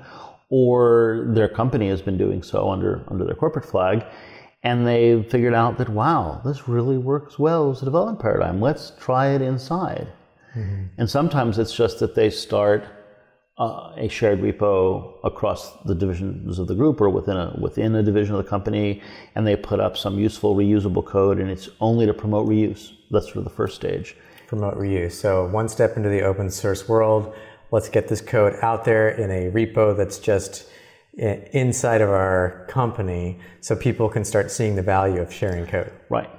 or 0.49 1.27
their 1.29 1.47
company 1.47 1.89
has 1.89 2.01
been 2.01 2.17
doing 2.17 2.43
so 2.43 2.69
under, 2.69 3.03
under 3.07 3.25
their 3.25 3.35
corporate 3.35 3.65
flag 3.65 4.03
and 4.63 4.85
they've 4.85 5.29
figured 5.29 5.53
out 5.53 5.77
that 5.77 5.89
wow, 5.89 6.41
this 6.45 6.67
really 6.67 6.97
works 6.97 7.39
well 7.39 7.71
as 7.71 7.81
a 7.81 7.85
development 7.85 8.19
paradigm. 8.19 8.61
Let's 8.61 8.91
try 8.99 9.29
it 9.29 9.41
inside. 9.41 10.07
Mm-hmm. 10.55 10.83
And 10.97 11.09
sometimes 11.09 11.57
it's 11.57 11.73
just 11.73 11.99
that 11.99 12.13
they 12.13 12.29
start 12.29 12.85
uh, 13.57 13.93
a 13.97 14.07
shared 14.07 14.39
repo 14.39 15.15
across 15.23 15.77
the 15.83 15.95
divisions 15.95 16.59
of 16.59 16.67
the 16.67 16.75
group 16.75 17.01
or 17.01 17.09
within 17.09 17.37
a 17.37 17.57
within 17.59 17.95
a 17.95 18.03
division 18.03 18.35
of 18.35 18.43
the 18.43 18.49
company, 18.49 19.01
and 19.35 19.45
they 19.45 19.55
put 19.55 19.79
up 19.79 19.97
some 19.97 20.19
useful 20.19 20.55
reusable 20.55 21.05
code, 21.05 21.39
and 21.39 21.49
it's 21.49 21.69
only 21.79 22.05
to 22.05 22.13
promote 22.13 22.47
reuse. 22.47 22.93
That's 23.09 23.25
sort 23.25 23.37
of 23.37 23.43
the 23.45 23.49
first 23.49 23.75
stage. 23.75 24.15
Promote 24.51 24.77
reuse. 24.77 25.13
So 25.13 25.47
one 25.47 25.69
step 25.69 25.95
into 25.95 26.09
the 26.09 26.23
open 26.23 26.51
source 26.51 26.89
world. 26.89 27.33
Let's 27.71 27.87
get 27.87 28.09
this 28.09 28.19
code 28.19 28.53
out 28.61 28.83
there 28.83 29.07
in 29.07 29.31
a 29.31 29.49
repo 29.49 29.95
that's 29.95 30.19
just 30.19 30.65
inside 31.13 32.01
of 32.01 32.09
our 32.09 32.65
company 32.67 33.39
so 33.61 33.77
people 33.77 34.09
can 34.09 34.25
start 34.25 34.51
seeing 34.51 34.75
the 34.75 34.81
value 34.81 35.21
of 35.21 35.31
sharing 35.31 35.65
code. 35.67 35.93
Right. 36.09 36.29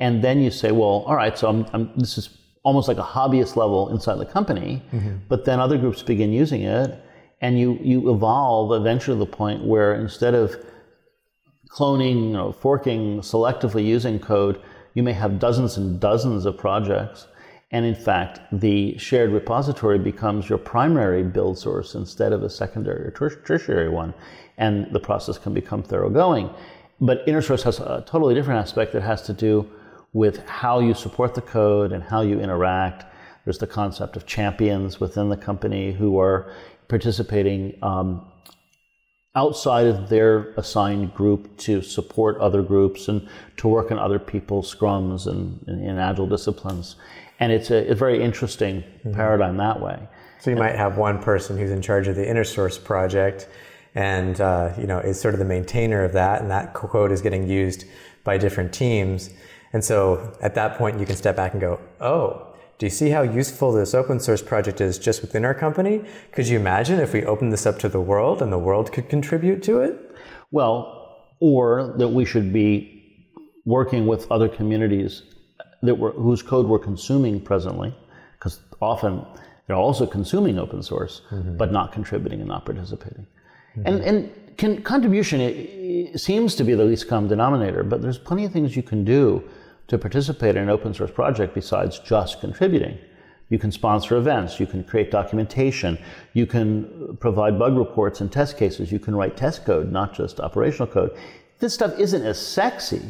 And 0.00 0.24
then 0.24 0.40
you 0.40 0.50
say, 0.50 0.72
well, 0.72 1.04
all 1.06 1.14
right, 1.14 1.38
so 1.38 1.48
I'm, 1.48 1.66
I'm, 1.72 1.92
this 1.96 2.18
is 2.18 2.36
almost 2.64 2.88
like 2.88 2.98
a 2.98 3.04
hobbyist 3.04 3.54
level 3.54 3.90
inside 3.90 4.18
the 4.18 4.26
company, 4.26 4.82
mm-hmm. 4.92 5.18
but 5.28 5.44
then 5.44 5.60
other 5.60 5.78
groups 5.78 6.02
begin 6.02 6.32
using 6.32 6.62
it, 6.62 7.00
and 7.40 7.60
you 7.60 7.78
you 7.80 8.12
evolve 8.12 8.72
eventually 8.72 9.14
to 9.14 9.24
the 9.24 9.30
point 9.30 9.64
where 9.64 9.94
instead 9.94 10.34
of 10.34 10.56
cloning, 11.70 12.24
you 12.24 12.32
know, 12.32 12.50
forking, 12.50 13.20
selectively 13.20 13.86
using 13.86 14.18
code, 14.18 14.60
you 14.94 15.04
may 15.04 15.12
have 15.12 15.38
dozens 15.38 15.76
and 15.76 16.00
dozens 16.00 16.44
of 16.44 16.58
projects. 16.58 17.28
And 17.72 17.84
in 17.84 17.96
fact, 17.96 18.40
the 18.52 18.96
shared 18.96 19.32
repository 19.32 19.98
becomes 19.98 20.48
your 20.48 20.58
primary 20.58 21.24
build 21.24 21.58
source 21.58 21.94
instead 21.94 22.32
of 22.32 22.42
a 22.42 22.50
secondary 22.50 23.06
or 23.06 23.10
ter- 23.10 23.42
tertiary 23.42 23.88
one, 23.88 24.14
and 24.56 24.92
the 24.92 25.00
process 25.00 25.36
can 25.36 25.52
become 25.52 25.82
thoroughgoing. 25.82 26.48
But 27.00 27.26
InnerSource 27.26 27.62
has 27.64 27.80
a 27.80 28.04
totally 28.06 28.34
different 28.34 28.60
aspect 28.60 28.92
that 28.92 29.02
has 29.02 29.22
to 29.22 29.32
do 29.32 29.68
with 30.12 30.46
how 30.46 30.78
you 30.78 30.94
support 30.94 31.34
the 31.34 31.42
code 31.42 31.92
and 31.92 32.02
how 32.02 32.22
you 32.22 32.40
interact. 32.40 33.04
There's 33.44 33.58
the 33.58 33.66
concept 33.66 34.16
of 34.16 34.26
champions 34.26 34.98
within 35.00 35.28
the 35.28 35.36
company 35.36 35.92
who 35.92 36.18
are 36.18 36.50
participating 36.88 37.76
um, 37.82 38.24
outside 39.34 39.86
of 39.86 40.08
their 40.08 40.52
assigned 40.56 41.12
group 41.14 41.54
to 41.58 41.82
support 41.82 42.38
other 42.38 42.62
groups 42.62 43.08
and 43.08 43.28
to 43.58 43.68
work 43.68 43.90
on 43.90 43.98
other 43.98 44.18
people's 44.18 44.74
scrums 44.74 45.26
and 45.26 45.62
in 45.68 45.98
agile 45.98 46.26
disciplines. 46.26 46.96
And 47.38 47.52
it's 47.52 47.70
a, 47.70 47.90
a 47.90 47.94
very 47.94 48.22
interesting 48.22 48.82
mm-hmm. 48.82 49.12
paradigm 49.12 49.56
that 49.58 49.80
way. 49.80 50.08
So 50.40 50.50
you 50.50 50.56
might 50.56 50.76
have 50.76 50.96
one 50.96 51.22
person 51.22 51.58
who's 51.58 51.70
in 51.70 51.82
charge 51.82 52.08
of 52.08 52.16
the 52.16 52.28
inner 52.28 52.44
source 52.44 52.78
project 52.78 53.48
and 53.94 54.40
uh, 54.40 54.74
you 54.78 54.86
know 54.86 54.98
is 54.98 55.18
sort 55.20 55.34
of 55.34 55.38
the 55.38 55.46
maintainer 55.46 56.04
of 56.04 56.12
that 56.12 56.42
and 56.42 56.50
that 56.50 56.74
code 56.74 57.10
is 57.10 57.22
getting 57.22 57.48
used 57.48 57.84
by 58.24 58.38
different 58.38 58.72
teams. 58.72 59.30
And 59.72 59.84
so 59.84 60.36
at 60.40 60.54
that 60.54 60.78
point 60.78 61.00
you 61.00 61.06
can 61.06 61.16
step 61.16 61.36
back 61.36 61.52
and 61.52 61.60
go, 61.60 61.80
oh, 62.00 62.54
do 62.78 62.86
you 62.86 62.90
see 62.90 63.08
how 63.08 63.22
useful 63.22 63.72
this 63.72 63.94
open 63.94 64.20
source 64.20 64.42
project 64.42 64.80
is 64.80 64.98
just 64.98 65.22
within 65.22 65.44
our 65.44 65.54
company? 65.54 66.04
Could 66.32 66.46
you 66.46 66.58
imagine 66.58 67.00
if 67.00 67.14
we 67.14 67.24
opened 67.24 67.52
this 67.52 67.64
up 67.64 67.78
to 67.80 67.88
the 67.88 68.00
world 68.00 68.42
and 68.42 68.52
the 68.52 68.58
world 68.58 68.92
could 68.92 69.08
contribute 69.08 69.62
to 69.64 69.80
it? 69.80 70.14
Well, 70.50 71.24
or 71.40 71.94
that 71.98 72.08
we 72.08 72.24
should 72.24 72.52
be 72.52 73.32
working 73.64 74.06
with 74.06 74.30
other 74.30 74.48
communities 74.48 75.22
that 75.86 75.94
were, 75.94 76.12
whose 76.12 76.42
code 76.42 76.66
we're 76.66 76.78
consuming 76.78 77.40
presently, 77.40 77.94
because 78.38 78.60
often 78.80 79.24
they're 79.66 79.76
also 79.76 80.06
consuming 80.06 80.58
open 80.58 80.82
source, 80.82 81.22
mm-hmm. 81.30 81.56
but 81.56 81.72
not 81.72 81.92
contributing 81.92 82.40
and 82.40 82.48
not 82.48 82.64
participating. 82.64 83.26
Mm-hmm. 83.76 83.86
And, 83.86 84.00
and 84.02 84.56
can, 84.56 84.82
contribution 84.82 85.40
it, 85.40 85.52
it 86.14 86.20
seems 86.20 86.54
to 86.56 86.64
be 86.64 86.74
the 86.74 86.84
least 86.84 87.08
common 87.08 87.28
denominator, 87.28 87.82
but 87.82 88.02
there's 88.02 88.18
plenty 88.18 88.44
of 88.44 88.52
things 88.52 88.76
you 88.76 88.82
can 88.82 89.04
do 89.04 89.42
to 89.88 89.98
participate 89.98 90.56
in 90.56 90.62
an 90.62 90.70
open 90.70 90.92
source 90.94 91.10
project 91.10 91.54
besides 91.54 91.98
just 91.98 92.40
contributing. 92.40 92.98
You 93.48 93.58
can 93.58 93.70
sponsor 93.70 94.16
events, 94.16 94.58
you 94.58 94.66
can 94.66 94.82
create 94.82 95.12
documentation, 95.12 95.98
you 96.32 96.46
can 96.46 97.16
provide 97.20 97.58
bug 97.58 97.76
reports 97.76 98.20
and 98.20 98.30
test 98.30 98.58
cases, 98.58 98.90
you 98.90 98.98
can 98.98 99.14
write 99.14 99.36
test 99.36 99.64
code, 99.64 99.92
not 99.92 100.14
just 100.14 100.40
operational 100.40 100.88
code. 100.88 101.16
This 101.60 101.72
stuff 101.72 101.96
isn't 101.98 102.22
as 102.22 102.44
sexy, 102.44 103.02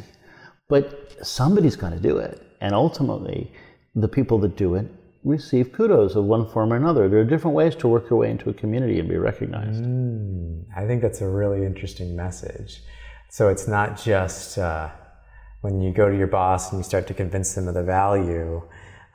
but 0.68 1.16
somebody's 1.22 1.76
got 1.76 1.90
to 1.90 2.00
do 2.00 2.18
it. 2.18 2.45
And 2.60 2.74
ultimately, 2.74 3.52
the 3.94 4.08
people 4.08 4.38
that 4.38 4.56
do 4.56 4.74
it 4.74 4.86
receive 5.26 5.72
kudos 5.72 6.14
of 6.14 6.24
one 6.24 6.48
form 6.48 6.72
or 6.72 6.76
another. 6.76 7.08
There 7.08 7.18
are 7.18 7.24
different 7.24 7.56
ways 7.56 7.74
to 7.76 7.88
work 7.88 8.08
your 8.08 8.20
way 8.20 8.30
into 8.30 8.48
a 8.48 8.54
community 8.54 9.00
and 9.00 9.08
be 9.08 9.16
recognized. 9.16 9.82
Mm, 9.82 10.64
I 10.76 10.86
think 10.86 11.02
that's 11.02 11.20
a 11.20 11.28
really 11.28 11.66
interesting 11.66 12.14
message. 12.14 12.80
So 13.28 13.48
it's 13.48 13.66
not 13.66 14.00
just 14.00 14.56
uh, 14.56 14.88
when 15.62 15.80
you 15.80 15.92
go 15.92 16.08
to 16.08 16.16
your 16.16 16.28
boss 16.28 16.70
and 16.70 16.78
you 16.78 16.84
start 16.84 17.08
to 17.08 17.14
convince 17.14 17.54
them 17.54 17.66
of 17.66 17.74
the 17.74 17.82
value 17.82 18.62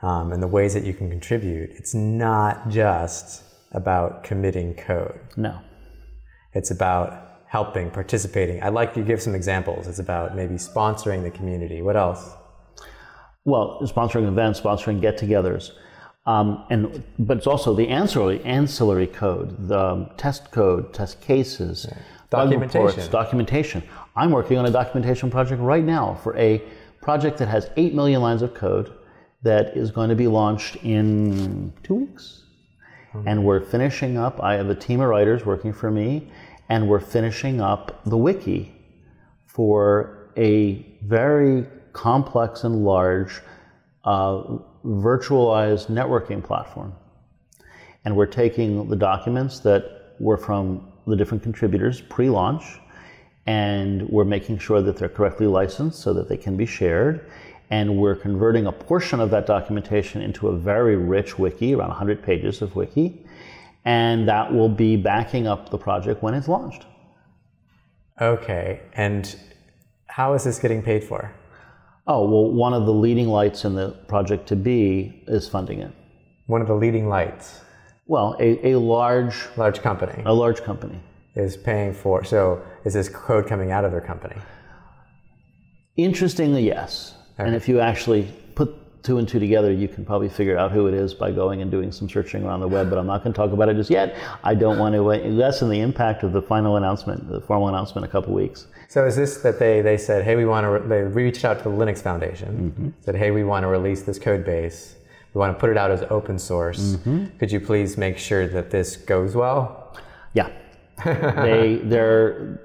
um, 0.02 0.32
and 0.32 0.42
the 0.42 0.48
ways 0.48 0.74
that 0.74 0.84
you 0.84 0.92
can 0.92 1.08
contribute, 1.08 1.70
it's 1.70 1.94
not 1.94 2.68
just 2.68 3.42
about 3.72 4.22
committing 4.22 4.74
code. 4.74 5.18
No. 5.36 5.60
It's 6.52 6.70
about 6.70 7.40
helping, 7.46 7.90
participating. 7.90 8.62
I'd 8.62 8.74
like 8.74 8.96
you 8.96 9.02
to 9.02 9.08
give 9.08 9.22
some 9.22 9.34
examples. 9.34 9.86
It's 9.86 9.98
about 9.98 10.36
maybe 10.36 10.54
sponsoring 10.54 11.22
the 11.22 11.30
community. 11.30 11.80
What 11.80 11.96
else? 11.96 12.30
Well, 13.44 13.80
sponsoring 13.82 14.28
events, 14.28 14.60
sponsoring 14.60 15.00
get-togethers, 15.00 15.72
um, 16.26 16.64
and 16.70 17.02
but 17.18 17.38
it's 17.38 17.48
also 17.48 17.74
the 17.74 17.88
ancillary 17.88 18.42
ancillary 18.44 19.08
code, 19.08 19.68
the 19.68 19.78
um, 19.78 20.10
test 20.16 20.52
code, 20.52 20.94
test 20.94 21.20
cases, 21.20 21.86
yeah. 21.88 21.98
documentation. 22.30 22.86
Reports, 22.86 23.08
documentation. 23.08 23.82
I'm 24.14 24.30
working 24.30 24.58
on 24.58 24.66
a 24.66 24.70
documentation 24.70 25.30
project 25.30 25.60
right 25.60 25.82
now 25.82 26.14
for 26.22 26.36
a 26.36 26.62
project 27.00 27.38
that 27.38 27.48
has 27.48 27.70
8 27.76 27.94
million 27.94 28.22
lines 28.22 28.42
of 28.42 28.54
code 28.54 28.92
that 29.42 29.76
is 29.76 29.90
going 29.90 30.08
to 30.08 30.14
be 30.14 30.28
launched 30.28 30.76
in 30.76 31.72
two 31.82 31.94
weeks. 31.94 32.44
Mm-hmm. 33.12 33.28
And 33.28 33.44
we're 33.44 33.60
finishing 33.60 34.16
up, 34.16 34.40
I 34.40 34.54
have 34.54 34.68
a 34.68 34.74
team 34.74 35.00
of 35.00 35.08
writers 35.08 35.44
working 35.44 35.72
for 35.72 35.90
me, 35.90 36.30
and 36.68 36.88
we're 36.88 37.00
finishing 37.00 37.60
up 37.60 38.02
the 38.04 38.16
wiki 38.16 38.74
for 39.46 40.30
a 40.36 40.86
very 41.02 41.66
complex 41.92 42.64
and 42.64 42.84
large 42.84 43.40
uh, 44.04 44.42
virtualized 44.84 45.86
networking 45.88 46.42
platform. 46.42 46.94
And 48.04 48.16
we're 48.16 48.26
taking 48.26 48.88
the 48.88 48.96
documents 48.96 49.60
that 49.60 50.14
were 50.18 50.36
from 50.36 50.92
the 51.06 51.16
different 51.16 51.42
contributors 51.42 52.00
pre 52.00 52.28
launch 52.28 52.80
and 53.46 54.08
we're 54.08 54.24
making 54.24 54.58
sure 54.58 54.80
that 54.82 54.96
they're 54.96 55.08
correctly 55.08 55.46
licensed 55.46 56.00
so 56.00 56.12
that 56.14 56.28
they 56.28 56.36
can 56.36 56.56
be 56.56 56.66
shared. 56.66 57.28
And 57.70 57.96
we're 57.96 58.14
converting 58.14 58.66
a 58.66 58.72
portion 58.72 59.18
of 59.18 59.30
that 59.30 59.46
documentation 59.46 60.22
into 60.22 60.48
a 60.48 60.56
very 60.56 60.94
rich 60.96 61.38
wiki, 61.38 61.74
around 61.74 61.88
100 61.88 62.22
pages 62.22 62.62
of 62.62 62.76
wiki, 62.76 63.26
and 63.84 64.28
that 64.28 64.52
will 64.52 64.68
be 64.68 64.96
backing 64.96 65.46
up 65.46 65.70
the 65.70 65.78
project 65.78 66.22
when 66.22 66.34
it's 66.34 66.48
launched. 66.48 66.86
Okay, 68.20 68.82
and 68.94 69.34
how 70.06 70.34
is 70.34 70.44
this 70.44 70.58
getting 70.58 70.82
paid 70.82 71.02
for? 71.02 71.34
Oh, 72.06 72.28
well, 72.28 72.50
one 72.50 72.74
of 72.74 72.84
the 72.84 72.92
leading 72.92 73.28
lights 73.28 73.64
in 73.64 73.74
the 73.74 73.90
project 74.08 74.48
to 74.48 74.56
be 74.56 75.22
is 75.28 75.48
funding 75.48 75.80
it. 75.80 75.92
One 76.46 76.60
of 76.60 76.66
the 76.66 76.74
leading 76.74 77.08
lights? 77.08 77.60
Well, 78.06 78.36
a, 78.40 78.72
a 78.72 78.78
large... 78.78 79.46
Large 79.56 79.82
company. 79.82 80.22
A 80.26 80.34
large 80.34 80.62
company 80.62 80.98
is 81.36 81.56
paying 81.56 81.94
for. 81.94 82.24
So 82.24 82.60
is 82.84 82.94
this 82.94 83.08
code 83.08 83.46
coming 83.46 83.70
out 83.70 83.84
of 83.84 83.92
their 83.92 84.00
company? 84.00 84.36
Interestingly, 85.96 86.66
yes. 86.66 87.14
Okay. 87.34 87.46
And 87.46 87.54
if 87.54 87.68
you 87.68 87.78
actually 87.78 88.28
two 89.02 89.18
and 89.18 89.28
two 89.28 89.40
together, 89.40 89.72
you 89.72 89.88
can 89.88 90.04
probably 90.04 90.28
figure 90.28 90.56
out 90.56 90.70
who 90.70 90.86
it 90.86 90.94
is 90.94 91.12
by 91.12 91.30
going 91.30 91.60
and 91.62 91.70
doing 91.70 91.90
some 91.90 92.08
searching 92.08 92.44
around 92.44 92.60
the 92.60 92.68
web. 92.68 92.88
But 92.88 92.98
I'm 92.98 93.06
not 93.06 93.22
going 93.22 93.32
to 93.32 93.36
talk 93.36 93.52
about 93.52 93.68
it 93.68 93.74
just 93.74 93.90
yet. 93.90 94.16
I 94.44 94.54
don't 94.54 94.78
want 94.78 94.94
to 94.94 95.02
lessen 95.02 95.68
the 95.68 95.80
impact 95.80 96.22
of 96.22 96.32
the 96.32 96.42
final 96.42 96.76
announcement, 96.76 97.28
the 97.28 97.40
formal 97.40 97.68
announcement, 97.68 98.04
in 98.04 98.10
a 98.10 98.12
couple 98.12 98.32
weeks. 98.32 98.66
So 98.88 99.06
is 99.06 99.16
this 99.16 99.38
that 99.38 99.58
they, 99.58 99.80
they 99.80 99.96
said, 99.96 100.24
hey, 100.24 100.36
we 100.36 100.44
want 100.44 100.66
to, 100.66 100.88
they 100.88 101.02
reached 101.02 101.44
out 101.44 101.58
to 101.58 101.64
the 101.64 101.70
Linux 101.70 102.00
Foundation, 102.00 102.72
mm-hmm. 102.76 102.88
said, 103.00 103.16
hey, 103.16 103.30
we 103.30 103.44
want 103.44 103.64
to 103.64 103.68
release 103.68 104.02
this 104.02 104.18
code 104.18 104.44
base. 104.44 104.96
We 105.34 105.38
want 105.38 105.56
to 105.56 105.60
put 105.60 105.70
it 105.70 105.78
out 105.78 105.90
as 105.90 106.02
open 106.10 106.38
source. 106.38 106.96
Mm-hmm. 106.96 107.38
Could 107.38 107.50
you 107.50 107.60
please 107.60 107.96
make 107.96 108.18
sure 108.18 108.46
that 108.48 108.70
this 108.70 108.96
goes 108.96 109.34
well? 109.34 109.96
Yeah 110.34 110.50
they 111.04 111.80
their 111.84 112.60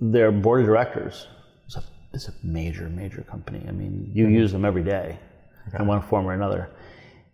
their 0.00 0.32
board 0.32 0.60
of 0.60 0.66
directors 0.66 1.28
is 1.68 1.76
a, 1.76 1.82
is 2.12 2.28
a 2.28 2.34
major 2.42 2.88
major 2.88 3.22
company. 3.22 3.64
I 3.68 3.72
mean, 3.72 4.10
you 4.12 4.24
mm-hmm. 4.24 4.34
use 4.34 4.52
them 4.52 4.64
every 4.64 4.82
day 4.82 5.18
okay. 5.68 5.78
in 5.82 5.86
one 5.86 6.02
form 6.02 6.26
or 6.26 6.32
another. 6.32 6.70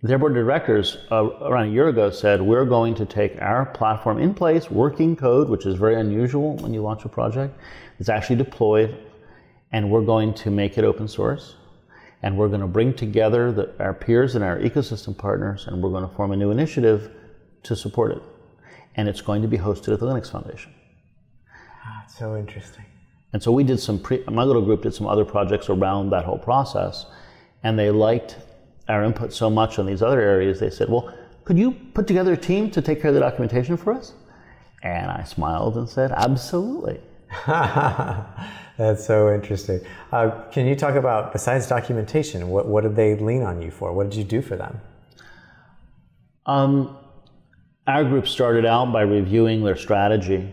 Their 0.03 0.18
board 0.18 0.32
of 0.32 0.37
directors 0.37 0.99
uh, 1.11 1.24
around 1.41 1.68
a 1.68 1.72
year 1.72 1.89
ago 1.89 2.11
said 2.11 2.43
we're 2.43 2.66
going 2.66 2.95
to 2.97 3.07
take 3.07 3.41
our 3.41 3.64
platform 3.64 4.18
in 4.18 4.35
place, 4.35 4.70
working 4.70 5.16
code, 5.16 5.49
which 5.49 5.64
is 5.64 5.76
very 5.76 5.99
unusual 5.99 6.57
when 6.57 6.74
you 6.74 6.82
launch 6.82 7.05
a 7.05 7.09
project. 7.09 7.59
It's 7.99 8.11
actually 8.11 8.37
deployed, 8.37 8.99
and 9.72 9.91
we're 9.91 10.05
going 10.05 10.35
to 10.35 10.51
make 10.51 10.76
it 10.76 10.85
open 10.85 11.09
source 11.09 11.57
and 12.22 12.39
we're 12.39 12.49
going 12.49 12.62
to 12.62 12.66
bring 12.66 12.95
together 12.95 13.53
the, 13.53 13.70
our 13.78 13.93
peers 13.93 14.35
and 14.35 14.43
our 14.43 14.59
ecosystem 14.59 15.14
partners, 15.14 15.66
and 15.66 15.82
we're 15.82 15.91
going 15.91 16.09
to 16.09 16.14
form 16.14 16.32
a 16.32 16.37
new 16.37 16.51
initiative 16.51 17.11
to 17.62 17.76
support 17.76 18.12
it 18.12 18.22
and 18.97 19.09
it's 19.09 19.20
going 19.20 19.43
to 19.43 19.49
be 19.49 19.59
hosted 19.59 19.93
at 19.93 20.01
the 20.01 20.07
Linux 20.07 20.30
Foundation. 20.30 20.72
Ah, 21.85 22.05
so 22.09 22.37
interesting. 22.37 22.85
And 23.32 23.43
so 23.43 23.51
we 23.51 23.64
did 23.64 23.80
some, 23.80 23.99
pre, 23.99 24.22
my 24.30 24.45
little 24.45 24.62
group 24.62 24.82
did 24.82 24.95
some 24.95 25.07
other 25.07 25.24
projects 25.24 25.68
around 25.68 26.11
that 26.11 26.24
whole 26.24 26.39
process, 26.39 27.07
and 27.65 27.79
they 27.79 27.91
liked 27.91 28.37
our 28.89 29.03
input 29.03 29.33
so 29.33 29.51
much 29.51 29.79
on 29.79 29.87
these 29.87 30.03
other 30.03 30.21
areas, 30.21 30.61
they 30.61 30.71
said, 30.71 30.89
well, 30.89 31.12
could 31.45 31.59
you 31.59 31.73
put 31.73 32.07
together 32.07 32.35
a 32.35 32.37
team 32.37 32.71
to 32.71 32.83
take 32.83 33.01
care 33.01 33.09
of 33.09 33.15
the 33.15 33.21
documentation 33.21 33.77
for 33.77 33.95
us? 33.95 34.12
And 34.83 35.11
I 35.11 35.25
smiled 35.25 35.77
and 35.77 35.89
said, 35.89 36.12
absolutely. 36.12 37.01
That's 37.47 39.07
so 39.07 39.33
interesting. 39.33 39.81
Uh, 40.12 40.43
can 40.51 40.67
you 40.67 40.77
talk 40.77 40.95
about, 40.95 41.33
besides 41.33 41.67
documentation, 41.67 42.49
what, 42.49 42.67
what 42.67 42.83
did 42.83 42.97
they 42.97 43.17
lean 43.17 43.43
on 43.43 43.62
you 43.62 43.71
for? 43.71 43.93
What 43.93 44.11
did 44.11 44.19
you 44.19 44.25
do 44.25 44.43
for 44.43 44.57
them? 44.57 44.81
Um, 46.45 46.99
our 47.87 48.05
group 48.05 48.29
started 48.29 48.67
out 48.67 48.93
by 48.93 49.03
reviewing 49.03 49.65
their 49.65 49.77
strategy 49.77 50.53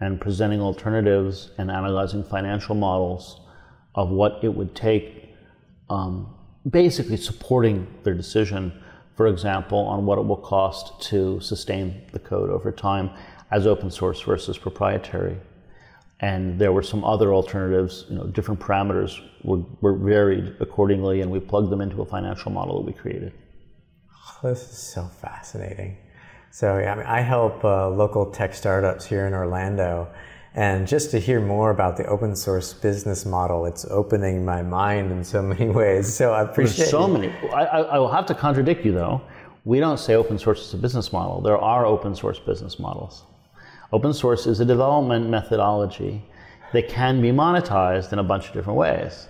and 0.00 0.20
presenting 0.20 0.60
alternatives 0.60 1.50
and 1.58 1.70
analyzing 1.70 2.24
financial 2.24 2.74
models 2.74 3.40
of 3.94 4.10
what 4.10 4.40
it 4.42 4.48
would 4.48 4.74
take 4.74 5.34
um, 5.90 6.34
basically 6.68 7.16
supporting 7.16 7.86
their 8.02 8.14
decision, 8.14 8.72
for 9.16 9.26
example, 9.26 9.78
on 9.78 10.06
what 10.06 10.18
it 10.18 10.26
will 10.26 10.36
cost 10.36 11.00
to 11.02 11.40
sustain 11.40 12.02
the 12.12 12.18
code 12.18 12.50
over 12.50 12.70
time 12.72 13.10
as 13.50 13.66
open 13.66 13.90
source 13.90 14.20
versus 14.20 14.58
proprietary. 14.58 15.36
And 16.20 16.58
there 16.58 16.72
were 16.72 16.82
some 16.82 17.04
other 17.04 17.32
alternatives, 17.32 18.04
you 18.08 18.16
know, 18.16 18.24
different 18.24 18.60
parameters 18.60 19.20
were, 19.42 19.62
were 19.80 19.96
varied 19.96 20.56
accordingly, 20.60 21.20
and 21.20 21.30
we 21.30 21.38
plugged 21.38 21.70
them 21.70 21.80
into 21.80 22.02
a 22.02 22.04
financial 22.04 22.50
model 22.50 22.82
that 22.82 22.86
we 22.86 22.92
created. 22.92 23.32
This 24.42 24.62
is 24.70 24.78
so 24.78 25.04
fascinating. 25.04 25.96
So, 26.50 26.76
I, 26.76 26.94
mean, 26.94 27.06
I 27.06 27.20
help 27.20 27.64
uh, 27.64 27.88
local 27.90 28.30
tech 28.30 28.54
startups 28.54 29.04
here 29.04 29.26
in 29.26 29.34
Orlando. 29.34 30.08
And 30.58 30.88
just 30.88 31.12
to 31.12 31.20
hear 31.20 31.40
more 31.40 31.70
about 31.70 31.96
the 31.96 32.04
open 32.06 32.34
source 32.34 32.74
business 32.74 33.24
model, 33.24 33.64
it's 33.64 33.84
opening 33.90 34.44
my 34.44 34.60
mind 34.60 35.12
in 35.12 35.22
so 35.22 35.40
many 35.52 35.68
ways. 35.68 36.12
So 36.12 36.32
I 36.32 36.42
appreciate 36.42 36.78
There's 36.78 36.90
so 36.90 37.06
you. 37.06 37.12
many. 37.12 37.28
I, 37.52 37.62
I, 37.64 37.80
I 37.94 37.98
will 38.00 38.10
have 38.10 38.26
to 38.26 38.34
contradict 38.34 38.84
you 38.84 38.90
though. 38.90 39.20
We 39.64 39.78
don't 39.78 39.98
say 39.98 40.14
open 40.16 40.36
source 40.36 40.66
is 40.66 40.74
a 40.74 40.76
business 40.76 41.12
model. 41.12 41.40
There 41.40 41.56
are 41.58 41.86
open 41.86 42.12
source 42.16 42.40
business 42.40 42.80
models. 42.80 43.22
Open 43.92 44.12
source 44.12 44.46
is 44.48 44.58
a 44.58 44.64
development 44.64 45.28
methodology 45.30 46.24
that 46.72 46.88
can 46.88 47.22
be 47.22 47.28
monetized 47.30 48.12
in 48.12 48.18
a 48.18 48.24
bunch 48.24 48.48
of 48.48 48.52
different 48.52 48.78
ways. 48.80 49.28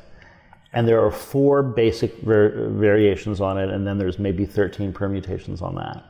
And 0.73 0.89
there 0.89 1.05
are 1.05 1.11
four 1.11 1.63
basic 1.63 2.17
var- 2.23 2.69
variations 2.71 3.43
on 3.43 3.59
it, 3.59 3.69
and 3.69 3.87
then 3.87 3.99
there's 3.99 4.19
maybe 4.19 4.47
13 4.47 4.95
permutations 4.95 5.61
on 5.61 5.75
that. 5.75 6.05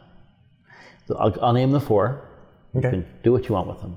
So 1.08 1.16
I'll, 1.16 1.34
I'll 1.42 1.52
name 1.52 1.72
the 1.72 1.80
four. 1.80 2.20
You 2.72 2.80
Okay. 2.80 2.90
can 2.90 3.06
do 3.24 3.32
what 3.32 3.48
you 3.48 3.54
want 3.54 3.66
with 3.66 3.80
them. 3.80 3.96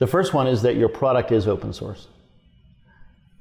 The 0.00 0.06
first 0.06 0.32
one 0.34 0.46
is 0.46 0.62
that 0.62 0.76
your 0.76 0.88
product 0.88 1.30
is 1.30 1.46
open 1.46 1.72
source. 1.72 2.08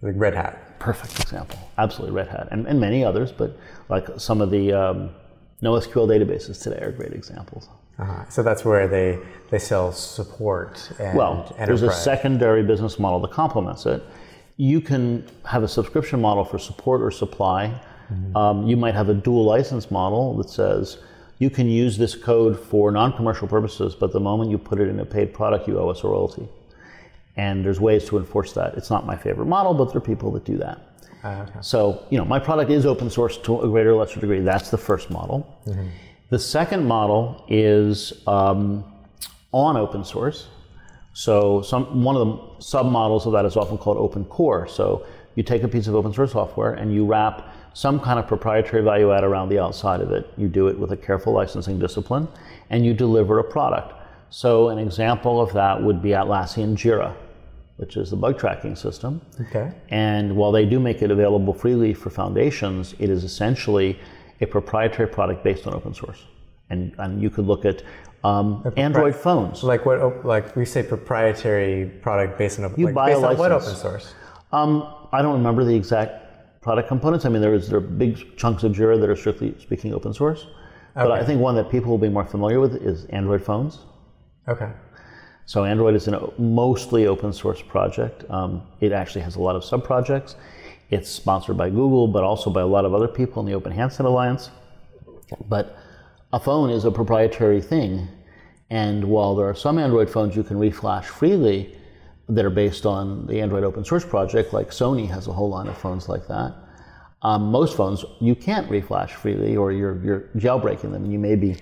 Like 0.01 0.13
Red 0.17 0.35
Hat. 0.35 0.77
Perfect 0.77 1.19
example. 1.19 1.57
Absolutely, 1.77 2.15
Red 2.15 2.27
Hat, 2.27 2.49
and, 2.51 2.67
and 2.67 2.79
many 2.79 3.03
others, 3.03 3.31
but 3.31 3.57
like 3.89 4.07
some 4.17 4.41
of 4.41 4.51
the 4.51 4.71
um, 4.73 5.09
NoSQL 5.63 6.07
databases 6.07 6.61
today 6.61 6.79
are 6.81 6.91
great 6.91 7.13
examples. 7.13 7.69
Uh-huh. 7.97 8.29
So 8.29 8.43
that's 8.43 8.63
where 8.63 8.87
they, 8.87 9.19
they 9.49 9.59
sell 9.59 9.91
support 9.91 10.91
and 10.99 11.17
Well, 11.17 11.53
there's 11.57 11.81
a 11.81 11.91
secondary 11.91 12.63
business 12.63 12.99
model 12.99 13.19
that 13.21 13.31
complements 13.31 13.85
it. 13.85 14.03
You 14.55 14.79
can 14.79 15.25
have 15.45 15.63
a 15.63 15.67
subscription 15.67 16.21
model 16.21 16.45
for 16.45 16.59
support 16.59 17.01
or 17.01 17.11
supply. 17.11 17.81
Um, 18.35 18.67
you 18.67 18.75
might 18.75 18.95
have 18.95 19.09
a 19.09 19.13
dual 19.13 19.45
license 19.45 19.91
model 19.91 20.35
that 20.37 20.49
says 20.49 20.97
you 21.39 21.49
can 21.49 21.69
use 21.69 21.97
this 21.97 22.15
code 22.15 22.59
for 22.59 22.91
non-commercial 22.91 23.47
purposes, 23.47 23.95
but 23.95 24.11
the 24.11 24.19
moment 24.19 24.51
you 24.51 24.57
put 24.57 24.79
it 24.79 24.89
in 24.89 24.99
a 24.99 25.05
paid 25.05 25.33
product, 25.33 25.67
you 25.67 25.79
owe 25.79 25.89
us 25.89 26.03
a 26.03 26.07
royalty. 26.07 26.47
And 27.37 27.63
there's 27.65 27.79
ways 27.79 28.05
to 28.09 28.17
enforce 28.17 28.51
that. 28.53 28.75
It's 28.75 28.89
not 28.89 29.05
my 29.05 29.15
favorite 29.15 29.45
model, 29.45 29.73
but 29.73 29.85
there 29.85 29.97
are 29.97 30.01
people 30.01 30.31
that 30.31 30.43
do 30.43 30.57
that. 30.57 30.81
Ah, 31.23 31.43
okay. 31.43 31.59
So, 31.61 32.05
you 32.09 32.17
know, 32.17 32.25
my 32.25 32.39
product 32.39 32.69
is 32.69 32.85
open 32.85 33.09
source 33.09 33.37
to 33.37 33.61
a 33.61 33.67
greater 33.69 33.91
or 33.91 33.95
lesser 33.95 34.19
degree. 34.19 34.41
That's 34.41 34.69
the 34.69 34.77
first 34.77 35.09
model. 35.09 35.47
The 36.29 36.39
second 36.39 36.85
model 36.85 37.45
is 37.47 38.21
um, 38.27 38.83
on 39.53 39.77
open 39.77 40.03
source. 40.03 40.47
So, 41.13 41.61
some 41.61 42.03
one 42.03 42.15
of 42.15 42.27
the 42.27 42.33
submodels 42.63 43.25
of 43.25 43.31
that 43.33 43.45
is 43.45 43.55
often 43.55 43.77
called 43.77 43.97
open 43.97 44.25
core. 44.25 44.67
So, 44.67 45.05
you 45.35 45.43
take 45.43 45.63
a 45.63 45.67
piece 45.67 45.87
of 45.87 45.95
open 45.95 46.13
source 46.13 46.33
software 46.33 46.73
and 46.73 46.93
you 46.93 47.05
wrap 47.05 47.53
some 47.73 47.99
kind 47.99 48.19
of 48.19 48.27
proprietary 48.27 48.83
value 48.83 49.11
add 49.11 49.23
around 49.23 49.49
the 49.49 49.59
outside 49.59 50.01
of 50.01 50.11
it. 50.11 50.31
You 50.37 50.47
do 50.47 50.67
it 50.67 50.77
with 50.77 50.91
a 50.91 50.97
careful 50.97 51.33
licensing 51.33 51.79
discipline, 51.79 52.27
and 52.69 52.85
you 52.85 52.93
deliver 52.93 53.39
a 53.39 53.43
product. 53.43 53.93
So, 54.29 54.69
an 54.69 54.77
example 54.77 55.41
of 55.41 55.53
that 55.53 55.81
would 55.81 56.01
be 56.01 56.09
Atlassian 56.09 56.75
Jira, 56.75 57.15
which 57.77 57.97
is 57.97 58.11
the 58.11 58.15
bug 58.15 58.37
tracking 58.37 58.75
system. 58.75 59.21
Okay. 59.41 59.71
And 59.89 60.35
while 60.35 60.51
they 60.51 60.65
do 60.65 60.79
make 60.79 61.01
it 61.01 61.09
available 61.09 61.53
freely 61.53 61.93
for 61.93 62.09
foundations, 62.09 62.93
it 62.99 63.09
is 63.09 63.23
essentially 63.23 63.99
a 64.41 64.45
proprietary 64.45 65.07
product 65.07 65.43
based 65.43 65.65
on 65.65 65.73
open 65.73 65.93
source. 65.93 66.23
And, 66.69 66.93
and 66.99 67.21
you 67.21 67.31
could 67.31 67.45
look 67.45 67.65
at 67.65 67.81
um, 68.23 68.71
Android 68.77 69.15
phones. 69.15 69.63
Like 69.63 69.85
what? 69.85 70.25
Like 70.25 70.55
we 70.55 70.65
say, 70.65 70.83
proprietary 70.83 71.85
product 72.01 72.37
based 72.37 72.59
on 72.59 72.65
open. 72.65 72.79
You 72.79 72.87
like 72.87 72.95
buy 72.95 73.09
a 73.11 73.17
on 73.17 73.37
what 73.37 73.51
license. 73.51 73.67
open 73.67 73.75
source? 73.75 74.13
Um, 74.51 74.93
I 75.11 75.21
don't 75.21 75.33
remember 75.33 75.63
the 75.63 75.75
exact 75.75 76.28
product 76.61 76.87
components. 76.87 77.25
I 77.25 77.29
mean, 77.29 77.41
there 77.41 77.53
is 77.53 77.69
there 77.69 77.77
are 77.77 77.81
big 77.81 78.37
chunks 78.37 78.63
of 78.63 78.73
Jira 78.73 78.99
that 78.99 79.09
are 79.09 79.15
strictly 79.15 79.55
speaking 79.59 79.93
open 79.93 80.13
source. 80.13 80.47
But 80.95 81.11
I 81.11 81.23
think 81.23 81.39
one 81.39 81.55
that 81.55 81.69
people 81.69 81.91
will 81.91 81.97
be 81.97 82.09
more 82.09 82.25
familiar 82.25 82.59
with 82.59 82.75
is 82.75 83.05
Android 83.05 83.43
phones. 83.43 83.79
Okay. 84.47 84.69
So 85.45 85.63
Android 85.63 85.95
is 85.95 86.07
a 86.07 86.31
mostly 86.37 87.07
open 87.07 87.31
source 87.31 87.61
project. 87.61 88.29
Um, 88.29 88.63
it 88.81 88.91
actually 88.91 89.21
has 89.21 89.35
a 89.35 89.41
lot 89.41 89.55
of 89.55 89.63
sub 89.63 89.83
projects. 89.83 90.35
It's 90.89 91.09
sponsored 91.09 91.57
by 91.57 91.69
Google, 91.69 92.07
but 92.07 92.23
also 92.23 92.49
by 92.49 92.61
a 92.61 92.67
lot 92.67 92.85
of 92.85 92.93
other 92.93 93.07
people 93.07 93.39
in 93.41 93.45
the 93.45 93.53
Open 93.53 93.71
Handset 93.71 94.05
Alliance. 94.05 94.49
But 95.47 95.77
a 96.33 96.39
phone 96.39 96.69
is 96.69 96.85
a 96.85 96.91
proprietary 96.91 97.61
thing, 97.61 98.07
and 98.69 99.03
while 99.05 99.35
there 99.35 99.47
are 99.47 99.55
some 99.55 99.79
Android 99.79 100.09
phones 100.09 100.35
you 100.35 100.43
can 100.43 100.57
reflash 100.57 101.05
freely 101.05 101.78
that 102.29 102.45
are 102.45 102.49
based 102.49 102.85
on 102.85 103.25
the 103.27 103.41
Android 103.41 103.63
open 103.63 103.83
source 103.83 104.05
project, 104.05 104.53
like 104.53 104.69
Sony 104.69 105.07
has 105.09 105.27
a 105.27 105.33
whole 105.33 105.49
line 105.49 105.67
of 105.67 105.77
phones 105.77 106.07
like 106.07 106.27
that. 106.27 106.53
Um, 107.21 107.51
most 107.51 107.75
phones 107.75 108.05
you 108.21 108.35
can't 108.35 108.69
reflash 108.69 109.11
freely, 109.11 109.57
or 109.57 109.71
you're, 109.71 110.01
you're 110.03 110.29
jailbreaking 110.37 110.91
them, 110.91 111.03
and 111.03 111.11
you 111.11 111.19
may 111.19 111.35
be 111.35 111.57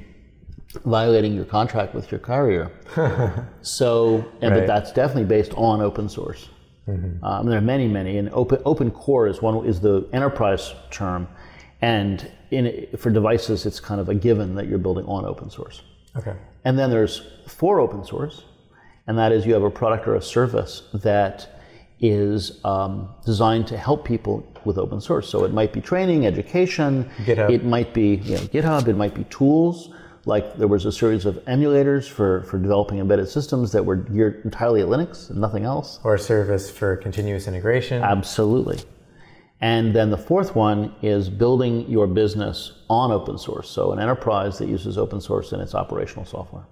violating 0.85 1.33
your 1.33 1.45
contract 1.45 1.95
with 1.95 2.11
your 2.11 2.19
carrier. 2.19 2.69
so, 3.61 4.23
and, 4.41 4.51
Right. 4.51 4.59
but 4.59 4.67
that's 4.67 4.91
definitely 4.91 5.25
based 5.25 5.53
on 5.55 5.81
open 5.81 6.09
source. 6.09 6.49
Um, 7.23 7.47
there 7.47 7.57
are 7.57 7.61
many, 7.61 7.87
many, 7.87 8.17
and 8.17 8.29
open 8.31 8.61
open 8.63 8.91
core 8.91 9.27
is 9.27 9.41
one 9.41 9.65
is 9.65 9.81
the 9.81 10.07
enterprise 10.13 10.73
term, 10.89 11.27
and 11.81 12.31
in 12.51 12.87
for 12.97 13.09
devices 13.09 13.65
it's 13.65 13.81
kind 13.81 13.99
of 13.99 14.07
a 14.07 14.15
given 14.15 14.55
that 14.55 14.67
you're 14.69 14.77
building 14.77 15.03
on 15.05 15.25
open 15.25 15.49
source. 15.49 15.81
Okay. 16.15 16.33
And 16.63 16.79
then 16.79 16.89
there's 16.89 17.23
for 17.45 17.81
open 17.81 18.05
source, 18.05 18.43
and 19.07 19.17
that 19.17 19.31
is 19.31 19.45
you 19.45 19.53
have 19.53 19.63
a 19.63 19.71
product 19.71 20.07
or 20.07 20.15
a 20.15 20.21
service 20.21 20.83
that 20.93 21.49
is 21.99 22.63
um, 22.63 23.09
designed 23.25 23.67
to 23.67 23.77
help 23.77 24.05
people 24.05 24.45
with 24.65 24.77
open 24.77 25.01
source. 25.01 25.27
So 25.29 25.45
it 25.45 25.53
might 25.53 25.73
be 25.73 25.81
training, 25.81 26.27
education, 26.27 27.09
GitHub. 27.25 27.51
it 27.51 27.63
might 27.63 27.93
be 27.93 28.15
you 28.15 28.35
know, 28.35 28.41
GitHub, 28.41 28.87
it 28.87 28.95
might 28.95 29.15
be 29.15 29.23
tools. 29.25 29.89
Like 30.25 30.57
there 30.57 30.67
was 30.67 30.85
a 30.85 30.91
series 30.91 31.25
of 31.25 31.35
emulators 31.45 32.07
for, 32.07 32.43
for 32.43 32.59
developing 32.59 32.99
embedded 32.99 33.29
systems 33.29 33.71
that 33.71 33.85
were 33.85 33.95
geared 33.95 34.43
entirely 34.43 34.81
at 34.81 34.87
Linux 34.87 35.29
and 35.29 35.39
nothing 35.39 35.63
else. 35.63 35.99
Or 36.03 36.15
a 36.15 36.19
service 36.19 36.69
for 36.69 36.97
continuous 36.97 37.47
integration. 37.47 38.03
Absolutely. 38.03 38.79
And 39.61 39.95
then 39.95 40.11
the 40.11 40.17
fourth 40.17 40.53
one 40.53 40.93
is 41.01 41.29
building 41.29 41.89
your 41.89 42.05
business 42.05 42.73
on 42.89 43.11
open 43.11 43.37
source. 43.37 43.69
So 43.69 43.91
an 43.91 43.99
enterprise 43.99 44.59
that 44.59 44.67
uses 44.67 44.97
open 44.97 45.21
source 45.21 45.51
in 45.53 45.61
its 45.61 45.73
operational 45.73 46.25
software. 46.25 46.65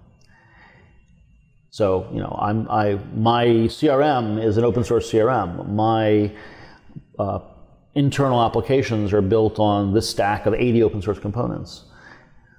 So 1.76 2.08
you 2.10 2.20
know, 2.20 2.34
I'm 2.40 2.66
I 2.70 2.98
my 3.14 3.44
CRM 3.68 4.42
is 4.42 4.56
an 4.56 4.64
open 4.64 4.82
source 4.82 5.12
CRM. 5.12 5.68
My 5.68 6.32
uh, 7.18 7.40
internal 7.94 8.42
applications 8.42 9.12
are 9.12 9.20
built 9.20 9.58
on 9.58 9.92
this 9.92 10.08
stack 10.08 10.46
of 10.46 10.54
80 10.54 10.82
open 10.84 11.02
source 11.02 11.18
components. 11.18 11.84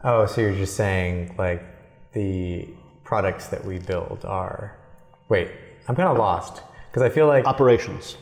Oh, 0.04 0.28
so 0.28 0.42
you're 0.42 0.54
just 0.54 0.76
saying 0.76 1.34
like 1.36 1.64
the 2.14 2.70
products 3.04 3.48
that 3.48 3.66
we 3.66 3.80
build 3.80 4.24
are. 4.24 4.78
Wait, 5.30 5.50
I'm 5.88 5.96
kind 5.96 6.10
of 6.10 6.18
lost 6.20 6.62
because 6.92 7.02
I 7.02 7.10
feel 7.10 7.26
like 7.26 7.46
Operations. 7.46 8.18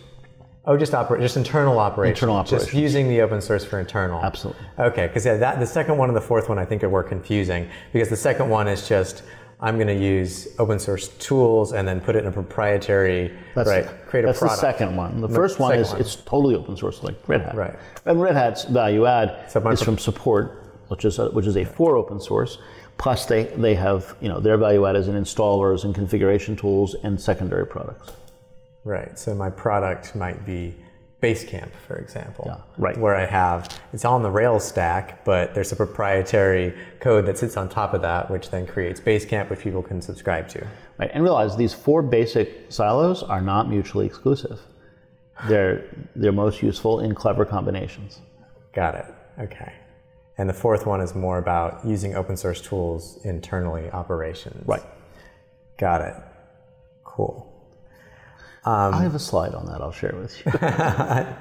oh, 0.64 0.78
just 0.78 0.94
operate, 0.94 1.22
just 1.22 1.36
internal 1.36 1.78
operations. 1.78 2.20
Internal 2.20 2.42
Just 2.44 2.54
operations. 2.54 2.82
using 2.82 3.10
the 3.10 3.20
open 3.20 3.42
source 3.42 3.66
for 3.66 3.82
internal. 3.82 4.24
Absolutely. 4.24 4.66
Okay, 4.80 5.08
because 5.08 5.26
yeah, 5.26 5.36
that 5.36 5.60
the 5.60 5.68
second 5.68 5.98
one 5.98 6.08
and 6.08 6.16
the 6.16 6.28
fourth 6.32 6.48
one 6.48 6.58
I 6.58 6.64
think 6.64 6.86
are 6.86 6.90
were 6.90 7.04
confusing 7.04 7.70
because 7.92 8.08
the 8.08 8.16
second 8.16 8.48
one 8.48 8.70
is 8.70 8.88
just 8.88 9.24
I'm 9.60 9.76
going 9.76 9.88
to 9.88 9.94
use 9.96 10.50
open 10.60 10.80
source 10.80 11.08
tools 11.18 11.72
and 11.72 11.88
then 11.88 12.02
put 12.02 12.16
it 12.16 12.20
in 12.20 12.28
a 12.28 12.32
proprietary 12.32 13.34
That's, 13.56 13.70
right 13.70 13.88
create 14.08 14.24
a 14.24 14.28
that's 14.28 14.40
product. 14.40 14.62
the 14.62 14.68
second 14.72 14.96
one. 14.96 15.22
The 15.22 15.30
first 15.30 15.60
one 15.60 15.78
is 15.78 15.92
one. 15.92 16.02
it's 16.02 16.16
totally 16.18 16.56
open 16.56 16.76
source, 16.78 17.04
like 17.04 17.16
Red 17.28 17.42
Hat. 17.42 17.56
Right. 17.56 17.76
And 18.06 18.22
Red 18.22 18.36
Hat's 18.36 18.66
value 18.66 19.06
add 19.06 19.50
So 19.50 19.60
is 19.70 19.80
pro- 19.80 19.86
from 19.86 19.98
support, 19.98 20.64
which 20.90 21.06
is 21.06 21.20
a, 21.20 21.30
which 21.32 21.46
is 21.48 21.56
a 21.58 21.64
for 21.66 21.96
open 21.96 22.20
source. 22.20 22.58
Plus, 22.98 23.26
they 23.26 23.44
they 23.44 23.76
have 23.76 24.16
you 24.22 24.30
know 24.30 24.40
their 24.40 24.58
value 24.58 24.86
add 24.86 24.96
is 24.96 25.08
in 25.08 25.16
installers 25.16 25.84
and 25.84 25.94
configuration 25.94 26.56
tools 26.56 26.96
and 27.04 27.20
secondary 27.20 27.66
products. 27.66 28.12
Right. 28.84 29.18
So 29.18 29.34
my 29.36 29.50
product 29.50 30.16
might 30.16 30.46
be 30.46 30.76
Basecamp, 31.26 31.72
for 31.88 31.96
example. 31.98 32.46
Yeah, 32.48 32.62
right. 32.78 32.98
Where 32.98 33.16
I 33.16 33.26
have 33.26 33.82
it's 33.94 34.06
on 34.06 34.22
the 34.22 34.30
Rails 34.30 34.64
stack, 34.64 35.26
but 35.26 35.56
there's 35.56 35.72
a 35.72 35.76
proprietary 35.76 36.78
code 37.00 37.26
that 37.26 37.38
sits 37.40 37.58
on 37.58 37.68
top 37.68 37.96
of 37.96 38.02
that, 38.04 38.30
which 38.30 38.52
then 38.52 38.68
creates 38.68 39.00
Basecamp, 39.00 39.50
which 39.50 39.62
people 39.62 39.82
can 39.82 40.02
subscribe 40.02 40.48
to. 40.50 40.68
Right. 41.00 41.10
And 41.14 41.24
realize 41.24 41.58
these 41.58 41.74
four 41.74 42.04
basic 42.04 42.72
silos 42.72 43.24
are 43.24 43.42
not 43.42 43.70
mutually 43.70 44.06
exclusive. 44.06 44.60
They're 45.48 45.86
they're 46.16 46.32
most 46.32 46.62
useful 46.62 47.00
in 47.00 47.16
clever 47.16 47.44
combinations. 47.44 48.22
Got 48.74 48.96
it. 48.96 49.06
Okay. 49.40 49.74
And 50.38 50.48
the 50.48 50.54
fourth 50.54 50.86
one 50.86 51.02
is 51.02 51.16
more 51.16 51.40
about 51.40 51.86
using 51.86 52.16
open 52.16 52.38
source 52.38 52.62
tools 52.62 53.20
internally, 53.24 53.90
operations. 53.90 54.68
Right. 54.68 54.84
Got 55.78 56.02
it. 56.02 56.16
Cool. 57.04 57.55
I 58.66 59.04
have 59.04 59.16
a 59.16 59.20
slide 59.20 59.54
on 59.54 59.66
that. 59.68 59.82
I'll 59.82 59.92
share 59.92 60.16
with 60.16 60.36
you. 60.46 60.52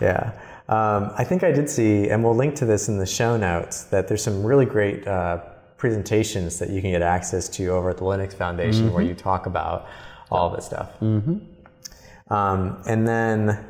Yeah. 0.00 0.32
Um, 0.68 1.10
I 1.16 1.24
think 1.24 1.42
I 1.42 1.50
did 1.50 1.68
see, 1.68 2.08
and 2.10 2.22
we'll 2.22 2.36
link 2.36 2.54
to 2.56 2.66
this 2.66 2.88
in 2.88 2.98
the 2.98 3.06
show 3.06 3.36
notes, 3.36 3.84
that 3.84 4.06
there's 4.06 4.22
some 4.22 4.44
really 4.44 4.66
great 4.66 5.06
uh, 5.08 5.38
presentations 5.76 6.58
that 6.58 6.70
you 6.70 6.80
can 6.82 6.90
get 6.90 7.02
access 7.02 7.48
to 7.48 7.66
over 7.68 7.90
at 7.90 7.96
the 7.96 8.04
Linux 8.04 8.34
Foundation 8.34 8.86
mm-hmm. 8.86 8.94
where 8.94 9.02
you 9.02 9.14
talk 9.14 9.46
about 9.46 9.88
all 10.30 10.50
this 10.50 10.66
stuff. 10.66 10.90
Mm-hmm. 11.00 12.32
Um, 12.32 12.82
and 12.86 13.08
then 13.08 13.66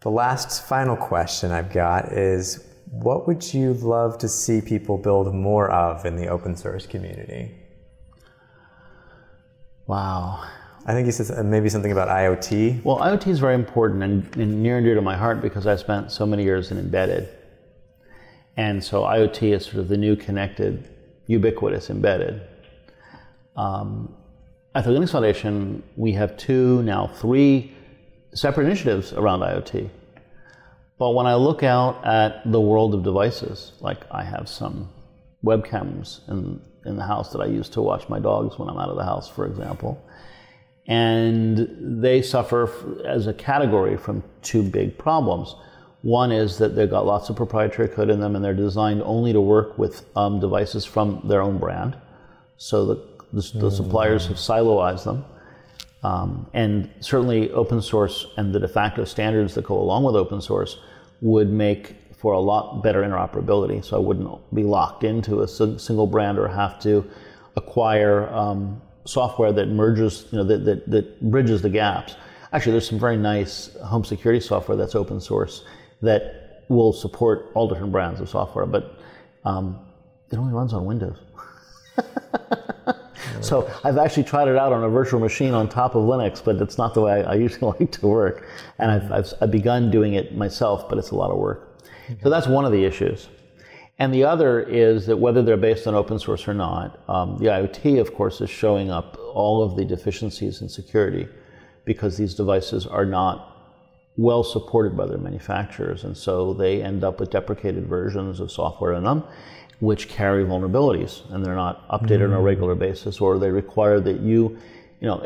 the 0.00 0.10
last 0.10 0.66
final 0.66 0.96
question 0.96 1.50
I've 1.50 1.72
got 1.72 2.12
is 2.12 2.64
what 2.90 3.26
would 3.26 3.52
you 3.52 3.74
love 3.74 4.18
to 4.18 4.28
see 4.28 4.60
people 4.60 4.96
build 4.96 5.34
more 5.34 5.70
of 5.70 6.06
in 6.06 6.14
the 6.14 6.28
open 6.28 6.54
source 6.54 6.86
community? 6.86 7.50
Wow. 9.86 10.44
I 10.88 10.92
think 10.92 11.06
he 11.06 11.12
says 11.12 11.32
uh, 11.32 11.42
maybe 11.42 11.68
something 11.68 11.90
about 11.90 12.06
IoT. 12.08 12.84
Well, 12.84 12.98
IoT 12.98 13.26
is 13.26 13.40
very 13.40 13.56
important 13.56 14.04
and, 14.04 14.36
and, 14.36 14.62
near 14.62 14.76
and 14.76 14.86
dear 14.86 14.94
to 14.94 15.02
my 15.02 15.16
heart 15.16 15.42
because 15.42 15.66
I 15.66 15.74
spent 15.74 16.12
so 16.12 16.24
many 16.24 16.44
years 16.44 16.70
in 16.70 16.78
embedded. 16.78 17.28
And 18.56 18.82
so 18.82 19.02
IoT 19.02 19.52
is 19.52 19.64
sort 19.64 19.78
of 19.78 19.88
the 19.88 19.96
new 19.96 20.14
connected, 20.14 20.88
ubiquitous 21.26 21.90
embedded. 21.90 22.40
Um, 23.56 24.14
at 24.76 24.84
the 24.84 24.90
Linux 24.90 25.10
Foundation, 25.10 25.82
we 25.96 26.12
have 26.12 26.36
two, 26.36 26.82
now 26.84 27.08
three 27.08 27.74
separate 28.32 28.66
initiatives 28.66 29.12
around 29.12 29.40
IoT. 29.40 29.90
But 30.98 31.10
when 31.10 31.26
I 31.26 31.34
look 31.34 31.64
out 31.64 32.06
at 32.06 32.50
the 32.50 32.60
world 32.60 32.94
of 32.94 33.02
devices, 33.02 33.72
like 33.80 34.04
I 34.12 34.22
have 34.22 34.48
some 34.48 34.88
webcams 35.44 36.26
in, 36.28 36.60
in 36.84 36.96
the 36.96 37.04
house 37.04 37.32
that 37.32 37.40
I 37.40 37.46
use 37.46 37.68
to 37.70 37.82
watch 37.82 38.08
my 38.08 38.20
dogs 38.20 38.56
when 38.56 38.68
I'm 38.68 38.78
out 38.78 38.88
of 38.88 38.96
the 38.96 39.04
house, 39.04 39.28
for 39.28 39.46
example. 39.46 40.00
And 40.88 42.02
they 42.02 42.22
suffer 42.22 43.02
as 43.04 43.26
a 43.26 43.34
category 43.34 43.96
from 43.96 44.22
two 44.42 44.62
big 44.62 44.96
problems. 44.96 45.54
One 46.02 46.30
is 46.30 46.58
that 46.58 46.76
they've 46.76 46.88
got 46.88 47.06
lots 47.06 47.28
of 47.28 47.36
proprietary 47.36 47.88
code 47.88 48.10
in 48.10 48.20
them 48.20 48.36
and 48.36 48.44
they're 48.44 48.54
designed 48.54 49.02
only 49.02 49.32
to 49.32 49.40
work 49.40 49.76
with 49.76 50.04
um, 50.14 50.38
devices 50.38 50.84
from 50.84 51.22
their 51.24 51.42
own 51.42 51.58
brand. 51.58 51.96
So 52.56 52.86
the, 52.86 52.94
the, 53.32 53.40
mm. 53.40 53.72
suppliers 53.72 54.26
have 54.28 54.36
siloized 54.36 55.04
them. 55.04 55.24
Um, 56.04 56.48
and 56.54 56.88
certainly 57.00 57.50
open 57.50 57.82
source 57.82 58.26
and 58.36 58.54
the 58.54 58.60
de 58.60 58.68
facto 58.68 59.04
standards 59.04 59.54
that 59.54 59.64
go 59.64 59.76
along 59.76 60.04
with 60.04 60.14
open 60.14 60.40
source 60.40 60.78
would 61.20 61.50
make 61.50 61.96
for 62.16 62.32
a 62.32 62.38
lot 62.38 62.82
better 62.82 63.02
interoperability. 63.02 63.84
So 63.84 63.96
I 63.96 64.00
wouldn't 64.00 64.54
be 64.54 64.62
locked 64.62 65.04
into 65.04 65.42
a 65.42 65.48
single 65.48 66.06
brand 66.06 66.38
or 66.38 66.46
have 66.48 66.80
to 66.82 67.08
acquire 67.56 68.28
um, 68.28 68.80
software 69.06 69.52
that 69.52 69.68
merges, 69.68 70.26
you 70.30 70.38
know, 70.38 70.44
that, 70.44 70.64
that, 70.64 70.90
that 70.90 71.30
bridges 71.30 71.62
the 71.62 71.70
gaps. 71.70 72.16
Actually, 72.52 72.72
there's 72.72 72.88
some 72.88 72.98
very 72.98 73.16
nice 73.16 73.74
home 73.84 74.04
security 74.04 74.40
software 74.40 74.76
that's 74.76 74.94
open 74.94 75.20
source 75.20 75.64
that 76.02 76.64
will 76.68 76.92
support 76.92 77.50
all 77.54 77.68
different 77.68 77.92
brands 77.92 78.20
of 78.20 78.28
software, 78.28 78.66
but 78.66 78.98
um, 79.44 79.78
it 80.30 80.36
only 80.36 80.52
runs 80.52 80.72
on 80.72 80.84
Windows. 80.84 81.18
so 83.40 83.70
I've 83.84 83.98
actually 83.98 84.24
tried 84.24 84.48
it 84.48 84.56
out 84.56 84.72
on 84.72 84.82
a 84.84 84.88
virtual 84.88 85.20
machine 85.20 85.54
on 85.54 85.68
top 85.68 85.94
of 85.94 86.02
Linux, 86.02 86.44
but 86.44 86.56
it's 86.56 86.78
not 86.78 86.94
the 86.94 87.00
way 87.00 87.24
I, 87.24 87.34
usually 87.34 87.72
like 87.78 87.92
to 87.92 88.06
work. 88.06 88.48
And 88.78 88.90
I've, 88.90 89.12
I've, 89.12 89.34
I've, 89.40 89.50
begun 89.50 89.90
doing 89.90 90.14
it 90.14 90.36
myself, 90.36 90.88
but 90.88 90.98
it's 90.98 91.10
a 91.10 91.14
lot 91.14 91.30
of 91.30 91.38
work. 91.38 91.80
So 92.22 92.30
that's 92.30 92.46
one 92.46 92.64
of 92.64 92.72
the 92.72 92.84
issues. 92.84 93.28
And 93.98 94.12
the 94.12 94.24
other 94.24 94.60
is 94.60 95.06
that 95.06 95.16
whether 95.16 95.42
they're 95.42 95.56
based 95.56 95.86
on 95.86 95.94
open 95.94 96.18
source 96.18 96.46
or 96.46 96.54
not, 96.54 97.00
um, 97.08 97.38
the 97.38 97.46
IoT, 97.46 97.98
of 97.98 98.14
course, 98.14 98.40
is 98.40 98.50
showing 98.50 98.90
up 98.90 99.18
all 99.32 99.62
of 99.62 99.76
the 99.76 99.84
deficiencies 99.84 100.60
in 100.60 100.68
security 100.68 101.28
because 101.84 102.16
these 102.16 102.34
devices 102.34 102.86
are 102.86 103.06
not 103.06 103.52
well 104.18 104.42
supported 104.42 104.96
by 104.96 105.06
their 105.06 105.18
manufacturers. 105.18 106.04
And 106.04 106.16
so 106.16 106.52
they 106.52 106.82
end 106.82 107.04
up 107.04 107.20
with 107.20 107.30
deprecated 107.30 107.86
versions 107.86 108.40
of 108.40 108.50
software 108.50 108.92
in 108.92 109.04
them 109.04 109.24
which 109.80 110.08
carry 110.08 110.44
vulnerabilities 110.44 111.28
and 111.32 111.44
they're 111.44 111.54
not 111.54 111.86
updated 111.88 112.20
mm-hmm. 112.20 112.32
on 112.32 112.38
a 112.38 112.42
mm. 112.42 112.44
regular 112.44 112.74
basis 112.74 113.20
or 113.20 113.38
they 113.38 113.50
require 113.50 114.00
that 114.00 114.20
you 114.20 114.56
you 115.00 115.06
know 115.06 115.18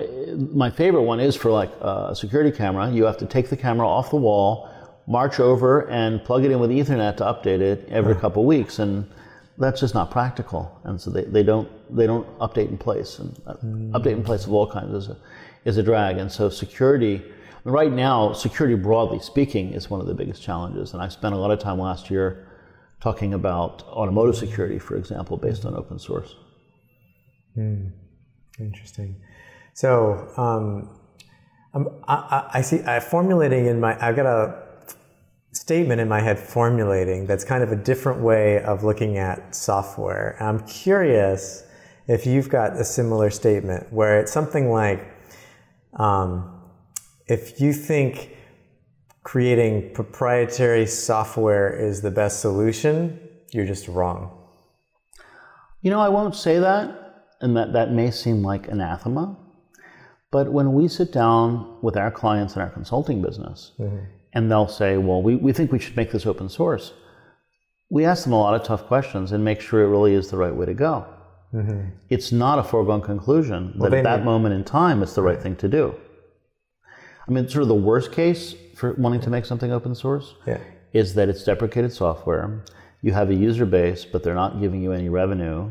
my 0.53 0.68
favorite 0.68 1.03
one 1.03 1.21
is 1.21 1.37
for 1.37 1.51
like 1.51 1.71
a 1.81 2.14
security 2.14 2.51
camera 2.51 2.91
you 2.91 3.05
have 3.05 3.16
to 3.16 3.27
take 3.27 3.49
the 3.49 3.57
camera 3.57 3.87
off 3.87 4.11
the 4.11 4.16
wall 4.16 4.68
march 5.07 5.40
over 5.40 5.88
and 5.88 6.22
plug 6.24 6.44
it 6.44 6.51
in 6.51 6.59
with 6.61 6.70
ethernet 6.70 7.16
to 7.16 7.24
update 7.24 7.61
it 7.61 7.88
every 7.90 8.14
couple 8.14 8.42
of 8.42 8.46
weeks 8.46 8.78
and 8.78 9.09
that's 9.59 9.80
just 9.80 9.94
not 9.94 10.11
practical 10.11 10.80
and 10.84 11.01
so 11.01 11.11
they, 11.11 11.24
they 11.24 11.42
don't 11.42 11.68
they 11.94 12.07
don't 12.07 12.26
update 12.38 12.68
in 12.68 12.78
place 12.78 13.18
and 13.18 13.34
mm. 13.34 13.90
update 13.92 14.12
in 14.12 14.22
place 14.22 14.44
of 14.44 14.53
all 14.53 14.70
kinds 14.70 14.94
is 14.94 15.09
a, 15.09 15.16
is 15.64 15.76
a 15.76 15.82
drag 15.82 16.16
and 16.18 16.30
so 16.30 16.48
security 16.48 17.22
right 17.64 17.92
now 17.92 18.32
security 18.32 18.74
broadly 18.74 19.18
speaking 19.18 19.72
is 19.72 19.90
one 19.90 20.01
of 20.01 20.07
the 20.07 20.14
biggest 20.14 20.42
challenges 20.42 20.92
and 20.92 21.03
i 21.03 21.09
spent 21.09 21.34
a 21.34 21.38
lot 21.38 21.51
of 21.51 21.59
time 21.59 21.78
last 21.78 22.11
year 22.11 22.46
talking 23.01 23.34
about 23.34 23.82
automotive 23.84 24.36
security, 24.36 24.78
for 24.78 24.96
example, 24.96 25.36
based 25.36 25.64
on 25.64 25.74
open 25.74 25.98
source. 25.98 26.36
Mm, 27.57 27.92
interesting. 28.59 29.16
So 29.74 30.28
um, 30.36 30.90
I, 32.07 32.51
I, 32.55 32.61
see. 32.61 32.80
I 32.82 33.01
formulating 33.01 33.66
in 33.66 33.80
my. 33.80 33.96
I've 34.07 34.16
got 34.16 34.26
a 34.26 34.62
statement 35.71 36.01
in 36.01 36.09
my 36.09 36.21
head 36.21 36.37
formulating 36.37 37.27
that's 37.27 37.45
kind 37.45 37.62
of 37.62 37.71
a 37.71 37.77
different 37.77 38.21
way 38.21 38.61
of 38.64 38.83
looking 38.83 39.18
at 39.18 39.55
software. 39.55 40.37
I'm 40.41 40.66
curious 40.66 41.62
if 42.09 42.27
you've 42.27 42.49
got 42.49 42.73
a 42.73 42.83
similar 42.83 43.31
statement 43.31 43.93
where 43.93 44.18
it's 44.18 44.33
something 44.33 44.73
like, 44.73 45.01
um, 45.95 46.61
if 47.29 47.61
you 47.61 47.73
think 47.73 48.37
creating 49.23 49.95
proprietary 49.95 50.87
software 50.87 51.73
is 51.73 52.03
the 52.03 52.11
best 52.11 52.41
solution, 52.41 53.21
you're 53.53 53.71
just 53.75 53.87
wrong. 53.87 54.37
You 55.83 55.93
know, 55.93 56.01
I 56.01 56.09
won't 56.09 56.35
say 56.35 56.59
that, 56.59 57.29
and 57.41 57.57
that, 57.57 57.75
that 57.75 57.93
may 57.93 58.11
seem 58.11 58.43
like 58.43 58.66
anathema. 58.66 59.37
But 60.33 60.51
when 60.53 60.73
we 60.73 60.89
sit 60.89 61.12
down 61.12 61.79
with 61.81 61.97
our 61.97 62.11
clients 62.11 62.57
in 62.57 62.62
our 62.62 62.71
consulting 62.71 63.23
business, 63.23 63.71
mm-hmm. 63.79 64.07
And 64.33 64.51
they'll 64.51 64.68
say, 64.68 64.97
Well, 64.97 65.22
we, 65.22 65.37
we 65.37 65.53
think 65.53 65.72
we 65.72 65.78
should 65.78 65.97
make 65.97 66.12
this 66.12 66.26
open 66.26 66.49
source, 66.49 66.93
we 67.91 68.05
ask 68.05 68.24
them 68.24 68.33
a 68.33 68.39
lot 68.39 68.55
of 68.55 68.62
tough 68.62 68.87
questions 68.87 69.33
and 69.33 69.45
make 69.45 69.61
sure 69.61 69.83
it 69.83 69.89
really 69.89 70.14
is 70.14 70.31
the 70.31 70.37
right 70.37 70.55
way 70.55 70.66
to 70.66 70.74
go. 70.74 71.07
Mm-hmm. 71.53 71.89
It's 72.09 72.31
not 72.31 72.61
a 72.61 72.62
foregone 72.62 73.03
conclusion 73.03 73.74
well, 73.76 73.91
that 73.91 73.99
at 73.99 74.05
that 74.05 74.20
need... 74.20 74.24
moment 74.24 74.55
in 74.55 74.64
time 74.64 75.03
it's 75.03 75.14
the 75.14 75.22
right 75.22 75.43
thing 75.43 75.57
to 75.57 75.68
do. 75.68 75.95
I 77.26 77.33
mean, 77.33 77.49
sort 77.49 77.62
of 77.62 77.68
the 77.68 77.74
worst 77.74 78.12
case 78.12 78.55
for 78.76 78.95
wanting 78.95 79.20
to 79.22 79.31
make 79.31 79.45
something 79.45 79.72
open 79.72 79.95
source 79.95 80.35
yeah. 80.47 80.59
is 80.93 81.14
that 81.14 81.28
it's 81.28 81.45
deprecated 81.45 81.93
software. 81.93 82.64
You 83.03 83.12
have 83.12 83.31
a 83.31 83.35
user 83.35 83.66
base, 83.66 84.05
but 84.05 84.22
they're 84.22 84.35
not 84.35 84.61
giving 84.61 84.83
you 84.83 84.93
any 84.93 85.09
revenue, 85.09 85.70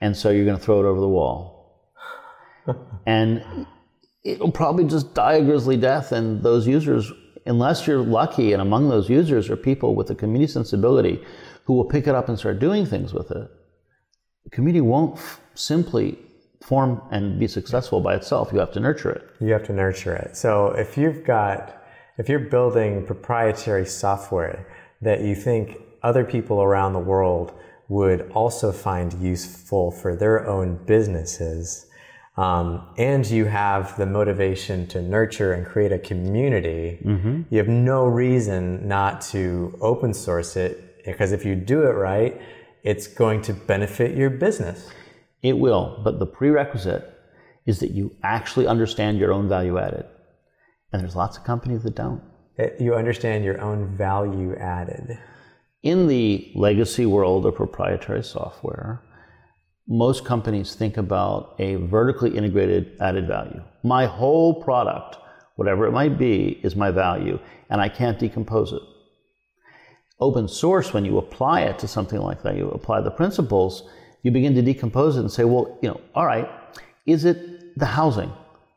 and 0.00 0.16
so 0.16 0.30
you're 0.30 0.44
going 0.44 0.56
to 0.56 0.62
throw 0.62 0.80
it 0.80 0.86
over 0.86 1.00
the 1.00 1.08
wall. 1.08 1.80
and 3.06 3.66
it'll 4.24 4.52
probably 4.52 4.84
just 4.84 5.14
die 5.14 5.34
a 5.34 5.44
grisly 5.44 5.76
death, 5.76 6.12
and 6.12 6.42
those 6.42 6.66
users, 6.66 7.12
unless 7.50 7.86
you're 7.86 7.98
lucky, 7.98 8.52
and 8.52 8.62
among 8.62 8.88
those 8.88 9.10
users 9.10 9.50
are 9.50 9.56
people 9.56 9.94
with 9.94 10.08
a 10.10 10.14
community 10.14 10.50
sensibility 10.50 11.22
who 11.64 11.74
will 11.74 11.84
pick 11.84 12.06
it 12.06 12.14
up 12.14 12.28
and 12.28 12.38
start 12.38 12.60
doing 12.60 12.86
things 12.86 13.12
with 13.12 13.30
it. 13.30 13.50
The 14.44 14.50
community 14.50 14.80
won't 14.80 15.16
f- 15.18 15.40
simply 15.54 16.18
form 16.62 17.02
and 17.10 17.38
be 17.38 17.48
successful 17.48 18.00
by 18.00 18.14
itself. 18.14 18.50
You 18.52 18.60
have 18.60 18.72
to 18.72 18.80
nurture 18.80 19.10
it. 19.10 19.22
You 19.40 19.52
have 19.52 19.66
to 19.66 19.72
nurture 19.72 20.14
it. 20.14 20.36
So 20.36 20.68
if 20.68 20.96
you've 20.96 21.24
got, 21.24 21.82
if 22.18 22.28
you're 22.28 22.38
building 22.38 23.04
proprietary 23.04 23.86
software 23.86 24.66
that 25.02 25.22
you 25.22 25.34
think 25.34 25.76
other 26.02 26.24
people 26.24 26.62
around 26.62 26.92
the 26.92 27.00
world 27.00 27.52
would 27.88 28.30
also 28.30 28.70
find 28.70 29.12
useful 29.14 29.90
for 29.90 30.14
their 30.14 30.46
own 30.46 30.78
businesses, 30.86 31.86
um, 32.40 32.88
and 32.96 33.28
you 33.28 33.44
have 33.44 33.98
the 33.98 34.06
motivation 34.06 34.86
to 34.86 35.02
nurture 35.02 35.52
and 35.52 35.66
create 35.66 35.92
a 35.92 35.98
community, 35.98 36.98
mm-hmm. 37.04 37.42
you 37.50 37.58
have 37.58 37.68
no 37.68 38.06
reason 38.06 38.88
not 38.88 39.20
to 39.32 39.76
open 39.82 40.14
source 40.14 40.56
it 40.56 41.04
because 41.04 41.32
if 41.32 41.44
you 41.44 41.54
do 41.54 41.82
it 41.82 41.92
right, 41.92 42.40
it's 42.82 43.06
going 43.06 43.42
to 43.42 43.52
benefit 43.52 44.16
your 44.16 44.30
business. 44.30 44.88
It 45.42 45.58
will, 45.58 46.00
but 46.02 46.18
the 46.18 46.24
prerequisite 46.24 47.12
is 47.66 47.78
that 47.80 47.90
you 47.90 48.16
actually 48.22 48.66
understand 48.66 49.18
your 49.18 49.34
own 49.34 49.46
value 49.46 49.78
added. 49.78 50.06
And 50.94 51.02
there's 51.02 51.16
lots 51.16 51.36
of 51.36 51.44
companies 51.44 51.82
that 51.82 51.94
don't. 51.94 52.22
Uh, 52.58 52.68
you 52.78 52.94
understand 52.94 53.44
your 53.44 53.60
own 53.60 53.98
value 53.98 54.56
added. 54.56 55.18
In 55.82 56.06
the 56.06 56.52
legacy 56.54 57.04
world 57.04 57.44
of 57.44 57.54
proprietary 57.54 58.22
software, 58.22 59.02
most 59.90 60.24
companies 60.24 60.76
think 60.76 60.96
about 60.96 61.56
a 61.58 61.74
vertically 61.74 62.36
integrated 62.36 62.96
added 63.00 63.26
value. 63.26 63.60
My 63.82 64.06
whole 64.06 64.62
product, 64.62 65.16
whatever 65.56 65.84
it 65.84 65.90
might 65.90 66.16
be, 66.16 66.60
is 66.62 66.76
my 66.76 66.92
value, 66.92 67.40
and 67.68 67.80
I 67.80 67.88
can't 67.88 68.16
decompose 68.16 68.72
it. 68.72 68.82
Open 70.20 70.46
source, 70.46 70.94
when 70.94 71.04
you 71.04 71.18
apply 71.18 71.62
it 71.62 71.80
to 71.80 71.88
something 71.88 72.20
like 72.20 72.40
that, 72.44 72.56
you 72.56 72.70
apply 72.70 73.00
the 73.00 73.10
principles, 73.10 73.82
you 74.22 74.30
begin 74.30 74.54
to 74.54 74.62
decompose 74.62 75.16
it 75.16 75.20
and 75.20 75.32
say, 75.32 75.42
well, 75.42 75.76
you 75.82 75.88
know, 75.88 76.00
all 76.14 76.26
right, 76.26 76.48
is 77.06 77.24
it 77.24 77.76
the 77.76 77.86
housing? 77.86 78.32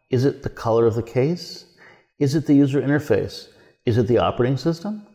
Is 0.09 0.25
it 0.25 0.41
the 0.41 0.49
color 0.49 0.87
of 0.87 0.95
the 0.95 1.03
case? 1.03 1.65
Is 2.17 2.33
it 2.33 2.47
the 2.47 2.55
user 2.55 2.81
interface? 2.81 3.49
Is 3.85 3.99
it 3.99 4.07
the 4.07 4.17
operating 4.17 4.57
system? 4.57 5.05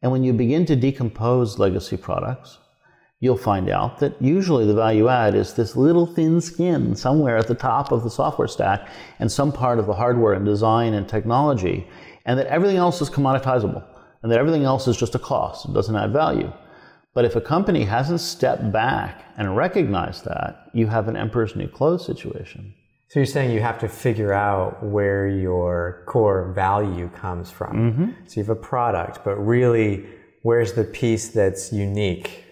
And 0.00 0.10
when 0.10 0.24
you 0.24 0.32
begin 0.32 0.64
to 0.66 0.76
decompose 0.76 1.58
legacy 1.58 1.98
products, 1.98 2.56
you'll 3.22 3.36
find 3.36 3.70
out 3.70 4.00
that 4.00 4.20
usually 4.20 4.66
the 4.66 4.74
value 4.74 5.06
add 5.08 5.36
is 5.36 5.54
this 5.54 5.76
little 5.76 6.06
thin 6.06 6.40
skin 6.40 6.92
somewhere 6.96 7.36
at 7.36 7.46
the 7.46 7.54
top 7.54 7.92
of 7.92 8.02
the 8.02 8.10
software 8.10 8.48
stack 8.48 8.88
and 9.20 9.30
some 9.30 9.52
part 9.52 9.78
of 9.78 9.86
the 9.86 9.94
hardware 9.94 10.32
and 10.32 10.44
design 10.44 10.92
and 10.92 11.08
technology, 11.08 11.86
and 12.26 12.36
that 12.36 12.48
everything 12.48 12.78
else 12.78 13.00
is 13.00 13.08
commoditizable 13.08 13.84
and 14.22 14.32
that 14.32 14.40
everything 14.40 14.64
else 14.64 14.88
is 14.88 14.96
just 14.96 15.14
a 15.14 15.20
cost, 15.20 15.68
it 15.68 15.72
doesn't 15.72 15.94
add 15.94 16.12
value. 16.12 16.52
But 17.14 17.24
if 17.24 17.36
a 17.36 17.40
company 17.40 17.84
hasn't 17.84 18.20
stepped 18.20 18.72
back 18.72 19.24
and 19.36 19.56
recognized 19.56 20.24
that, 20.24 20.70
you 20.74 20.88
have 20.88 21.06
an 21.06 21.16
emperor's 21.16 21.54
new 21.54 21.68
clothes 21.68 22.04
situation. 22.04 22.74
So 23.06 23.20
you're 23.20 23.26
saying 23.26 23.52
you 23.52 23.60
have 23.60 23.78
to 23.80 23.88
figure 23.88 24.32
out 24.32 24.82
where 24.82 25.28
your 25.28 26.02
core 26.06 26.52
value 26.54 27.08
comes 27.10 27.52
from. 27.52 27.92
Mm-hmm. 27.92 28.10
So 28.26 28.40
you 28.40 28.42
have 28.42 28.56
a 28.56 28.60
product, 28.60 29.20
but 29.24 29.36
really, 29.36 30.06
where's 30.42 30.72
the 30.72 30.82
piece 30.82 31.28
that's 31.28 31.72
unique 31.72 32.46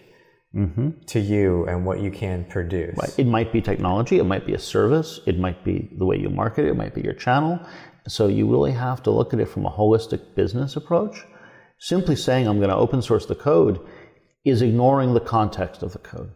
mm-hmm. 0.55 0.89
to 1.07 1.19
you 1.19 1.65
and 1.67 1.85
what 1.85 1.99
you 1.99 2.11
can 2.11 2.45
produce? 2.45 2.97
Right. 2.97 3.19
It 3.19 3.27
might 3.27 3.51
be 3.51 3.61
technology, 3.61 4.19
it 4.19 4.25
might 4.25 4.45
be 4.45 4.53
a 4.53 4.59
service, 4.59 5.19
it 5.25 5.39
might 5.39 5.63
be 5.63 5.89
the 5.97 6.05
way 6.05 6.17
you 6.17 6.29
market 6.29 6.65
it, 6.65 6.69
it 6.69 6.77
might 6.77 6.93
be 6.93 7.01
your 7.01 7.13
channel. 7.13 7.59
So 8.07 8.27
you 8.27 8.49
really 8.49 8.71
have 8.71 9.03
to 9.03 9.11
look 9.11 9.33
at 9.33 9.39
it 9.39 9.47
from 9.47 9.65
a 9.65 9.71
holistic 9.71 10.35
business 10.35 10.75
approach. 10.75 11.23
Simply 11.79 12.15
saying 12.15 12.47
I'm 12.47 12.57
going 12.57 12.69
to 12.69 12.75
open 12.75 13.01
source 13.01 13.25
the 13.25 13.35
code 13.35 13.79
is 14.43 14.61
ignoring 14.61 15.13
the 15.13 15.19
context 15.19 15.83
of 15.83 15.93
the 15.93 15.99
code. 15.99 16.31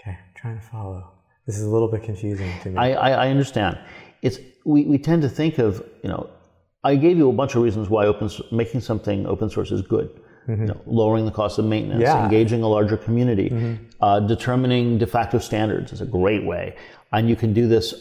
Okay, 0.00 0.10
I'm 0.10 0.34
trying 0.36 0.60
to 0.60 0.66
follow. 0.66 1.12
This 1.46 1.58
is 1.58 1.64
a 1.64 1.70
little 1.70 1.90
bit 1.90 2.02
confusing 2.02 2.52
to 2.62 2.70
me. 2.70 2.76
I, 2.76 2.92
I, 2.92 3.10
I 3.10 3.28
understand. 3.30 3.78
It's 4.22 4.38
we, 4.64 4.84
we 4.84 4.98
tend 4.98 5.22
to 5.22 5.28
think 5.28 5.58
of 5.58 5.82
you 6.02 6.08
know. 6.08 6.28
I 6.84 6.94
gave 6.94 7.16
you 7.16 7.28
a 7.28 7.32
bunch 7.32 7.56
of 7.56 7.62
reasons 7.62 7.88
why 7.88 8.06
open 8.06 8.30
making 8.52 8.80
something 8.82 9.26
open 9.26 9.50
source 9.50 9.72
is 9.72 9.82
good. 9.82 10.08
Mm-hmm. 10.48 10.62
You 10.62 10.68
know, 10.68 10.80
lowering 10.86 11.26
the 11.26 11.30
cost 11.30 11.58
of 11.58 11.66
maintenance, 11.66 12.00
yeah. 12.00 12.24
engaging 12.24 12.62
a 12.62 12.68
larger 12.68 12.96
community, 12.96 13.50
mm-hmm. 13.50 13.84
uh, 14.00 14.20
determining 14.20 14.96
de 14.96 15.06
facto 15.06 15.38
standards 15.38 15.92
is 15.92 16.00
a 16.00 16.06
great 16.06 16.44
way, 16.44 16.74
and 17.12 17.28
you 17.28 17.36
can 17.36 17.52
do 17.52 17.68
this 17.68 17.92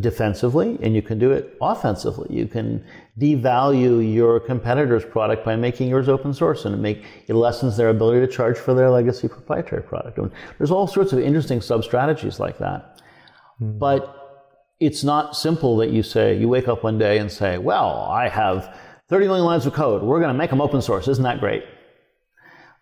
defensively 0.00 0.78
and 0.82 0.94
you 0.94 1.02
can 1.02 1.18
do 1.18 1.30
it 1.30 1.56
offensively. 1.60 2.34
You 2.34 2.46
can 2.46 2.84
devalue 3.18 4.14
your 4.14 4.40
competitor's 4.40 5.04
product 5.04 5.44
by 5.44 5.56
making 5.56 5.88
yours 5.88 6.08
open 6.08 6.32
source 6.32 6.64
and 6.64 6.74
it 6.74 6.78
make 6.78 7.04
it 7.26 7.34
lessens 7.34 7.76
their 7.76 7.90
ability 7.90 8.20
to 8.20 8.32
charge 8.32 8.56
for 8.56 8.72
their 8.72 8.90
legacy 8.90 9.28
proprietary 9.28 9.82
product. 9.82 10.18
And 10.18 10.32
there's 10.58 10.70
all 10.70 10.86
sorts 10.86 11.12
of 11.12 11.18
interesting 11.18 11.60
sub 11.60 11.84
strategies 11.84 12.40
like 12.40 12.58
that. 12.58 13.02
Mm. 13.60 13.78
But 13.78 14.20
it's 14.80 15.04
not 15.04 15.36
simple 15.36 15.76
that 15.78 15.90
you 15.90 16.02
say 16.02 16.36
you 16.36 16.48
wake 16.48 16.66
up 16.66 16.82
one 16.82 16.98
day 16.98 17.18
and 17.18 17.30
say, 17.30 17.58
"Well, 17.58 18.08
I 18.10 18.28
have 18.28 18.76
30 19.08 19.26
million 19.26 19.44
lines 19.44 19.66
of 19.66 19.74
code. 19.74 20.02
We're 20.02 20.18
going 20.18 20.32
to 20.32 20.38
make 20.38 20.50
them 20.50 20.60
open 20.60 20.82
source. 20.82 21.08
Isn't 21.08 21.24
that 21.24 21.40
great?" 21.40 21.64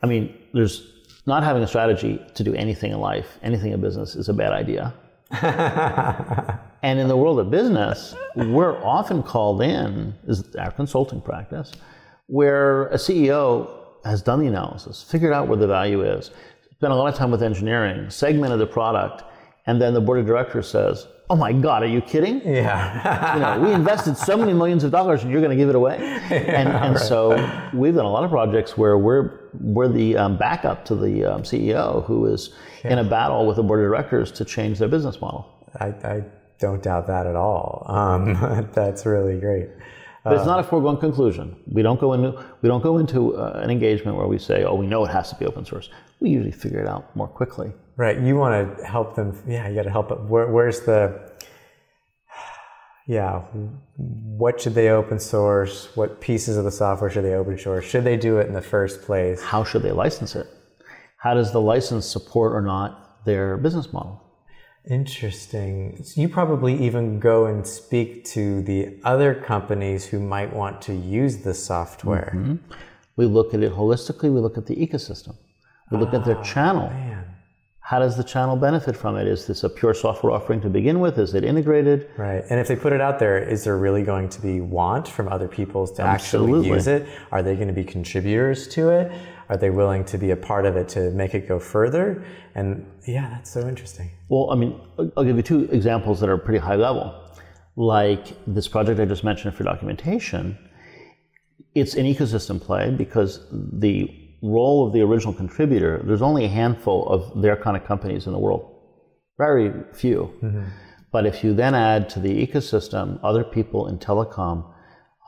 I 0.03 0.07
mean, 0.07 0.37
there's 0.53 0.89
not 1.27 1.45
having 1.45 1.63
a 1.63 1.67
strategy 1.67 2.21
to 2.35 2.45
do 2.45 2.55
anything 2.55 2.93
in 2.93 3.01
life, 3.01 3.39
anything 3.43 3.73
in 3.73 3.81
business 3.81 4.17
is 4.17 4.29
a 4.29 4.33
bad 4.33 4.53
idea. 4.53 4.93
And 6.83 6.99
in 6.99 7.07
the 7.07 7.17
world 7.17 7.39
of 7.39 7.49
business, 7.51 8.15
we're 8.35 8.83
often 8.85 9.23
called 9.23 9.63
in, 9.63 10.15
is 10.27 10.55
our 10.57 10.73
consulting 10.73 11.21
practice, 11.21 11.71
where 12.27 12.89
a 12.89 12.97
CEO 12.97 13.71
has 14.05 14.21
done 14.21 14.41
the 14.41 14.49
analysis, 14.49 15.03
figured 15.03 15.33
out 15.33 15.47
where 15.47 15.57
the 15.57 15.69
value 15.69 16.03
is, 16.03 16.33
spent 16.73 16.93
a 16.93 16.97
lot 16.97 17.07
of 17.07 17.15
time 17.15 17.31
with 17.31 17.41
engineering, 17.41 18.11
segmented 18.11 18.59
the 18.59 18.67
product, 18.67 19.23
and 19.67 19.81
then 19.81 19.95
the 19.95 20.01
board 20.01 20.19
of 20.19 20.27
directors 20.27 20.67
says, 20.67 21.07
"Oh 21.33 21.37
my 21.37 21.53
God, 21.53 21.83
are 21.83 21.87
you 21.87 22.03
kidding? 22.03 22.43
Yeah, 22.45 23.35
you 23.35 23.41
know, 23.41 23.67
we 23.67 23.73
invested 23.83 24.17
so 24.17 24.37
many 24.37 24.53
millions 24.53 24.85
of 24.85 24.91
dollars, 24.91 25.23
and 25.23 25.33
you're 25.33 25.41
going 25.41 25.57
to 25.57 25.57
give 25.57 25.69
it 25.69 25.75
away." 25.75 25.99
Yeah, 26.33 26.39
and, 26.39 26.69
and 26.69 26.95
right. 26.95 27.05
so 27.05 27.31
we've 27.75 27.95
done 27.95 28.07
a 28.07 28.11
lot 28.11 28.25
of 28.25 28.31
projects 28.31 28.79
where 28.79 28.97
we're 28.97 29.41
we're 29.61 29.89
the 29.89 30.17
um, 30.17 30.37
backup 30.37 30.85
to 30.87 30.95
the 30.95 31.25
um, 31.25 31.43
CEO 31.43 32.05
who 32.07 32.27
is 32.27 32.55
yeah. 32.85 32.93
in 32.93 32.99
a 32.99 33.05
battle 33.05 33.47
with 33.47 33.57
the 33.57 33.63
board 33.63 33.81
of 33.81 33.87
directors 33.87 34.31
to 34.33 34.45
change 34.45 34.79
their 34.79 34.89
business 34.89 35.21
model. 35.21 35.47
I, 35.79 35.87
I 35.87 36.25
don't 36.59 36.83
doubt 36.83 37.07
that 37.09 37.27
at 37.27 37.37
all. 37.37 37.85
Um, 37.89 38.69
that's 38.73 39.05
really 39.05 39.39
great. 39.39 39.69
But 40.25 40.35
it's 40.35 40.47
not 40.47 40.61
a 40.61 40.63
foregone 40.63 40.99
conclusion. 40.99 41.57
We 41.67 41.83
don't 41.83 42.01
go 42.01 42.13
into 42.13 42.45
we 42.63 42.69
don't 42.69 42.83
go 42.83 42.99
into 42.99 43.37
uh, 43.37 43.61
an 43.63 43.71
engagement 43.71 44.17
where 44.17 44.29
we 44.29 44.39
say, 44.39 44.63
"Oh, 44.63 44.77
we 44.77 44.87
know 44.87 45.05
it 45.05 45.11
has 45.11 45.31
to 45.31 45.37
be 45.37 45.47
open 45.47 45.65
source." 45.65 45.89
We 46.21 46.31
usually 46.31 46.53
figure 46.53 46.81
it 46.81 46.87
out 46.87 47.15
more 47.17 47.27
quickly. 47.27 47.73
Right. 47.97 48.21
You 48.21 48.37
want 48.37 48.79
to 48.79 48.85
help 48.85 49.17
them. 49.17 49.37
Yeah, 49.47 49.69
you 49.69 49.75
got 49.75 49.83
to 49.83 49.91
help. 49.91 50.09
Them. 50.09 50.29
Where, 50.29 50.47
where's 50.47 50.81
the? 50.81 51.33
Yeah. 53.09 53.41
What 53.97 54.61
should 54.61 54.75
they 54.75 54.91
open 54.91 55.19
source? 55.19 55.89
What 55.97 56.21
pieces 56.21 56.57
of 56.57 56.65
the 56.65 56.71
software 56.71 57.11
should 57.11 57.25
they 57.25 57.35
open 57.35 57.59
source? 57.59 57.85
Should 57.85 58.05
they 58.05 58.17
do 58.17 58.39
it 58.39 58.47
in 58.47 58.53
the 58.53 58.63
first 58.63 59.03
place? 59.03 59.43
How 59.43 59.65
should 59.65 59.83
they 59.83 59.91
license 59.91 60.37
it? 60.37 60.47
How 61.17 61.35
does 61.35 61.53
the 61.53 61.61
license 61.61 62.07
support 62.07 62.53
or 62.53 62.63
not 62.63 63.25
their 63.25 63.57
business 63.57 63.93
model? 63.93 64.23
Interesting. 64.89 66.03
So 66.03 66.21
you 66.21 66.29
probably 66.29 66.75
even 66.85 67.21
go 67.21 67.47
and 67.47 67.67
speak 67.67 68.25
to 68.27 68.63
the 68.63 68.97
other 69.05 69.35
companies 69.35 70.07
who 70.07 70.19
might 70.19 70.53
want 70.53 70.83
to 70.83 70.95
use 70.95 71.39
the 71.39 71.55
software. 71.55 72.33
Mm-hmm. 72.35 72.57
We 73.17 73.27
look 73.27 73.55
at 73.55 73.63
it 73.63 73.73
holistically, 73.73 74.33
we 74.33 74.41
look 74.41 74.59
at 74.59 74.67
the 74.67 74.75
ecosystem, 74.75 75.37
we 75.91 75.99
look 75.99 76.11
oh, 76.13 76.19
at 76.19 76.25
their 76.25 76.39
ah, 76.39 76.43
channel. 76.43 76.89
Man. 76.89 77.25
How 77.85 77.99
does 77.99 78.17
the 78.17 78.25
channel 78.25 78.57
benefit 78.57 78.97
from 78.97 79.17
it? 79.17 79.27
Is 79.27 79.47
this 79.47 79.65
a 79.65 79.69
pure 79.69 79.93
software 79.93 80.33
offering 80.33 80.61
to 80.63 80.71
begin 80.71 81.01
with? 81.01 81.19
Is 81.19 81.35
it 81.35 81.45
integrated? 81.45 82.09
Right. 82.17 82.43
And 82.49 82.59
if 82.59 82.67
they 82.67 82.77
put 82.77 82.93
it 82.93 83.01
out 83.01 83.19
there, 83.19 83.37
is 83.39 83.65
there 83.65 83.77
really 83.77 84.03
going 84.03 84.31
to 84.31 84.41
be 84.41 84.61
want 84.61 85.07
from 85.07 85.29
other 85.29 85.49
people 85.49 85.87
to 85.87 86.03
Absolutely. 86.03 86.61
actually 86.61 86.75
use 86.75 86.87
it? 86.87 87.07
Are 87.33 87.43
they 87.43 87.55
going 87.55 87.69
to 87.69 87.75
be 87.75 87.85
contributors 87.85 88.67
to 88.69 88.91
it? 88.91 89.13
Are 89.53 89.59
they 89.59 89.69
willing 89.69 90.03
to 90.07 90.17
be 90.17 90.31
a 90.31 90.37
part 90.37 90.65
of 90.65 90.77
it 90.77 90.89
to 90.97 91.11
make 91.11 91.35
it 91.35 91.47
go 91.47 91.59
further? 91.59 92.25
And 92.55 92.87
yeah, 93.07 93.29
that's 93.29 93.51
so 93.53 93.69
interesting. 93.69 94.09
Well, 94.31 94.51
I 94.51 94.55
mean, 94.55 94.81
I'll 95.15 95.25
give 95.25 95.37
you 95.37 95.43
two 95.43 95.65
examples 95.71 96.21
that 96.21 96.31
are 96.31 96.39
pretty 96.39 96.59
high 96.59 96.77
level. 96.77 97.15
Like 97.77 98.25
this 98.47 98.67
project 98.67 98.99
I 98.99 99.05
just 99.05 99.25
mentioned 99.25 99.55
for 99.55 99.65
documentation, 99.65 100.57
it's 101.75 101.97
an 101.97 102.07
ecosystem 102.07 102.59
play 102.59 102.93
because 102.93 103.47
the 103.53 104.09
role 104.43 104.87
of 104.87 104.95
the 104.95 105.03
original 105.03 105.35
contributor, 105.35 106.01
there's 106.03 106.23
only 106.23 106.47
a 106.47 106.49
handful 106.49 107.07
of 107.11 107.43
their 107.43 107.57
kind 107.57 107.77
of 107.77 107.85
companies 107.85 108.27
in 108.27 108.33
the 108.33 108.39
world, 108.39 108.75
very 109.37 109.71
few. 109.93 110.33
Mm-hmm. 110.43 110.65
But 111.13 111.27
if 111.27 111.45
you 111.45 111.53
then 111.53 111.75
add 111.75 112.09
to 112.11 112.21
the 112.21 112.47
ecosystem 112.47 113.21
other 113.23 113.45
people 113.45 113.87
in 113.87 113.99
telecom, 113.99 114.73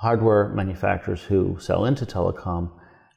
hardware 0.01 0.49
manufacturers 0.49 1.23
who 1.23 1.59
sell 1.61 1.85
into 1.85 2.07
telecom, 2.07 2.71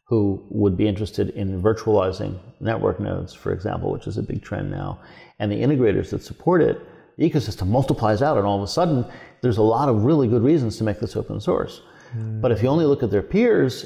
who 0.08 0.42
would 0.50 0.78
be 0.78 0.88
interested 0.88 1.30
in 1.32 1.62
virtualizing 1.62 2.40
network 2.62 3.00
nodes, 3.00 3.34
for 3.34 3.52
example, 3.52 3.92
which 3.92 4.08
is 4.08 4.18
a 4.18 4.24
big 4.24 4.42
trend 4.42 4.72
now, 4.72 5.00
and 5.40 5.52
the 5.52 5.56
integrators 5.56 6.10
that 6.12 6.24
support 6.24 6.62
it, 6.62 6.80
the 7.18 7.30
ecosystem 7.30 7.68
multiplies 7.68 8.22
out, 8.22 8.38
and 8.38 8.46
all 8.46 8.58
of 8.58 8.64
a 8.64 8.68
sudden, 8.68 9.06
there's 9.42 9.58
a 9.58 9.62
lot 9.64 9.90
of 9.90 10.04
really 10.04 10.28
good 10.28 10.44
reasons 10.44 10.78
to 10.78 10.84
make 10.84 11.00
this 11.00 11.16
open 11.16 11.42
source. 11.42 11.82
Mm. 12.16 12.42
But 12.42 12.52
if 12.52 12.64
you 12.64 12.70
only 12.70 12.86
look 12.86 13.04
at 13.04 13.12
their 13.12 13.22
peers, 13.22 13.86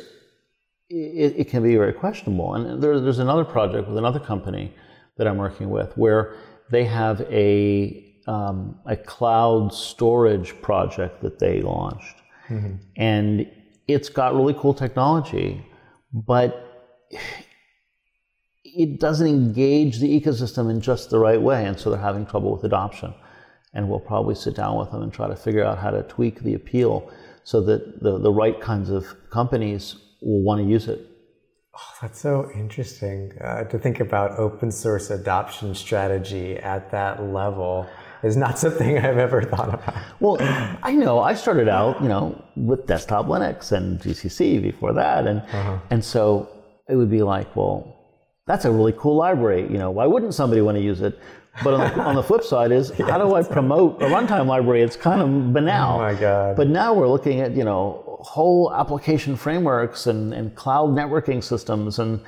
it, 0.90 1.34
it 1.38 1.50
can 1.50 1.64
be 1.64 1.76
very 1.76 1.94
questionable. 1.94 2.54
And 2.54 2.84
there, 2.84 3.00
there's 3.00 3.20
another 3.20 3.46
project 3.46 3.88
with 3.88 3.98
another 3.98 4.20
company 4.20 4.74
that 5.18 5.28
I'm 5.28 5.38
working 5.38 5.70
with 5.70 5.98
where 5.98 6.36
they 6.70 6.86
have 6.86 7.22
a, 7.32 8.16
um, 8.28 8.80
a 8.86 8.96
cloud 8.96 9.74
storage 9.74 10.60
project 10.62 11.22
that 11.22 11.40
they 11.40 11.62
launched. 11.62 12.18
Mm-hmm. 12.50 12.76
And 12.98 13.52
it's 13.88 14.10
got 14.10 14.36
really 14.36 14.54
cool 14.54 14.74
technology 14.74 15.66
but 16.14 16.68
it 18.64 18.99
doesn't 18.99 19.28
engage 19.28 19.99
the 19.99 20.22
ecosystem 20.22 20.70
in 20.70 20.82
just 20.82 21.09
the 21.09 21.20
right 21.20 21.41
way, 21.41 21.66
and 21.66 21.80
so 21.80 21.89
they're 21.89 21.99
having 21.99 22.26
trouble 22.26 22.51
with 22.51 22.64
adoption. 22.64 23.14
And 23.74 23.89
we'll 23.89 23.99
probably 23.99 24.36
sit 24.36 24.55
down 24.55 24.78
with 24.78 24.91
them 24.91 25.01
and 25.01 25.14
try 25.14 25.28
to 25.28 25.36
figure 25.36 25.64
out 25.64 25.78
how 25.78 25.91
to 25.91 26.03
tweak 26.03 26.41
the 26.41 26.53
appeal 26.55 27.09
so 27.43 27.62
that 27.62 28.01
the, 28.03 28.20
the 28.20 28.32
right 28.32 28.59
kinds 28.59 28.89
of 28.89 29.07
companies 29.30 29.95
will 30.22 30.41
want 30.41 30.62
to 30.62 30.68
use 30.68 30.88
it. 30.88 31.07
Oh, 31.74 31.93
that's 32.01 32.20
so 32.20 32.51
interesting 32.53 33.32
uh, 33.41 33.64
to 33.64 33.80
think 33.80 34.01
about 34.01 34.38
open 34.38 34.72
source 34.72 35.09
adoption 35.09 35.74
strategy 35.74 36.57
at 36.57 36.91
that 36.91 37.24
level 37.24 37.88
is 38.24 38.38
not 38.38 38.60
something 38.60 38.98
I've 38.98 39.18
ever 39.18 39.42
thought 39.42 39.74
about. 39.74 39.96
Well, 40.20 40.38
I 40.84 40.94
know 40.94 41.20
I 41.20 41.34
started 41.34 41.68
out, 41.68 42.02
you 42.02 42.10
know, 42.10 42.44
with 42.56 42.86
desktop 42.86 43.26
Linux 43.26 43.72
and 43.72 44.00
GCC 44.00 44.62
before 44.62 44.94
that, 44.94 45.28
and 45.28 45.42
uh-huh. 45.42 45.80
and 45.90 46.04
so 46.04 46.50
it 46.90 46.96
would 46.96 47.10
be 47.10 47.22
like, 47.22 47.56
well, 47.56 47.98
that's 48.48 48.66
a 48.66 48.72
really 48.72 48.94
cool 48.94 49.16
library. 49.16 49.64
You 49.64 49.78
know, 49.78 49.92
why 49.92 50.06
wouldn't 50.06 50.34
somebody 50.34 50.62
want 50.62 50.78
to 50.78 50.84
use 50.84 51.02
it? 51.02 51.20
But 51.64 51.74
on 51.74 51.80
the, 51.80 52.02
on 52.02 52.16
the 52.16 52.24
flip 52.24 52.44
side 52.44 52.72
is, 52.72 52.94
yeah, 52.98 53.06
how 53.10 53.18
do 53.18 53.36
I 53.36 53.44
promote 53.44 54.02
a 54.02 54.06
runtime 54.06 54.48
library? 54.48 54.82
It's 54.82 54.96
kind 54.96 55.22
of 55.22 55.54
banal. 55.54 55.96
Oh 55.96 56.00
my 56.00 56.14
god! 56.14 56.56
But 56.56 56.68
now 56.68 56.94
we're 56.94 57.10
looking 57.10 57.42
at 57.42 57.56
you 57.56 57.64
know 57.64 58.20
whole 58.22 58.74
application 58.74 59.36
frameworks 59.36 60.08
and, 60.08 60.34
and 60.34 60.56
cloud 60.56 60.92
networking 60.92 61.44
systems 61.44 62.00
and 62.00 62.22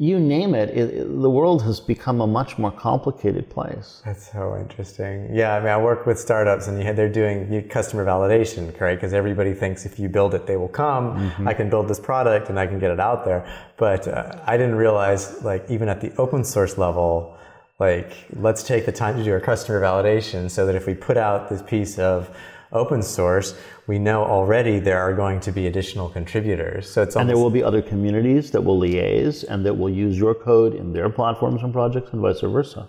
you 0.00 0.20
name 0.20 0.54
it, 0.54 0.70
it, 0.70 0.94
it, 0.94 1.20
the 1.20 1.28
world 1.28 1.64
has 1.64 1.80
become 1.80 2.20
a 2.20 2.26
much 2.26 2.56
more 2.56 2.70
complicated 2.70 3.50
place. 3.50 4.00
That's 4.04 4.30
so 4.30 4.56
interesting. 4.56 5.34
Yeah, 5.34 5.56
I 5.56 5.58
mean, 5.58 5.70
I 5.70 5.76
work 5.76 6.06
with 6.06 6.20
startups, 6.20 6.68
and 6.68 6.80
you, 6.80 6.92
they're 6.92 7.08
doing 7.08 7.68
customer 7.68 8.04
validation, 8.06 8.80
right? 8.80 8.94
Because 8.94 9.12
everybody 9.12 9.54
thinks 9.54 9.84
if 9.84 9.98
you 9.98 10.08
build 10.08 10.34
it, 10.34 10.46
they 10.46 10.56
will 10.56 10.68
come. 10.68 11.16
Mm-hmm. 11.16 11.48
I 11.48 11.54
can 11.54 11.68
build 11.68 11.88
this 11.88 11.98
product 11.98 12.48
and 12.48 12.60
I 12.60 12.66
can 12.68 12.78
get 12.78 12.92
it 12.92 13.00
out 13.00 13.24
there. 13.24 13.44
But 13.76 14.06
uh, 14.06 14.40
I 14.46 14.56
didn't 14.56 14.76
realize, 14.76 15.42
like, 15.42 15.68
even 15.68 15.88
at 15.88 16.00
the 16.00 16.14
open 16.16 16.44
source 16.44 16.78
level, 16.78 17.36
like, 17.80 18.12
let's 18.34 18.62
take 18.62 18.86
the 18.86 18.92
time 18.92 19.16
to 19.16 19.24
do 19.24 19.32
our 19.32 19.40
customer 19.40 19.80
validation 19.80 20.48
so 20.48 20.64
that 20.66 20.76
if 20.76 20.86
we 20.86 20.94
put 20.94 21.16
out 21.16 21.48
this 21.48 21.62
piece 21.62 21.98
of 21.98 22.30
open 22.72 23.02
source, 23.02 23.54
we 23.86 23.98
know 23.98 24.24
already 24.24 24.78
there 24.78 24.98
are 24.98 25.14
going 25.14 25.40
to 25.40 25.52
be 25.52 25.66
additional 25.66 26.08
contributors. 26.08 26.90
So 26.90 27.02
it's 27.02 27.16
and 27.16 27.28
there 27.28 27.36
will 27.36 27.50
be 27.50 27.62
other 27.62 27.82
communities 27.82 28.50
that 28.50 28.62
will 28.62 28.78
liaise 28.78 29.44
and 29.44 29.64
that 29.64 29.74
will 29.74 29.90
use 29.90 30.18
your 30.18 30.34
code 30.34 30.74
in 30.74 30.92
their 30.92 31.08
platforms 31.08 31.62
and 31.62 31.72
projects 31.72 32.12
and 32.12 32.20
vice 32.20 32.40
versa. 32.40 32.88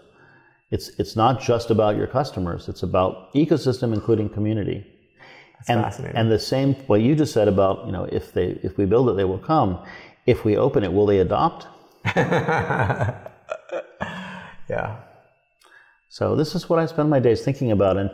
It's 0.72 0.90
it's 1.00 1.16
not 1.16 1.42
just 1.42 1.72
about 1.72 1.96
your 1.96 2.08
customers. 2.08 2.70
It's 2.70 2.84
about 2.84 3.34
ecosystem, 3.34 3.94
including 3.94 4.30
community. 4.30 4.86
That's 5.58 5.70
and, 5.70 5.82
fascinating. 5.82 6.18
And 6.18 6.32
the 6.32 6.40
same 6.40 6.76
what 6.88 7.02
you 7.02 7.16
just 7.16 7.34
said 7.34 7.48
about 7.48 7.86
you 7.86 7.92
know 7.92 8.04
if 8.06 8.34
they 8.34 8.60
if 8.64 8.78
we 8.78 8.86
build 8.86 9.10
it 9.10 9.14
they 9.14 9.26
will 9.26 9.40
come. 9.40 9.84
If 10.26 10.46
we 10.46 10.58
open 10.58 10.84
it, 10.84 10.94
will 10.94 11.08
they 11.08 11.20
adopt? 11.20 11.66
yeah. 12.06 13.26
So 16.10 16.36
this 16.36 16.54
is 16.54 16.70
what 16.70 16.78
I 16.78 16.86
spend 16.86 17.10
my 17.10 17.20
days 17.20 17.42
thinking 17.42 17.72
about, 17.72 17.98
and 17.98 18.12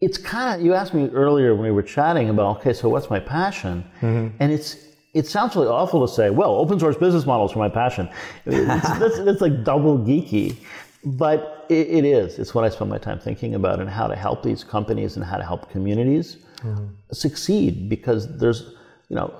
it's 0.00 0.18
kind 0.18 0.54
of 0.58 0.64
you 0.64 0.74
asked 0.74 0.94
me 0.94 1.08
earlier 1.08 1.54
when 1.54 1.64
we 1.64 1.70
were 1.70 1.82
chatting 1.82 2.28
about 2.28 2.58
okay 2.58 2.72
so 2.72 2.88
what's 2.88 3.10
my 3.10 3.20
passion? 3.20 3.84
Mm-hmm. 4.00 4.36
and 4.40 4.52
it's 4.52 4.76
it 5.14 5.26
sounds 5.26 5.56
really 5.56 5.68
awful 5.68 6.06
to 6.06 6.12
say 6.12 6.30
well 6.30 6.54
open 6.56 6.78
source 6.78 6.96
business 6.96 7.26
models 7.26 7.54
are 7.54 7.58
my 7.58 7.68
passion. 7.68 8.08
It's, 8.44 8.88
that's, 8.98 9.18
that's 9.20 9.40
like 9.40 9.64
double 9.64 9.98
geeky. 9.98 10.56
But 11.04 11.66
it, 11.68 11.88
it 11.88 12.04
is. 12.04 12.38
It's 12.40 12.52
what 12.52 12.64
i 12.64 12.68
spend 12.68 12.90
my 12.90 12.98
time 12.98 13.20
thinking 13.20 13.54
about 13.54 13.80
and 13.80 13.88
how 13.88 14.08
to 14.08 14.16
help 14.16 14.42
these 14.42 14.64
companies 14.64 15.16
and 15.16 15.24
how 15.24 15.36
to 15.36 15.44
help 15.44 15.70
communities 15.70 16.36
mm-hmm. 16.58 16.86
succeed 17.12 17.88
because 17.88 18.38
there's 18.38 18.74
you 19.08 19.16
know 19.16 19.32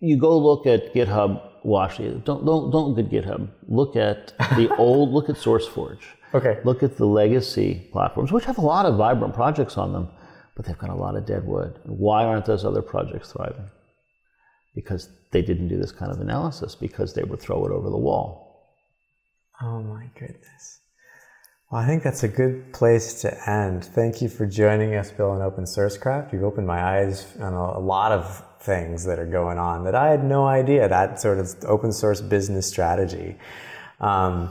you 0.00 0.16
go 0.16 0.38
look 0.38 0.66
at 0.66 0.94
github 0.94 1.40
watch 1.64 1.98
don't 1.98 2.24
don't 2.24 2.70
don't 2.70 2.88
look 2.88 2.98
at 2.98 3.10
github. 3.10 3.48
Look 3.68 3.96
at 3.96 4.32
the 4.56 4.74
old 4.78 5.10
look 5.10 5.28
at 5.28 5.36
sourceforge 5.36 6.04
Okay. 6.34 6.60
Look 6.64 6.82
at 6.82 6.96
the 6.96 7.06
legacy 7.06 7.88
platforms, 7.92 8.32
which 8.32 8.44
have 8.44 8.58
a 8.58 8.62
lot 8.62 8.86
of 8.86 8.96
vibrant 8.96 9.34
projects 9.34 9.76
on 9.76 9.92
them, 9.92 10.08
but 10.56 10.64
they've 10.64 10.78
got 10.78 10.90
a 10.90 10.94
lot 10.94 11.16
of 11.16 11.26
dead 11.26 11.46
wood. 11.46 11.78
Why 11.84 12.24
aren't 12.24 12.46
those 12.46 12.64
other 12.64 12.82
projects 12.82 13.32
thriving? 13.32 13.68
Because 14.74 15.10
they 15.32 15.42
didn't 15.42 15.68
do 15.68 15.78
this 15.78 15.92
kind 15.92 16.10
of 16.10 16.20
analysis, 16.20 16.74
because 16.74 17.14
they 17.14 17.22
would 17.22 17.40
throw 17.40 17.64
it 17.66 17.72
over 17.72 17.90
the 17.90 17.98
wall. 17.98 18.52
Oh 19.60 19.82
my 19.82 20.10
goodness. 20.18 20.80
Well, 21.70 21.80
I 21.80 21.86
think 21.86 22.02
that's 22.02 22.22
a 22.22 22.28
good 22.28 22.72
place 22.74 23.22
to 23.22 23.50
end. 23.50 23.84
Thank 23.84 24.20
you 24.20 24.28
for 24.28 24.46
joining 24.46 24.94
us, 24.94 25.10
Bill, 25.10 25.30
on 25.30 25.40
Open 25.40 25.64
Sourcecraft. 25.64 26.32
You've 26.32 26.44
opened 26.44 26.66
my 26.66 26.82
eyes 26.82 27.34
on 27.40 27.54
a, 27.54 27.78
lot 27.78 28.12
of 28.12 28.44
things 28.60 29.04
that 29.04 29.18
are 29.18 29.26
going 29.26 29.58
on 29.58 29.84
that 29.84 29.94
I 29.94 30.10
had 30.10 30.22
no 30.22 30.46
idea, 30.46 30.86
that 30.88 31.18
sort 31.18 31.38
of 31.38 31.48
open 31.64 31.92
source 31.92 32.20
business 32.20 32.68
strategy. 32.68 33.36
Um, 34.00 34.50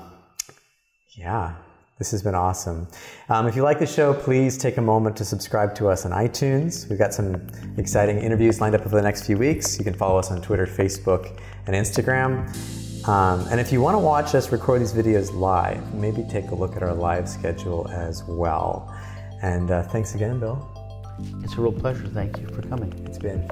yeah, 1.16 1.58
this 2.02 2.10
has 2.10 2.24
been 2.24 2.34
awesome. 2.34 2.88
Um, 3.30 3.46
if 3.46 3.56
you 3.56 3.62
like 3.62 3.78
the 3.78 3.86
show, 3.86 4.12
please 4.12 4.58
take 4.58 4.78
a 4.78 4.82
moment 4.82 5.16
to 5.18 5.24
subscribe 5.24 5.76
to 5.76 5.88
us 5.88 6.04
on 6.04 6.12
iTunes. 6.12 6.90
We've 6.90 6.98
got 6.98 7.14
some 7.14 7.48
exciting 7.78 8.18
interviews 8.18 8.60
lined 8.60 8.74
up 8.74 8.82
over 8.82 8.96
the 8.96 9.04
next 9.04 9.28
few 9.28 9.38
weeks. 9.38 9.78
You 9.78 9.84
can 9.84 9.94
follow 9.94 10.18
us 10.18 10.32
on 10.32 10.42
Twitter, 10.42 10.66
Facebook, 10.66 11.40
and 11.68 11.76
Instagram. 11.76 12.50
Um, 13.08 13.48
and 13.52 13.60
if 13.60 13.72
you 13.72 13.82
want 13.82 13.94
to 13.94 14.00
watch 14.00 14.34
us 14.34 14.52
record 14.52 14.82
these 14.82 14.94
videos 14.94 15.32
live, 15.32 15.94
maybe 15.94 16.24
take 16.28 16.50
a 16.50 16.56
look 16.56 16.76
at 16.76 16.82
our 16.82 16.96
live 16.96 17.30
schedule 17.30 17.88
as 17.90 18.24
well. 18.24 18.92
And 19.44 19.70
uh, 19.70 19.84
thanks 19.84 20.16
again, 20.16 20.40
Bill. 20.40 20.58
It's 21.44 21.54
a 21.54 21.62
real 21.62 21.72
pleasure. 21.72 22.08
Thank 22.08 22.40
you 22.40 22.48
for 22.48 22.64
coming. 22.64 22.92
It's 23.06 23.20
been. 23.20 23.48